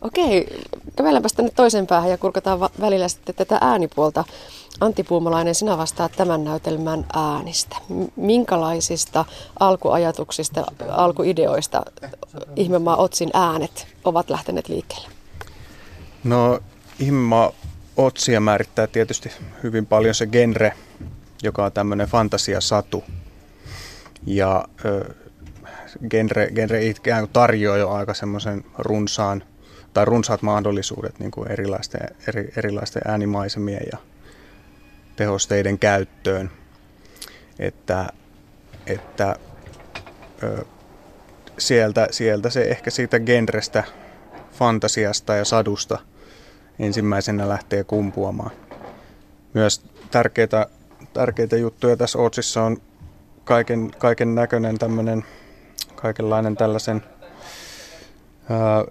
Okei, 0.00 0.46
kävelläänpäs 0.96 1.32
tänne 1.32 1.50
toisen 1.56 1.86
päähän 1.86 2.10
ja 2.10 2.18
kurkataan 2.18 2.60
va- 2.60 2.70
välillä 2.80 3.08
sitten 3.08 3.34
tätä 3.34 3.58
äänipuolta. 3.60 4.24
Antti 4.80 5.02
Puumalainen, 5.02 5.54
sinä 5.54 5.78
vastaat 5.78 6.12
tämän 6.16 6.44
näytelmän 6.44 7.06
äänistä. 7.14 7.76
Minkälaisista 8.16 9.24
alkuajatuksista, 9.60 10.64
alkuideoista 10.88 11.82
Ihmemaa 12.56 12.96
Otsin 12.96 13.30
äänet 13.34 13.86
ovat 14.04 14.30
lähteneet 14.30 14.68
liikkeelle? 14.68 15.08
No 16.24 16.60
Ihmemaa 16.98 17.52
Otsia 17.96 18.40
määrittää 18.40 18.86
tietysti 18.86 19.32
hyvin 19.62 19.86
paljon 19.86 20.14
se 20.14 20.26
genre, 20.26 20.72
joka 21.42 21.64
on 21.64 21.72
tämmöinen 21.72 22.08
fantasiasatu. 22.08 23.04
Ja 24.26 24.64
ö, 24.84 25.14
genre, 26.10 26.48
genre 26.54 26.84
ikään 26.84 27.20
kuin 27.20 27.32
tarjoaa 27.32 27.76
jo 27.76 27.90
aika 27.90 28.14
semmoisen 28.14 28.64
runsaan 28.78 29.44
tai 29.94 30.04
runsaat 30.04 30.42
mahdollisuudet 30.42 31.18
niin 31.18 31.30
kuin 31.30 31.50
erilaisten, 31.50 32.00
eri, 32.28 32.52
erilaisten 32.56 33.02
äänimaisemien 33.04 33.86
ja 33.92 33.98
tehosteiden 35.16 35.78
käyttöön. 35.78 36.50
Että, 37.58 38.08
että 38.86 39.36
ö, 40.42 40.64
sieltä, 41.58 42.08
sieltä 42.10 42.50
se 42.50 42.62
ehkä 42.62 42.90
siitä 42.90 43.20
genrestä, 43.20 43.84
fantasiasta 44.52 45.34
ja 45.34 45.44
sadusta 45.44 45.98
ensimmäisenä 46.78 47.48
lähtee 47.48 47.84
kumpuamaan. 47.84 48.50
Myös 49.54 49.82
tärkeitä, 50.10 50.66
tärkeitä 51.12 51.56
juttuja 51.56 51.96
tässä 51.96 52.18
Otsissa 52.18 52.62
on 52.62 52.76
kaiken, 53.44 53.90
kaiken 53.98 54.34
näköinen 54.34 54.78
tämmöinen, 54.78 55.24
kaikenlainen 55.94 56.56
tällaisen 56.56 57.02
ää, 58.50 58.84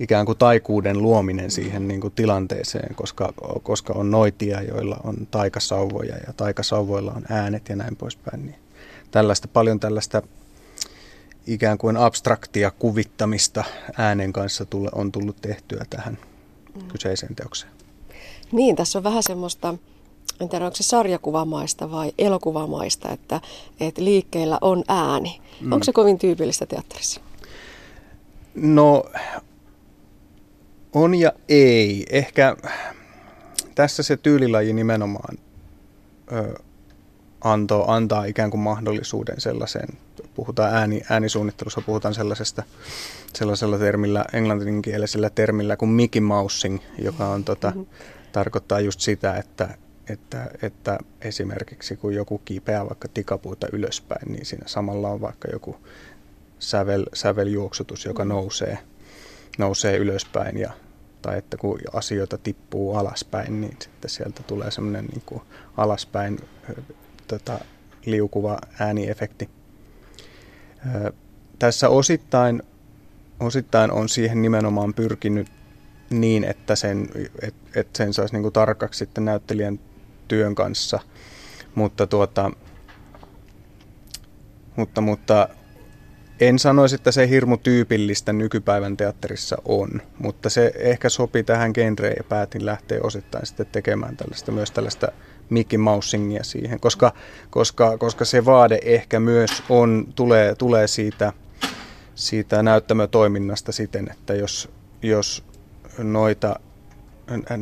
ikään 0.00 0.26
kuin 0.26 0.38
taikuuden 0.38 1.02
luominen 1.02 1.50
siihen 1.50 1.88
niin 1.88 2.00
kuin 2.00 2.12
tilanteeseen, 2.12 2.94
koska, 2.94 3.32
koska 3.62 3.92
on 3.92 4.10
noitia, 4.10 4.62
joilla 4.62 5.00
on 5.04 5.14
taikasauvoja 5.30 6.16
ja 6.26 6.32
taikasauvoilla 6.32 7.12
on 7.12 7.24
äänet 7.30 7.68
ja 7.68 7.76
näin 7.76 7.96
poispäin. 7.96 8.46
Niin 8.46 8.58
tällaista, 9.10 9.48
paljon 9.48 9.80
tällaista 9.80 10.22
ikään 11.46 11.78
kuin 11.78 11.96
abstraktia 11.96 12.70
kuvittamista 12.70 13.64
äänen 13.98 14.32
kanssa 14.32 14.64
tulle, 14.64 14.90
on 14.94 15.12
tullut 15.12 15.36
tehtyä 15.40 15.84
tähän 15.90 16.18
mm. 16.74 16.88
kyseiseen 16.88 17.34
teokseen. 17.34 17.72
Niin, 18.52 18.76
tässä 18.76 18.98
on 18.98 19.04
vähän 19.04 19.22
semmoista, 19.22 19.74
en 20.40 20.48
tiedä 20.48 20.64
onko 20.64 20.76
se 20.76 20.82
sarjakuvamaista 20.82 21.90
vai 21.90 22.12
elokuvamaista, 22.18 23.10
että, 23.10 23.40
että 23.80 24.04
liikkeellä 24.04 24.58
on 24.60 24.84
ääni. 24.88 25.40
Mm. 25.60 25.72
Onko 25.72 25.84
se 25.84 25.92
kovin 25.92 26.18
tyypillistä 26.18 26.66
teatterissa? 26.66 27.20
No 28.54 29.04
on 30.92 31.14
ja 31.14 31.32
ei. 31.48 32.06
Ehkä 32.10 32.56
tässä 33.74 34.02
se 34.02 34.16
tyylilaji 34.16 34.72
nimenomaan 34.72 35.38
ö, 36.32 36.54
antoi, 37.40 37.84
antaa 37.86 38.24
ikään 38.24 38.50
kuin 38.50 38.60
mahdollisuuden 38.60 39.40
sellaiseen, 39.40 39.88
puhutaan 40.34 40.74
ääni, 40.74 41.02
äänisuunnittelussa, 41.10 41.80
puhutaan 41.80 42.14
sellaisesta, 42.14 42.62
sellaisella 43.34 43.78
termillä, 43.78 44.24
englanninkielisellä 44.32 45.30
termillä 45.30 45.76
kuin 45.76 45.88
Mickey 45.88 46.20
Mousing, 46.20 46.78
joka 46.98 47.28
on, 47.28 47.44
tota, 47.44 47.68
mm-hmm. 47.70 47.86
tarkoittaa 48.32 48.80
just 48.80 49.00
sitä, 49.00 49.36
että, 49.36 49.74
että, 50.08 50.50
että 50.62 50.98
esimerkiksi 51.20 51.96
kun 51.96 52.14
joku 52.14 52.38
kipeää 52.38 52.88
vaikka 52.88 53.08
tikapuuta 53.08 53.66
ylöspäin, 53.72 54.32
niin 54.32 54.46
siinä 54.46 54.68
samalla 54.68 55.08
on 55.08 55.20
vaikka 55.20 55.48
joku 55.52 55.76
sävel, 56.58 57.04
säveljuoksutus, 57.14 58.04
joka 58.04 58.24
mm-hmm. 58.24 58.34
nousee, 58.34 58.78
nousee 59.58 59.96
ylöspäin 59.96 60.58
ja 60.58 60.72
tai 61.22 61.38
että 61.38 61.56
kun 61.56 61.78
asioita 61.92 62.38
tippuu 62.38 62.96
alaspäin, 62.96 63.60
niin 63.60 63.76
sitten 63.80 64.10
sieltä 64.10 64.42
tulee 64.42 64.70
semmoinen 64.70 65.06
niin 65.06 65.42
alaspäin 65.76 66.38
tota, 67.26 67.58
liukuva 68.06 68.58
ääniefekti. 68.78 69.48
Tässä 71.58 71.88
osittain, 71.88 72.62
osittain 73.40 73.92
on 73.92 74.08
siihen 74.08 74.42
nimenomaan 74.42 74.94
pyrkinyt 74.94 75.46
niin, 76.10 76.44
että 76.44 76.76
sen, 76.76 77.08
et, 77.42 77.54
et 77.76 77.88
sen 77.96 78.12
saisi 78.12 78.34
niin 78.34 78.42
kuin 78.42 78.52
tarkaksi 78.52 78.98
sitten 78.98 79.24
näyttelijän 79.24 79.80
työn 80.28 80.54
kanssa, 80.54 81.00
mutta, 81.74 82.06
tuota, 82.06 82.50
mutta, 84.76 85.00
mutta 85.00 85.48
en 86.40 86.58
sanoisi, 86.58 86.94
että 86.94 87.12
se 87.12 87.28
hirmu 87.28 87.56
tyypillistä 87.56 88.32
nykypäivän 88.32 88.96
teatterissa 88.96 89.56
on, 89.64 89.88
mutta 90.18 90.50
se 90.50 90.72
ehkä 90.78 91.08
sopi 91.08 91.42
tähän 91.42 91.70
genreen 91.74 92.14
ja 92.16 92.24
päätin 92.24 92.66
lähteä 92.66 93.00
osittain 93.02 93.46
sitten 93.46 93.66
tekemään 93.66 94.16
tällaista, 94.16 94.52
myös 94.52 94.70
tällaista 94.70 95.12
Mickey 95.52 95.78
Mousingia 95.78 96.44
siihen, 96.44 96.80
koska, 96.80 97.12
koska, 97.50 97.98
koska 97.98 98.24
se 98.24 98.44
vaade 98.44 98.78
ehkä 98.84 99.20
myös 99.20 99.62
on, 99.68 100.06
tulee, 100.14 100.54
tulee 100.54 100.86
siitä, 100.86 101.32
siitä 102.14 102.62
näyttämötoiminnasta 102.62 103.72
siten, 103.72 104.10
että 104.10 104.34
jos, 104.34 104.68
jos 105.02 105.44
noita 105.98 106.60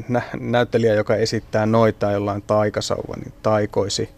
nä, 0.09 0.23
näyttelijä, 0.41 0.95
joka 0.95 1.17
esittää 1.17 1.67
noita 1.67 2.13
jollain 2.13 2.43
taikasauva, 2.43 3.17
niin 3.17 3.33
taikoisi 3.43 4.09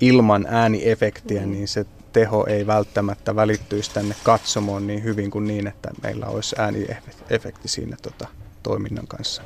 ilman 0.00 0.46
ääniefektiä, 0.48 1.40
mm. 1.42 1.52
niin 1.52 1.68
se 1.68 1.86
teho 2.12 2.46
ei 2.46 2.66
välttämättä 2.66 3.36
välittyisi 3.36 3.90
tänne 3.94 4.14
katsomoon 4.24 4.86
niin 4.86 5.04
hyvin 5.04 5.30
kuin 5.30 5.46
niin, 5.46 5.66
että 5.66 5.90
meillä 6.02 6.26
olisi 6.26 6.56
ääniefekti 6.58 7.68
siinä 7.68 7.96
tota, 8.02 8.28
toiminnan 8.62 9.06
kanssa. 9.06 9.42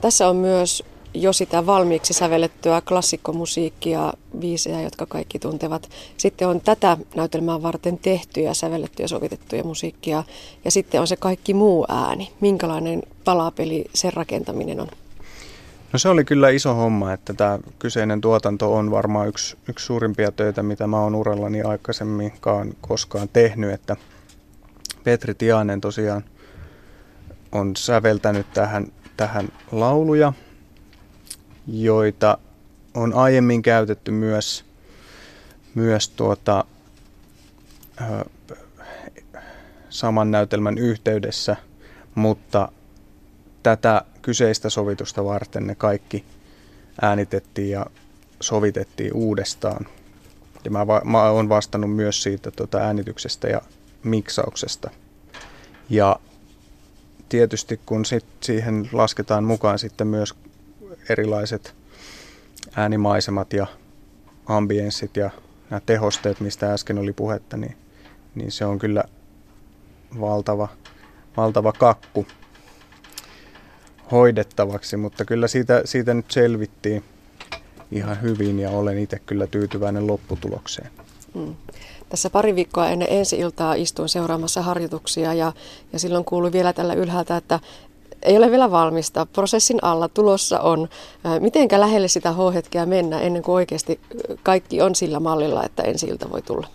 Tässä 0.00 0.28
on 0.28 0.36
myös 0.36 0.84
jo 1.14 1.32
sitä 1.32 1.66
valmiiksi 1.66 2.14
sävellettyä 2.14 2.80
klassikkomusiikkia, 2.80 4.12
viisejä, 4.40 4.80
jotka 4.80 5.06
kaikki 5.06 5.38
tuntevat. 5.38 5.90
Sitten 6.16 6.48
on 6.48 6.60
tätä 6.60 6.96
näytelmää 7.14 7.62
varten 7.62 7.98
tehtyjä, 7.98 8.54
sävellettyjä, 8.54 9.08
sovitettuja 9.08 9.64
musiikkia. 9.64 10.24
Ja 10.64 10.70
sitten 10.70 11.00
on 11.00 11.06
se 11.06 11.16
kaikki 11.16 11.54
muu 11.54 11.86
ääni. 11.88 12.32
Minkälainen 12.40 13.02
palapeli 13.24 13.84
sen 13.94 14.12
rakentaminen 14.12 14.80
on? 14.80 14.88
No 15.92 15.98
se 15.98 16.08
oli 16.08 16.24
kyllä 16.24 16.48
iso 16.48 16.74
homma, 16.74 17.12
että 17.12 17.34
tämä 17.34 17.58
kyseinen 17.78 18.20
tuotanto 18.20 18.74
on 18.74 18.90
varmaan 18.90 19.28
yksi, 19.28 19.56
yksi 19.68 19.86
suurimpia 19.86 20.32
töitä, 20.32 20.62
mitä 20.62 20.86
mä 20.86 21.00
oon 21.00 21.14
urallani 21.14 21.62
aikaisemminkaan 21.62 22.74
koskaan 22.80 23.28
tehnyt, 23.32 23.72
että 23.72 23.96
Petri 25.04 25.34
Tianen 25.34 25.80
tosiaan 25.80 26.24
on 27.52 27.76
säveltänyt 27.76 28.46
tähän, 28.54 28.86
tähän 29.18 29.48
lauluja, 29.72 30.32
joita 31.66 32.38
on 32.94 33.14
aiemmin 33.14 33.62
käytetty 33.62 34.10
myös, 34.10 34.64
myös 35.74 36.08
tuota, 36.08 36.64
ö, 38.00 38.24
saman 39.90 40.30
näytelmän 40.30 40.78
yhteydessä, 40.78 41.56
mutta 42.14 42.68
tätä 43.62 44.02
kyseistä 44.22 44.70
sovitusta 44.70 45.24
varten 45.24 45.66
ne 45.66 45.74
kaikki 45.74 46.24
äänitettiin 47.02 47.70
ja 47.70 47.86
sovitettiin 48.40 49.14
uudestaan. 49.14 49.86
Ja 50.64 50.70
mä, 50.70 50.86
mä 51.04 51.22
oon 51.22 51.48
vastannut 51.48 51.96
myös 51.96 52.22
siitä 52.22 52.50
tuota 52.50 52.78
äänityksestä 52.78 53.48
ja 53.48 53.62
miksauksesta. 54.04 54.90
Ja 55.90 56.20
tietysti 57.28 57.80
kun 57.86 58.04
sit 58.04 58.24
siihen 58.40 58.88
lasketaan 58.92 59.44
mukaan 59.44 59.78
sitten 59.78 60.06
myös 60.06 60.34
erilaiset 61.08 61.74
äänimaisemat 62.76 63.52
ja 63.52 63.66
ambienssit 64.46 65.16
ja 65.16 65.30
nämä 65.70 65.80
tehosteet, 65.86 66.40
mistä 66.40 66.72
äsken 66.72 66.98
oli 66.98 67.12
puhetta, 67.12 67.56
niin, 67.56 67.76
niin 68.34 68.52
se 68.52 68.64
on 68.64 68.78
kyllä 68.78 69.04
valtava, 70.20 70.68
valtava 71.36 71.72
kakku 71.72 72.26
hoidettavaksi, 74.10 74.96
mutta 74.96 75.24
kyllä 75.24 75.48
siitä, 75.48 75.82
siitä 75.84 76.14
nyt 76.14 76.30
selvittiin 76.30 77.04
ihan 77.92 78.22
hyvin 78.22 78.58
ja 78.58 78.70
olen 78.70 78.98
itse 78.98 79.18
kyllä 79.18 79.46
tyytyväinen 79.46 80.06
lopputulokseen. 80.06 80.90
Mm. 81.34 81.56
Tässä 82.08 82.30
pari 82.30 82.54
viikkoa 82.54 82.88
ennen 82.88 83.08
ensi 83.10 83.38
iltaa 83.38 83.74
istuin 83.74 84.08
seuraamassa 84.08 84.62
harjoituksia 84.62 85.34
ja, 85.34 85.52
ja 85.92 85.98
silloin 85.98 86.24
kuului 86.24 86.52
vielä 86.52 86.72
tällä 86.72 86.94
ylhäältä, 86.94 87.36
että 87.36 87.60
ei 88.22 88.36
ole 88.36 88.50
vielä 88.50 88.70
valmista, 88.70 89.26
prosessin 89.26 89.78
alla 89.82 90.08
tulossa 90.08 90.60
on. 90.60 90.88
Mitenkä 91.40 91.80
lähelle 91.80 92.08
sitä 92.08 92.32
H-hetkeä 92.32 92.86
mennä 92.86 93.20
ennen 93.20 93.42
kuin 93.42 93.54
oikeasti 93.54 94.00
kaikki 94.42 94.82
on 94.82 94.94
sillä 94.94 95.20
mallilla, 95.20 95.64
että 95.64 95.82
ensi 95.82 96.06
ilta 96.06 96.30
voi 96.30 96.42
tulla? 96.42 96.66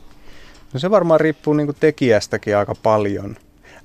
No 0.73 0.79
se 0.79 0.91
varmaan 0.91 1.19
riippuu 1.19 1.53
niin 1.53 1.75
tekijästäkin 1.79 2.57
aika 2.57 2.75
paljon. 2.83 3.35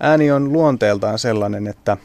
Ääni 0.00 0.30
on 0.30 0.52
luonteeltaan 0.52 1.18
sellainen, 1.18 1.66
että, 1.66 1.96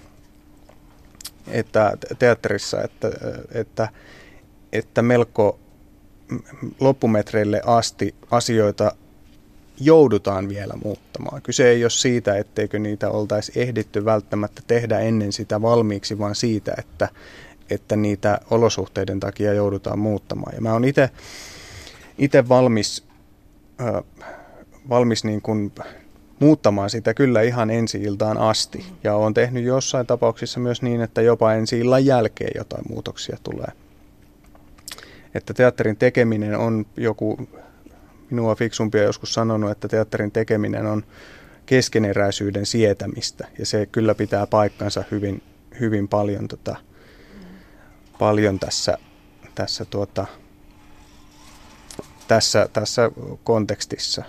että 1.48 1.98
teatterissa, 2.20 2.82
että, 2.82 3.12
että, 3.52 3.89
että 4.74 5.02
melko 5.02 5.60
loppumetreille 6.80 7.62
asti 7.66 8.16
asioita 8.32 8.91
joudutaan 9.80 10.50
vielä 10.50 10.74
muuttamaan. 10.84 11.42
Kyse 11.42 11.70
ei 11.70 11.84
ole 11.84 11.90
siitä, 11.90 12.38
etteikö 12.38 12.80
niitä 12.80 13.10
oltaisi 13.10 13.52
ehditty 13.56 14.06
välttämättä 14.06 14.62
tehdä 14.68 15.00
ennen 15.00 15.34
sitä 15.34 15.62
valmiiksi, 15.62 16.20
vaan 16.20 16.36
siitä, 16.36 16.74
että, 16.78 17.10
että 17.70 17.96
niitä 17.96 18.40
olosuhteiden 18.52 19.20
takia 19.20 19.54
joudutaan 19.54 20.00
muuttamaan. 20.00 20.56
Ja 20.56 20.62
mä 20.62 20.74
oon 20.74 20.86
itse 22.18 22.50
valmis, 22.50 23.04
äh, 23.82 24.04
valmis 24.90 25.24
niin 25.24 25.42
kuin 25.42 25.72
muuttamaan 26.40 26.90
sitä 26.90 27.14
kyllä 27.14 27.42
ihan 27.42 27.70
ensi 27.70 28.02
iltaan 28.02 28.38
asti. 28.38 28.86
Ja 29.04 29.16
olen 29.16 29.34
tehnyt 29.34 29.64
jossain 29.64 30.08
tapauksissa 30.08 30.60
myös 30.60 30.82
niin, 30.82 31.02
että 31.02 31.22
jopa 31.22 31.54
ensi 31.54 31.80
illan 31.80 32.06
jälkeen 32.06 32.52
jotain 32.56 32.84
muutoksia 32.90 33.38
tulee. 33.44 33.72
Että 35.36 35.54
teatterin 35.54 35.98
tekeminen 35.98 36.58
on 36.58 36.86
joku 36.98 37.48
minua 38.30 38.56
fiksumpia 38.56 39.04
joskus 39.04 39.34
sanonut, 39.34 39.72
että 39.72 39.88
teatterin 39.88 40.32
tekeminen 40.32 40.86
on 40.86 41.04
keskeneräisyyden 41.66 42.66
sietämistä. 42.66 43.48
Ja 43.60 43.66
se 43.66 43.86
kyllä 43.86 44.16
pitää 44.16 44.48
paikkansa 44.48 45.04
hyvin, 45.12 45.44
hyvin 45.80 46.08
paljon, 46.08 46.48
tota, 46.48 46.76
paljon 48.20 48.60
tässä, 48.60 48.98
tässä, 49.56 49.86
tuota, 49.86 50.26
tässä, 52.28 52.70
tässä 52.74 53.12
kontekstissa. 53.44 54.24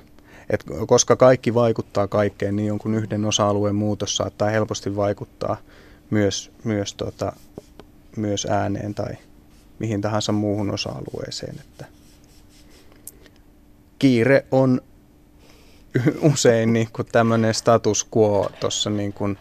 Et 0.51 0.65
koska 0.87 1.17
kaikki 1.17 1.55
vaikuttaa 1.55 2.09
kaikkeen, 2.09 2.57
niin 2.57 2.69
jonkun 2.69 2.95
yhden 2.95 3.25
osa-alueen 3.25 3.75
muutos 3.75 4.17
saattaa 4.17 4.51
helposti 4.51 4.97
vaikuttaa 4.97 5.57
myös, 6.11 6.53
myös, 6.65 6.95
tota, 6.95 7.33
myös 8.17 8.47
ääneen 8.51 8.95
tai 8.95 9.15
mihin 9.79 10.01
tahansa 10.01 10.33
muuhun 10.33 10.71
osa-alueeseen. 10.71 11.55
Että 11.61 11.85
kiire 14.05 14.47
on 14.51 14.81
usein 16.33 16.73
niin 16.73 16.89
kuin 16.93 17.09
tämmöinen 17.13 17.55
status 17.55 18.09
quo 18.17 18.51
tuossa 18.61 18.91
niin 18.91 19.13
kuin 19.13 19.39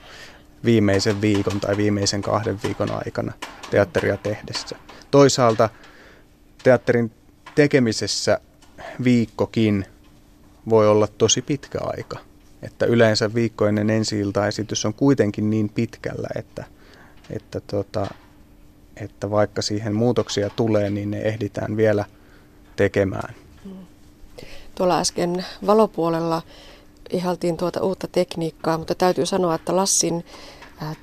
viimeisen 0.66 1.22
viikon 1.22 1.60
tai 1.60 1.78
viimeisen 1.78 2.22
kahden 2.22 2.60
viikon 2.64 2.90
aikana 3.06 3.34
teatteria 3.72 4.18
tehdessä. 4.18 4.76
Toisaalta 5.12 5.70
teatterin 6.64 7.12
tekemisessä 7.56 8.40
viikkokin 9.04 9.86
voi 10.70 10.88
olla 10.88 11.08
tosi 11.08 11.42
pitkä 11.42 11.80
aika. 11.82 12.20
Että 12.62 12.86
yleensä 12.86 13.34
viikkoinen 13.34 13.90
ensi 13.90 14.16
esitys 14.48 14.86
on 14.86 14.94
kuitenkin 14.94 15.50
niin 15.50 15.70
pitkällä, 15.70 16.28
että, 16.36 16.66
että, 17.30 17.60
tota, 17.60 18.08
että 18.98 19.32
vaikka 19.32 19.62
siihen 19.62 19.96
muutoksia 19.96 20.50
tulee, 20.50 20.90
niin 20.90 21.12
ne 21.12 21.22
ehditään 21.22 21.78
vielä 21.78 22.06
tekemään. 22.76 23.43
Tuolla 24.76 25.00
äsken 25.00 25.46
valopuolella 25.66 26.42
ihaltiin 27.10 27.58
tuota 27.58 27.84
uutta 27.84 28.08
tekniikkaa, 28.08 28.78
mutta 28.78 28.96
täytyy 28.96 29.26
sanoa, 29.26 29.56
että 29.56 29.76
Lassin 29.76 30.26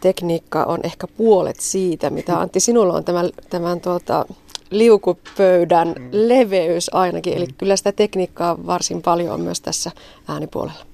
tekniikka 0.01 0.65
on 0.65 0.81
ehkä 0.83 1.07
puolet 1.07 1.61
siitä, 1.61 2.11
mitä 2.11 2.41
Antti 2.41 2.61
sinulla 2.61 2.95
on 2.95 3.05
tämän, 3.05 3.31
tämän 3.51 3.81
tuota, 3.81 4.27
liukupöydän 4.71 5.89
mm. 5.89 6.09
leveys 6.13 6.95
ainakin. 6.95 7.37
Eli 7.37 7.47
kyllä 7.59 7.77
sitä 7.77 7.93
tekniikkaa 7.93 8.67
varsin 8.67 9.03
paljon 9.03 9.35
on 9.35 9.41
myös 9.41 9.61
tässä 9.61 9.91
äänipuolella. 10.29 10.87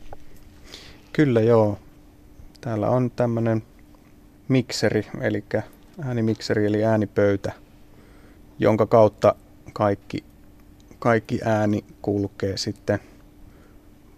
Kyllä 1.12 1.41
joo. 1.41 1.79
Täällä 2.61 2.89
on 2.89 3.11
tämmöinen 3.11 3.62
mikseri, 4.49 5.07
eli 5.20 5.45
äänimikseri 6.05 6.66
eli 6.66 6.85
äänipöytä, 6.85 7.53
jonka 8.59 8.87
kautta 8.87 9.35
kaikki 9.72 10.24
kaikki 10.99 11.40
ääni 11.44 11.84
kulkee 12.03 12.57
sitten 12.57 12.99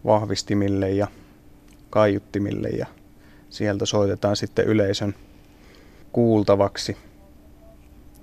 vahvistimille 0.05 0.91
ja 0.91 1.07
kaiuttimille 1.91 2.69
ja 2.69 2.87
sieltä 3.51 3.87
soitetaan 3.87 4.37
sitten 4.37 4.65
yleisön 4.65 5.15
kuultavaksi. 6.13 6.97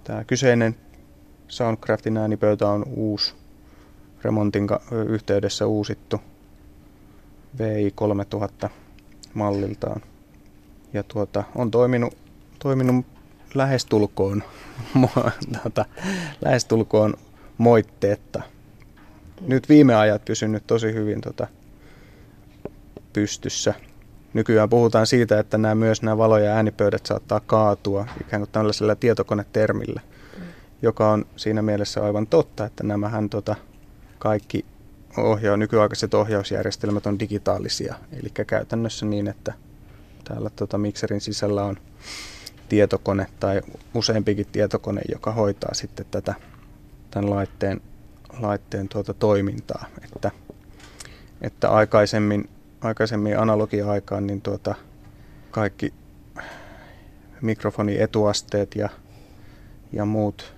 Tämä 0.03 0.23
kyseinen 0.23 0.75
Soundcraftin 1.47 2.17
äänipöytä 2.17 2.69
on 2.69 2.83
uusi, 2.87 3.33
remontin 4.21 4.67
yhteydessä 5.07 5.67
uusittu 5.67 6.21
VI 7.57 7.91
3000 7.95 8.69
malliltaan. 9.33 10.01
Ja 10.93 11.03
tuota, 11.03 11.43
on 11.55 11.71
toiminut, 11.71 12.17
toiminut 12.59 13.05
lähestulkoon, 13.55 14.43
tuota, 15.63 15.85
lähestulkoon 16.41 17.13
moitteetta. 17.57 18.41
Nyt 19.41 19.69
viime 19.69 19.95
ajat 19.95 20.25
pysynyt 20.25 20.67
tosi 20.67 20.93
hyvin 20.93 21.21
tota, 21.21 21.47
pystyssä. 23.13 23.73
Nykyään 24.33 24.69
puhutaan 24.69 25.07
siitä, 25.07 25.39
että 25.39 25.57
nämä 25.57 25.75
myös 25.75 26.01
nämä 26.01 26.17
valo- 26.17 26.37
ja 26.37 26.51
äänipöydät 26.51 27.05
saattaa 27.05 27.39
kaatua 27.39 28.07
ikään 28.21 28.41
kuin 28.41 28.49
tällaisella 28.51 28.95
tietokonetermillä, 28.95 30.01
joka 30.81 31.11
on 31.11 31.25
siinä 31.35 31.61
mielessä 31.61 32.03
aivan 32.03 32.27
totta, 32.27 32.65
että 32.65 32.83
nämähän 32.83 33.29
tota, 33.29 33.55
kaikki 34.19 34.65
ohjaa, 35.17 35.57
nykyaikaiset 35.57 36.13
ohjausjärjestelmät 36.13 37.05
on 37.05 37.19
digitaalisia. 37.19 37.95
Eli 38.13 38.29
käytännössä 38.47 39.05
niin, 39.05 39.27
että 39.27 39.53
täällä 40.23 40.49
tota, 40.49 40.77
mikserin 40.77 41.21
sisällä 41.21 41.63
on 41.63 41.77
tietokone 42.69 43.27
tai 43.39 43.61
useampikin 43.93 44.47
tietokone, 44.51 45.01
joka 45.11 45.31
hoitaa 45.31 45.73
sitten 45.73 46.05
tätä 46.11 46.33
tämän 47.15 47.29
laitteen, 47.29 47.81
laitteen 48.39 48.89
tuota 48.89 49.13
toimintaa. 49.13 49.85
Että, 50.03 50.31
että 51.41 51.69
aikaisemmin, 51.69 52.49
aikaisemmin 52.81 53.39
analogia-aikaan 53.39 54.27
niin 54.27 54.41
tuota, 54.41 54.75
kaikki 55.51 55.93
mikrofonietuasteet 57.41 58.75
ja, 58.75 58.89
ja 59.93 60.05
muut 60.05 60.53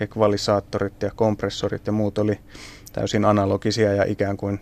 ekvalisaattorit 0.00 1.02
ja 1.02 1.10
kompressorit 1.16 1.86
ja 1.86 1.92
muut 1.92 2.18
oli 2.18 2.38
täysin 2.92 3.24
analogisia 3.24 3.92
ja 3.92 4.04
ikään 4.04 4.36
kuin 4.36 4.60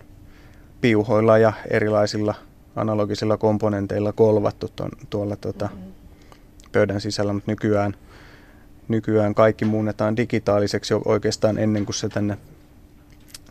piuhoilla 0.81 1.39
ja 1.39 1.53
erilaisilla 1.71 2.35
analogisilla 2.77 3.37
komponenteilla 3.37 4.13
kolvattu 4.13 4.69
ton, 4.77 4.91
tuolla 5.11 5.37
tota, 5.37 5.69
pöydän 6.73 7.01
sisällä, 7.01 7.33
mutta 7.33 7.51
nykyään, 7.51 7.97
nykyään 8.91 9.35
kaikki 9.35 9.65
muunnetaan 9.65 10.17
digitaaliseksi 10.17 10.95
oikeastaan 11.05 11.59
ennen 11.59 11.85
kuin 11.85 11.95
se 11.95 12.09
tänne, 12.09 12.39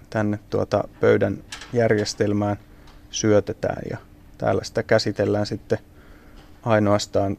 tänne 0.09 0.39
tuota 0.49 0.87
pöydän 0.99 1.37
järjestelmään 1.73 2.57
syötetään 3.09 3.81
ja 3.89 3.97
täällä 4.37 4.63
sitä 4.63 4.83
käsitellään 4.83 5.45
sitten 5.45 5.77
ainoastaan 6.63 7.37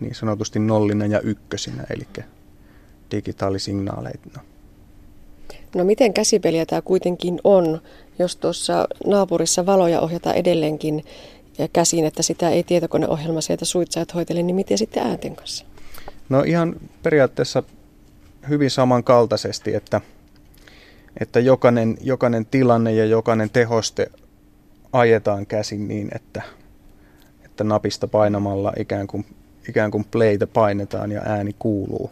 niin 0.00 0.14
sanotusti 0.14 0.58
nollina 0.58 1.06
ja 1.06 1.20
ykkösinä, 1.20 1.84
eli 1.90 2.06
digitaalisignaaleina. 3.10 4.42
No 5.74 5.84
miten 5.84 6.14
käsipeliä 6.14 6.66
tämä 6.66 6.82
kuitenkin 6.82 7.40
on, 7.44 7.82
jos 8.18 8.36
tuossa 8.36 8.88
naapurissa 9.06 9.66
valoja 9.66 10.00
ohjata 10.00 10.34
edelleenkin 10.34 11.04
käsin, 11.72 12.04
että 12.04 12.22
sitä 12.22 12.50
ei 12.50 12.62
tietokoneohjelma 12.62 13.40
sieltä 13.40 13.64
suitsajat 13.64 14.14
hoitele, 14.14 14.42
niin 14.42 14.56
miten 14.56 14.78
sitten 14.78 15.02
äänten 15.02 15.36
kanssa? 15.36 15.64
No 16.28 16.42
ihan 16.42 16.76
periaatteessa 17.02 17.62
hyvin 18.48 18.70
samankaltaisesti, 18.70 19.74
että, 19.74 20.00
että 21.20 21.40
jokainen, 21.40 21.98
jokainen 22.00 22.46
tilanne 22.46 22.92
ja 22.92 23.04
jokainen 23.04 23.50
tehoste 23.50 24.10
ajetaan 24.92 25.46
käsin 25.46 25.88
niin, 25.88 26.08
että, 26.14 26.42
että 27.44 27.64
napista 27.64 28.08
painamalla 28.08 28.72
ikään 28.78 29.06
kuin, 29.06 29.26
ikään 29.68 29.90
kuin 29.90 30.04
playtä 30.04 30.46
painetaan 30.46 31.12
ja 31.12 31.22
ääni 31.24 31.54
kuuluu. 31.58 32.10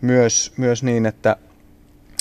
Myös, 0.00 0.52
myös 0.56 0.82
niin, 0.82 1.06
että, 1.06 1.36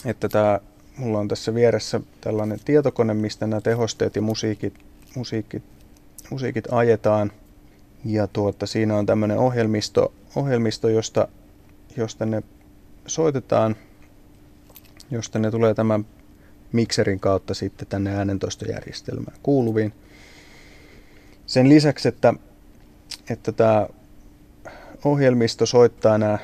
että 0.06 0.30
tämä, 0.30 0.60
mulla 0.98 1.20
on 1.20 1.28
tässä 1.28 1.54
vieressä 1.54 2.02
tällainen 2.22 2.60
tietokone, 2.66 3.14
mistä 3.14 3.48
nämä 3.48 3.62
tehosteet 3.62 4.16
ja 4.16 4.22
musiikit, 4.22 4.74
musiikit, 5.16 5.64
musiikit 6.30 6.66
ajetaan. 6.72 7.32
Ja 8.06 8.28
tuota, 8.28 8.66
siinä 8.66 8.96
on 8.96 9.06
tämmöinen 9.06 9.38
ohjelmisto, 9.38 10.14
ohjelmisto 10.38 10.90
josta, 10.90 11.28
josta 11.98 12.26
ne 12.26 12.44
soitetaan, 13.08 13.76
josta 15.12 15.40
ne 15.40 15.52
tulee 15.52 15.74
tämän 15.74 16.06
mikserin 16.72 17.20
kautta 17.20 17.54
sitten 17.54 17.88
tänne 17.88 18.18
äänentoistojärjestelmään 18.18 19.38
kuuluviin. 19.44 19.94
Sen 21.46 21.70
lisäksi, 21.70 22.08
että, 22.08 22.34
että 23.30 23.52
tämä 23.52 23.88
ohjelmisto 25.06 25.66
soittaa 25.66 26.18
nämä 26.18 26.38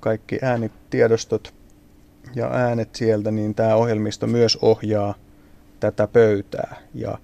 kaikki 0.00 0.38
äänitiedostot 0.42 1.54
ja 2.34 2.50
äänet 2.52 2.94
sieltä, 2.94 3.30
niin 3.30 3.54
tämä 3.54 3.74
ohjelmisto 3.74 4.26
myös 4.26 4.58
ohjaa 4.62 5.14
tätä 5.80 6.06
pöytää 6.06 6.76
ja, 6.94 7.18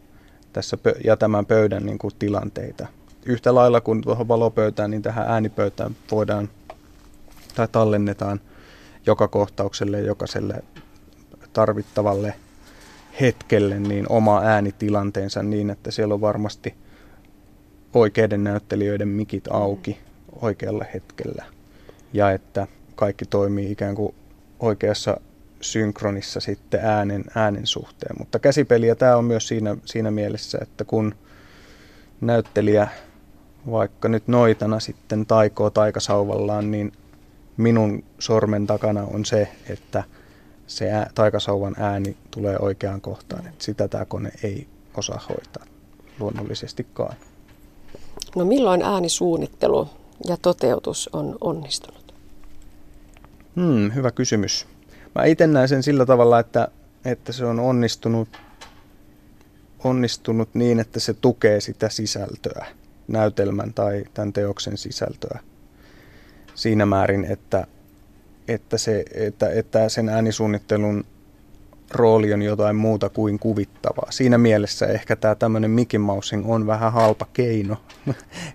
tässä, 0.52 0.78
ja 1.04 1.16
tämän 1.16 1.46
pöydän 1.46 1.86
niin 1.86 1.98
kuin, 1.98 2.14
tilanteita. 2.18 2.97
Yhtä 3.28 3.54
lailla 3.54 3.80
kuin 3.80 4.00
tuohon 4.00 4.28
valopöytään, 4.28 4.90
niin 4.90 5.02
tähän 5.02 5.28
äänipöytään 5.28 5.96
voidaan 6.10 6.48
tai 7.54 7.68
tallennetaan 7.72 8.40
joka 9.06 9.28
kohtaukselle, 9.28 10.00
jokaiselle 10.00 10.62
tarvittavalle 11.52 12.34
hetkelle 13.20 13.80
niin 13.80 14.06
oma 14.08 14.40
äänitilanteensa 14.40 15.42
niin, 15.42 15.70
että 15.70 15.90
siellä 15.90 16.14
on 16.14 16.20
varmasti 16.20 16.74
oikeiden 17.94 18.44
näyttelijöiden 18.44 19.08
mikit 19.08 19.44
auki 19.50 19.98
oikealla 20.42 20.84
hetkellä 20.94 21.44
ja 22.12 22.30
että 22.30 22.66
kaikki 22.94 23.24
toimii 23.24 23.72
ikään 23.72 23.94
kuin 23.94 24.14
oikeassa 24.60 25.20
synkronissa 25.60 26.40
sitten 26.40 26.80
äänen, 26.84 27.24
äänen 27.34 27.66
suhteen. 27.66 28.16
Mutta 28.18 28.38
käsipeliä 28.38 28.94
tämä 28.94 29.16
on 29.16 29.24
myös 29.24 29.48
siinä, 29.48 29.76
siinä 29.84 30.10
mielessä, 30.10 30.58
että 30.62 30.84
kun 30.84 31.14
näyttelijä 32.20 32.88
vaikka 33.70 34.08
nyt 34.08 34.28
noitana 34.28 34.80
sitten 34.80 35.26
taikoo 35.26 35.70
taikasauvallaan, 35.70 36.70
niin 36.70 36.92
minun 37.56 38.04
sormen 38.18 38.66
takana 38.66 39.02
on 39.02 39.24
se, 39.24 39.48
että 39.68 40.04
se 40.66 40.90
ää, 40.90 41.10
taikasauvan 41.14 41.74
ääni 41.78 42.16
tulee 42.30 42.56
oikeaan 42.58 43.00
kohtaan. 43.00 43.46
Että 43.46 43.64
sitä 43.64 43.88
tämä 43.88 44.04
kone 44.04 44.32
ei 44.42 44.66
osaa 44.96 45.20
hoitaa 45.28 45.66
luonnollisestikaan. 46.20 47.16
No 48.36 48.44
milloin 48.44 48.82
äänisuunnittelu 48.82 49.88
ja 50.26 50.36
toteutus 50.36 51.10
on 51.12 51.38
onnistunut? 51.40 52.14
Hmm, 53.56 53.94
hyvä 53.94 54.10
kysymys. 54.10 54.66
Mä 55.14 55.24
itse 55.24 55.46
näen 55.46 55.68
sen 55.68 55.82
sillä 55.82 56.06
tavalla, 56.06 56.38
että, 56.38 56.68
että 57.04 57.32
se 57.32 57.44
on 57.44 57.60
onnistunut, 57.60 58.28
onnistunut 59.84 60.48
niin, 60.54 60.80
että 60.80 61.00
se 61.00 61.14
tukee 61.14 61.60
sitä 61.60 61.88
sisältöä, 61.88 62.66
näytelmän 63.08 63.74
tai 63.74 64.04
tämän 64.14 64.32
teoksen 64.32 64.76
sisältöä 64.76 65.38
siinä 66.58 66.86
määrin, 66.86 67.24
että, 67.24 67.66
että, 68.48 68.78
se, 68.78 69.04
että, 69.14 69.50
että 69.50 69.88
sen 69.88 70.08
äänisuunnittelun 70.08 71.04
rooli 71.90 72.32
on 72.32 72.42
jotain 72.42 72.76
muuta 72.76 73.08
kuin 73.08 73.38
kuvittavaa. 73.38 74.10
Siinä 74.10 74.38
mielessä 74.38 74.86
ehkä 74.86 75.16
tämä 75.16 75.34
tämmöinen 75.34 75.70
Mickey 75.70 75.98
Mousing 75.98 76.50
on 76.50 76.66
vähän 76.66 76.92
halpa 76.92 77.26
keino, 77.32 77.76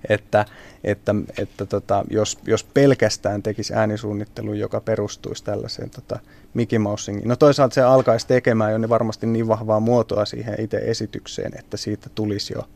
että, 0.10 0.45
että, 0.84 1.16
että 1.38 1.66
tota, 1.66 2.06
jos, 2.10 2.38
jos 2.47 2.64
pelkästään 2.64 3.43
tekisi 3.43 3.74
äänisuunnittelu, 3.74 4.54
joka 4.54 4.82
perustuisi 4.82 5.43
tällaiseen 5.43 5.89
tota, 5.89 6.20
Mickey 6.54 6.80
Mousingiin. 6.80 7.28
No 7.28 7.36
toisaalta 7.36 7.74
se 7.74 7.82
alkaisi 7.82 8.28
tekemään 8.28 8.72
jo 8.72 8.78
niin 8.78 8.89
varmasti 8.89 9.28
niin 9.28 9.47
vahvaa 9.47 9.80
muotoa 9.80 10.26
siihen 10.26 10.62
itse 10.62 10.78
esitykseen, 10.78 11.51
että 11.60 11.78
siitä 11.78 12.10
tulisi 12.16 12.54
jo 12.54 12.68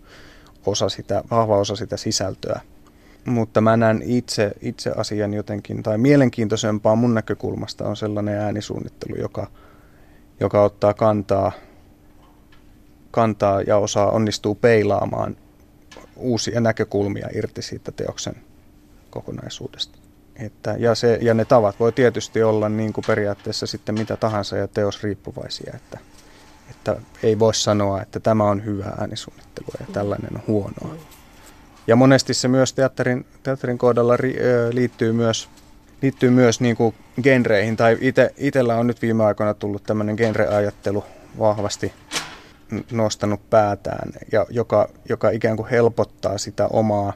osa 0.68 0.90
sitä, 0.90 1.24
vahva 1.32 1.58
osa 1.58 1.76
sitä 1.76 1.98
sisältöä. 1.98 2.62
Mutta 3.26 3.62
mä 3.62 3.78
näen 3.78 4.02
itse, 4.06 4.52
itse 4.62 4.92
asian 4.98 5.34
jotenkin, 5.34 5.84
tai 5.84 5.98
mielenkiintoisempaa 5.98 6.96
mun 6.96 7.14
näkökulmasta 7.14 7.88
on 7.88 7.96
sellainen 7.96 8.40
äänisuunnittelu, 8.40 9.16
joka– 9.16 9.48
joka 10.40 10.64
ottaa 10.64 10.94
kantaa, 10.94 11.52
kantaa 13.12 13.62
ja 13.62 13.78
osaa 13.78 14.12
onnistuu 14.12 14.56
peilaamaan 14.56 15.38
uusia 16.16 16.62
näkökulmia 16.62 17.28
irti 17.36 17.62
siitä 17.62 17.92
teoksen 17.92 18.36
kokonaisuudesta. 19.10 19.98
Että, 20.36 20.76
ja, 20.80 20.96
se, 20.96 21.20
ja 21.22 21.34
ne 21.34 21.46
tavat 21.46 21.80
voi 21.80 21.92
tietysti 21.92 22.44
olla 22.44 22.70
niin 22.70 22.94
kuin 22.94 23.06
periaatteessa 23.08 23.68
sitten 23.68 23.96
mitä 24.00 24.18
tahansa 24.18 24.58
ja 24.58 24.68
teos 24.68 25.04
riippuvaisia, 25.04 25.74
että, 25.76 26.00
että 26.70 26.96
ei 27.24 27.40
voi 27.40 27.54
sanoa, 27.54 28.02
että 28.02 28.20
tämä 28.20 28.44
on 28.44 28.66
hyvä 28.66 28.86
äänisuunnittelu 28.86 29.68
ja 29.80 29.86
tällainen 29.94 30.36
on 30.36 30.44
huonoa. 30.48 30.96
Ja 31.88 31.96
monesti 31.96 32.34
se 32.34 32.48
myös 32.48 32.74
teatterin, 32.74 33.26
teatterin 33.44 33.78
kohdalla 33.78 34.18
ri, 34.18 34.38
ö, 34.40 34.70
liittyy 34.74 35.12
myös 35.12 35.50
liittyy 36.02 36.30
myös 36.30 36.62
niin 36.62 36.76
kuin 36.76 36.96
genreihin, 37.24 37.78
tai 37.78 37.98
ite, 38.02 38.34
itellä 38.38 38.76
on 38.76 38.88
nyt 38.88 39.02
viime 39.02 39.26
aikoina 39.26 39.54
tullut 39.54 39.84
tämmöinen 39.84 40.16
genreajattelu 40.16 41.04
vahvasti 41.40 41.94
nostanut 42.92 43.50
päätään, 43.50 44.12
ja 44.32 44.46
joka, 44.50 44.90
joka 45.10 45.30
ikään 45.30 45.58
kuin 45.58 45.70
helpottaa 45.70 46.38
sitä 46.38 46.68
omaa 46.68 47.14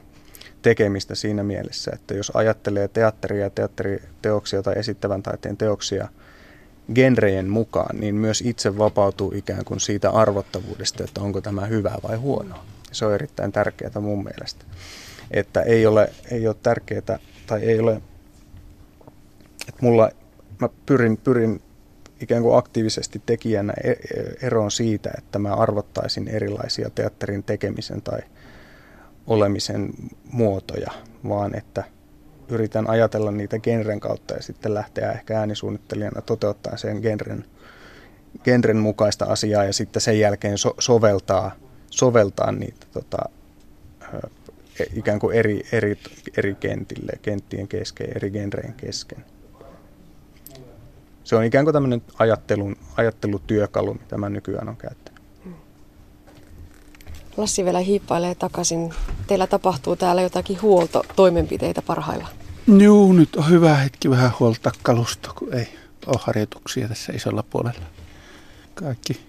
tekemistä 0.62 1.16
siinä 1.16 1.44
mielessä, 1.44 1.92
että 1.94 2.14
jos 2.14 2.32
ajattelee 2.36 2.88
teatteria 2.88 3.44
ja 3.44 3.50
teatteriteoksia 3.50 4.64
tai 4.64 4.74
esittävän 4.78 5.24
taiteen 5.24 5.58
teoksia 5.58 6.08
genrejen 6.96 7.50
mukaan, 7.50 7.98
niin 8.00 8.16
myös 8.16 8.42
itse 8.42 8.78
vapautuu 8.78 9.32
ikään 9.36 9.66
kuin 9.66 9.80
siitä 9.80 10.10
arvottavuudesta, 10.10 11.04
että 11.04 11.22
onko 11.22 11.42
tämä 11.42 11.66
hyvää 11.66 11.98
vai 12.08 12.18
huonoa. 12.18 12.66
Se 12.92 13.06
on 13.06 13.14
erittäin 13.14 13.52
tärkeää 13.52 14.02
mun 14.02 14.24
mielestä. 14.24 14.66
Että 15.32 15.62
ei 15.62 15.86
ole, 15.86 16.14
ei 16.32 16.48
ole 16.48 16.56
tärkeää 16.64 17.20
tai 17.48 17.64
ei 17.64 17.80
ole 17.80 18.02
että 19.68 19.86
mulla, 19.86 20.10
mä 20.62 20.70
pyrin, 20.86 21.18
pyrin 21.18 21.62
ikään 22.22 22.44
kuin 22.44 22.58
aktiivisesti 22.58 23.22
tekijänä 23.26 23.74
e, 23.84 23.92
e, 23.92 23.98
eroon 24.42 24.72
siitä, 24.72 25.12
että 25.18 25.40
mä 25.40 25.54
arvottaisin 25.54 26.28
erilaisia 26.28 26.90
teatterin 26.90 27.44
tekemisen 27.44 28.02
tai 28.02 28.20
olemisen 29.28 29.90
muotoja, 30.32 30.92
vaan 31.28 31.56
että 31.56 31.84
yritän 32.52 32.90
ajatella 32.90 33.32
niitä 33.32 33.60
genren 33.60 34.00
kautta 34.00 34.34
ja 34.34 34.42
sitten 34.42 34.74
lähteä 34.74 35.12
ehkä 35.12 35.40
äänisuunnittelijana 35.40 36.22
toteuttaa 36.22 36.78
sen 36.78 36.98
genren, 37.02 37.46
genren 38.44 38.78
mukaista 38.78 39.26
asiaa 39.26 39.64
ja 39.64 39.74
sitten 39.74 40.02
sen 40.02 40.20
jälkeen 40.20 40.58
so, 40.58 40.76
soveltaa, 40.80 41.52
soveltaa 41.90 42.52
niitä 42.52 42.88
tota, 42.94 43.18
e, 44.80 44.84
ikään 44.96 45.20
kuin 45.20 45.38
eri, 45.38 45.62
eri, 45.72 45.98
eri 46.38 46.56
kentille, 46.56 47.12
kenttien 47.22 47.68
kesken, 47.68 48.08
eri 48.16 48.32
genreen 48.32 48.74
kesken 48.74 49.26
se 51.32 51.36
on 51.36 51.44
ikään 51.44 51.66
kuin 51.66 51.74
tämmöinen 51.74 52.02
ajattelun, 52.20 52.76
ajattelutyökalu, 52.98 53.94
mitä 53.94 54.18
mä 54.18 54.30
nykyään 54.30 54.70
on 54.70 54.78
käyttänyt. 54.78 55.22
Lassi 57.38 57.66
vielä 57.66 57.80
hiippailee 57.80 58.36
takaisin. 58.36 58.94
Teillä 59.28 59.48
tapahtuu 59.48 59.96
täällä 59.96 60.22
jotakin 60.22 60.62
huoltotoimenpiteitä 60.62 61.82
parhailla. 61.82 62.28
Joo, 62.68 63.14
nyt 63.14 63.36
on 63.36 63.50
hyvä 63.50 63.76
hetki 63.76 64.10
vähän 64.10 64.32
huolta 64.40 64.72
kalusta, 64.84 65.34
kun 65.34 65.54
ei 65.54 65.78
ole 66.06 66.20
harjoituksia 66.22 66.88
tässä 66.88 67.14
isolla 67.14 67.44
puolella. 67.44 67.86
Kaikki 68.74 69.22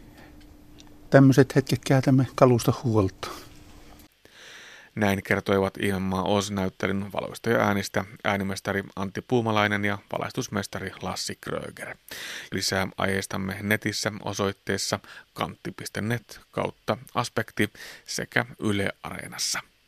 tämmöiset 1.11 1.55
hetket 1.57 1.80
käytämme 1.85 2.26
kalusta 2.35 2.72
huoltoon. 2.85 3.43
Näin 4.95 5.22
kertoivat 5.22 5.76
Ilmaa 5.76 6.22
Oz-näyttelyn 6.22 7.12
valoista 7.12 7.51
ja 7.51 7.59
äänistä 7.59 8.05
äänimestari 8.24 8.85
Antti 8.97 9.20
Puumalainen 9.28 9.85
ja 9.85 9.99
valaistusmestari 10.12 10.93
Lassi 11.03 11.39
Kröger. 11.41 11.97
Lisää 12.53 12.89
aiheestamme 12.97 13.57
netissä 13.62 14.12
osoitteessa 14.24 14.99
kantti.net 15.35 16.41
kautta 16.51 16.99
aspekti 17.14 17.70
sekä 18.07 18.47
Yle 18.59 18.93
Areenassa. 19.03 19.72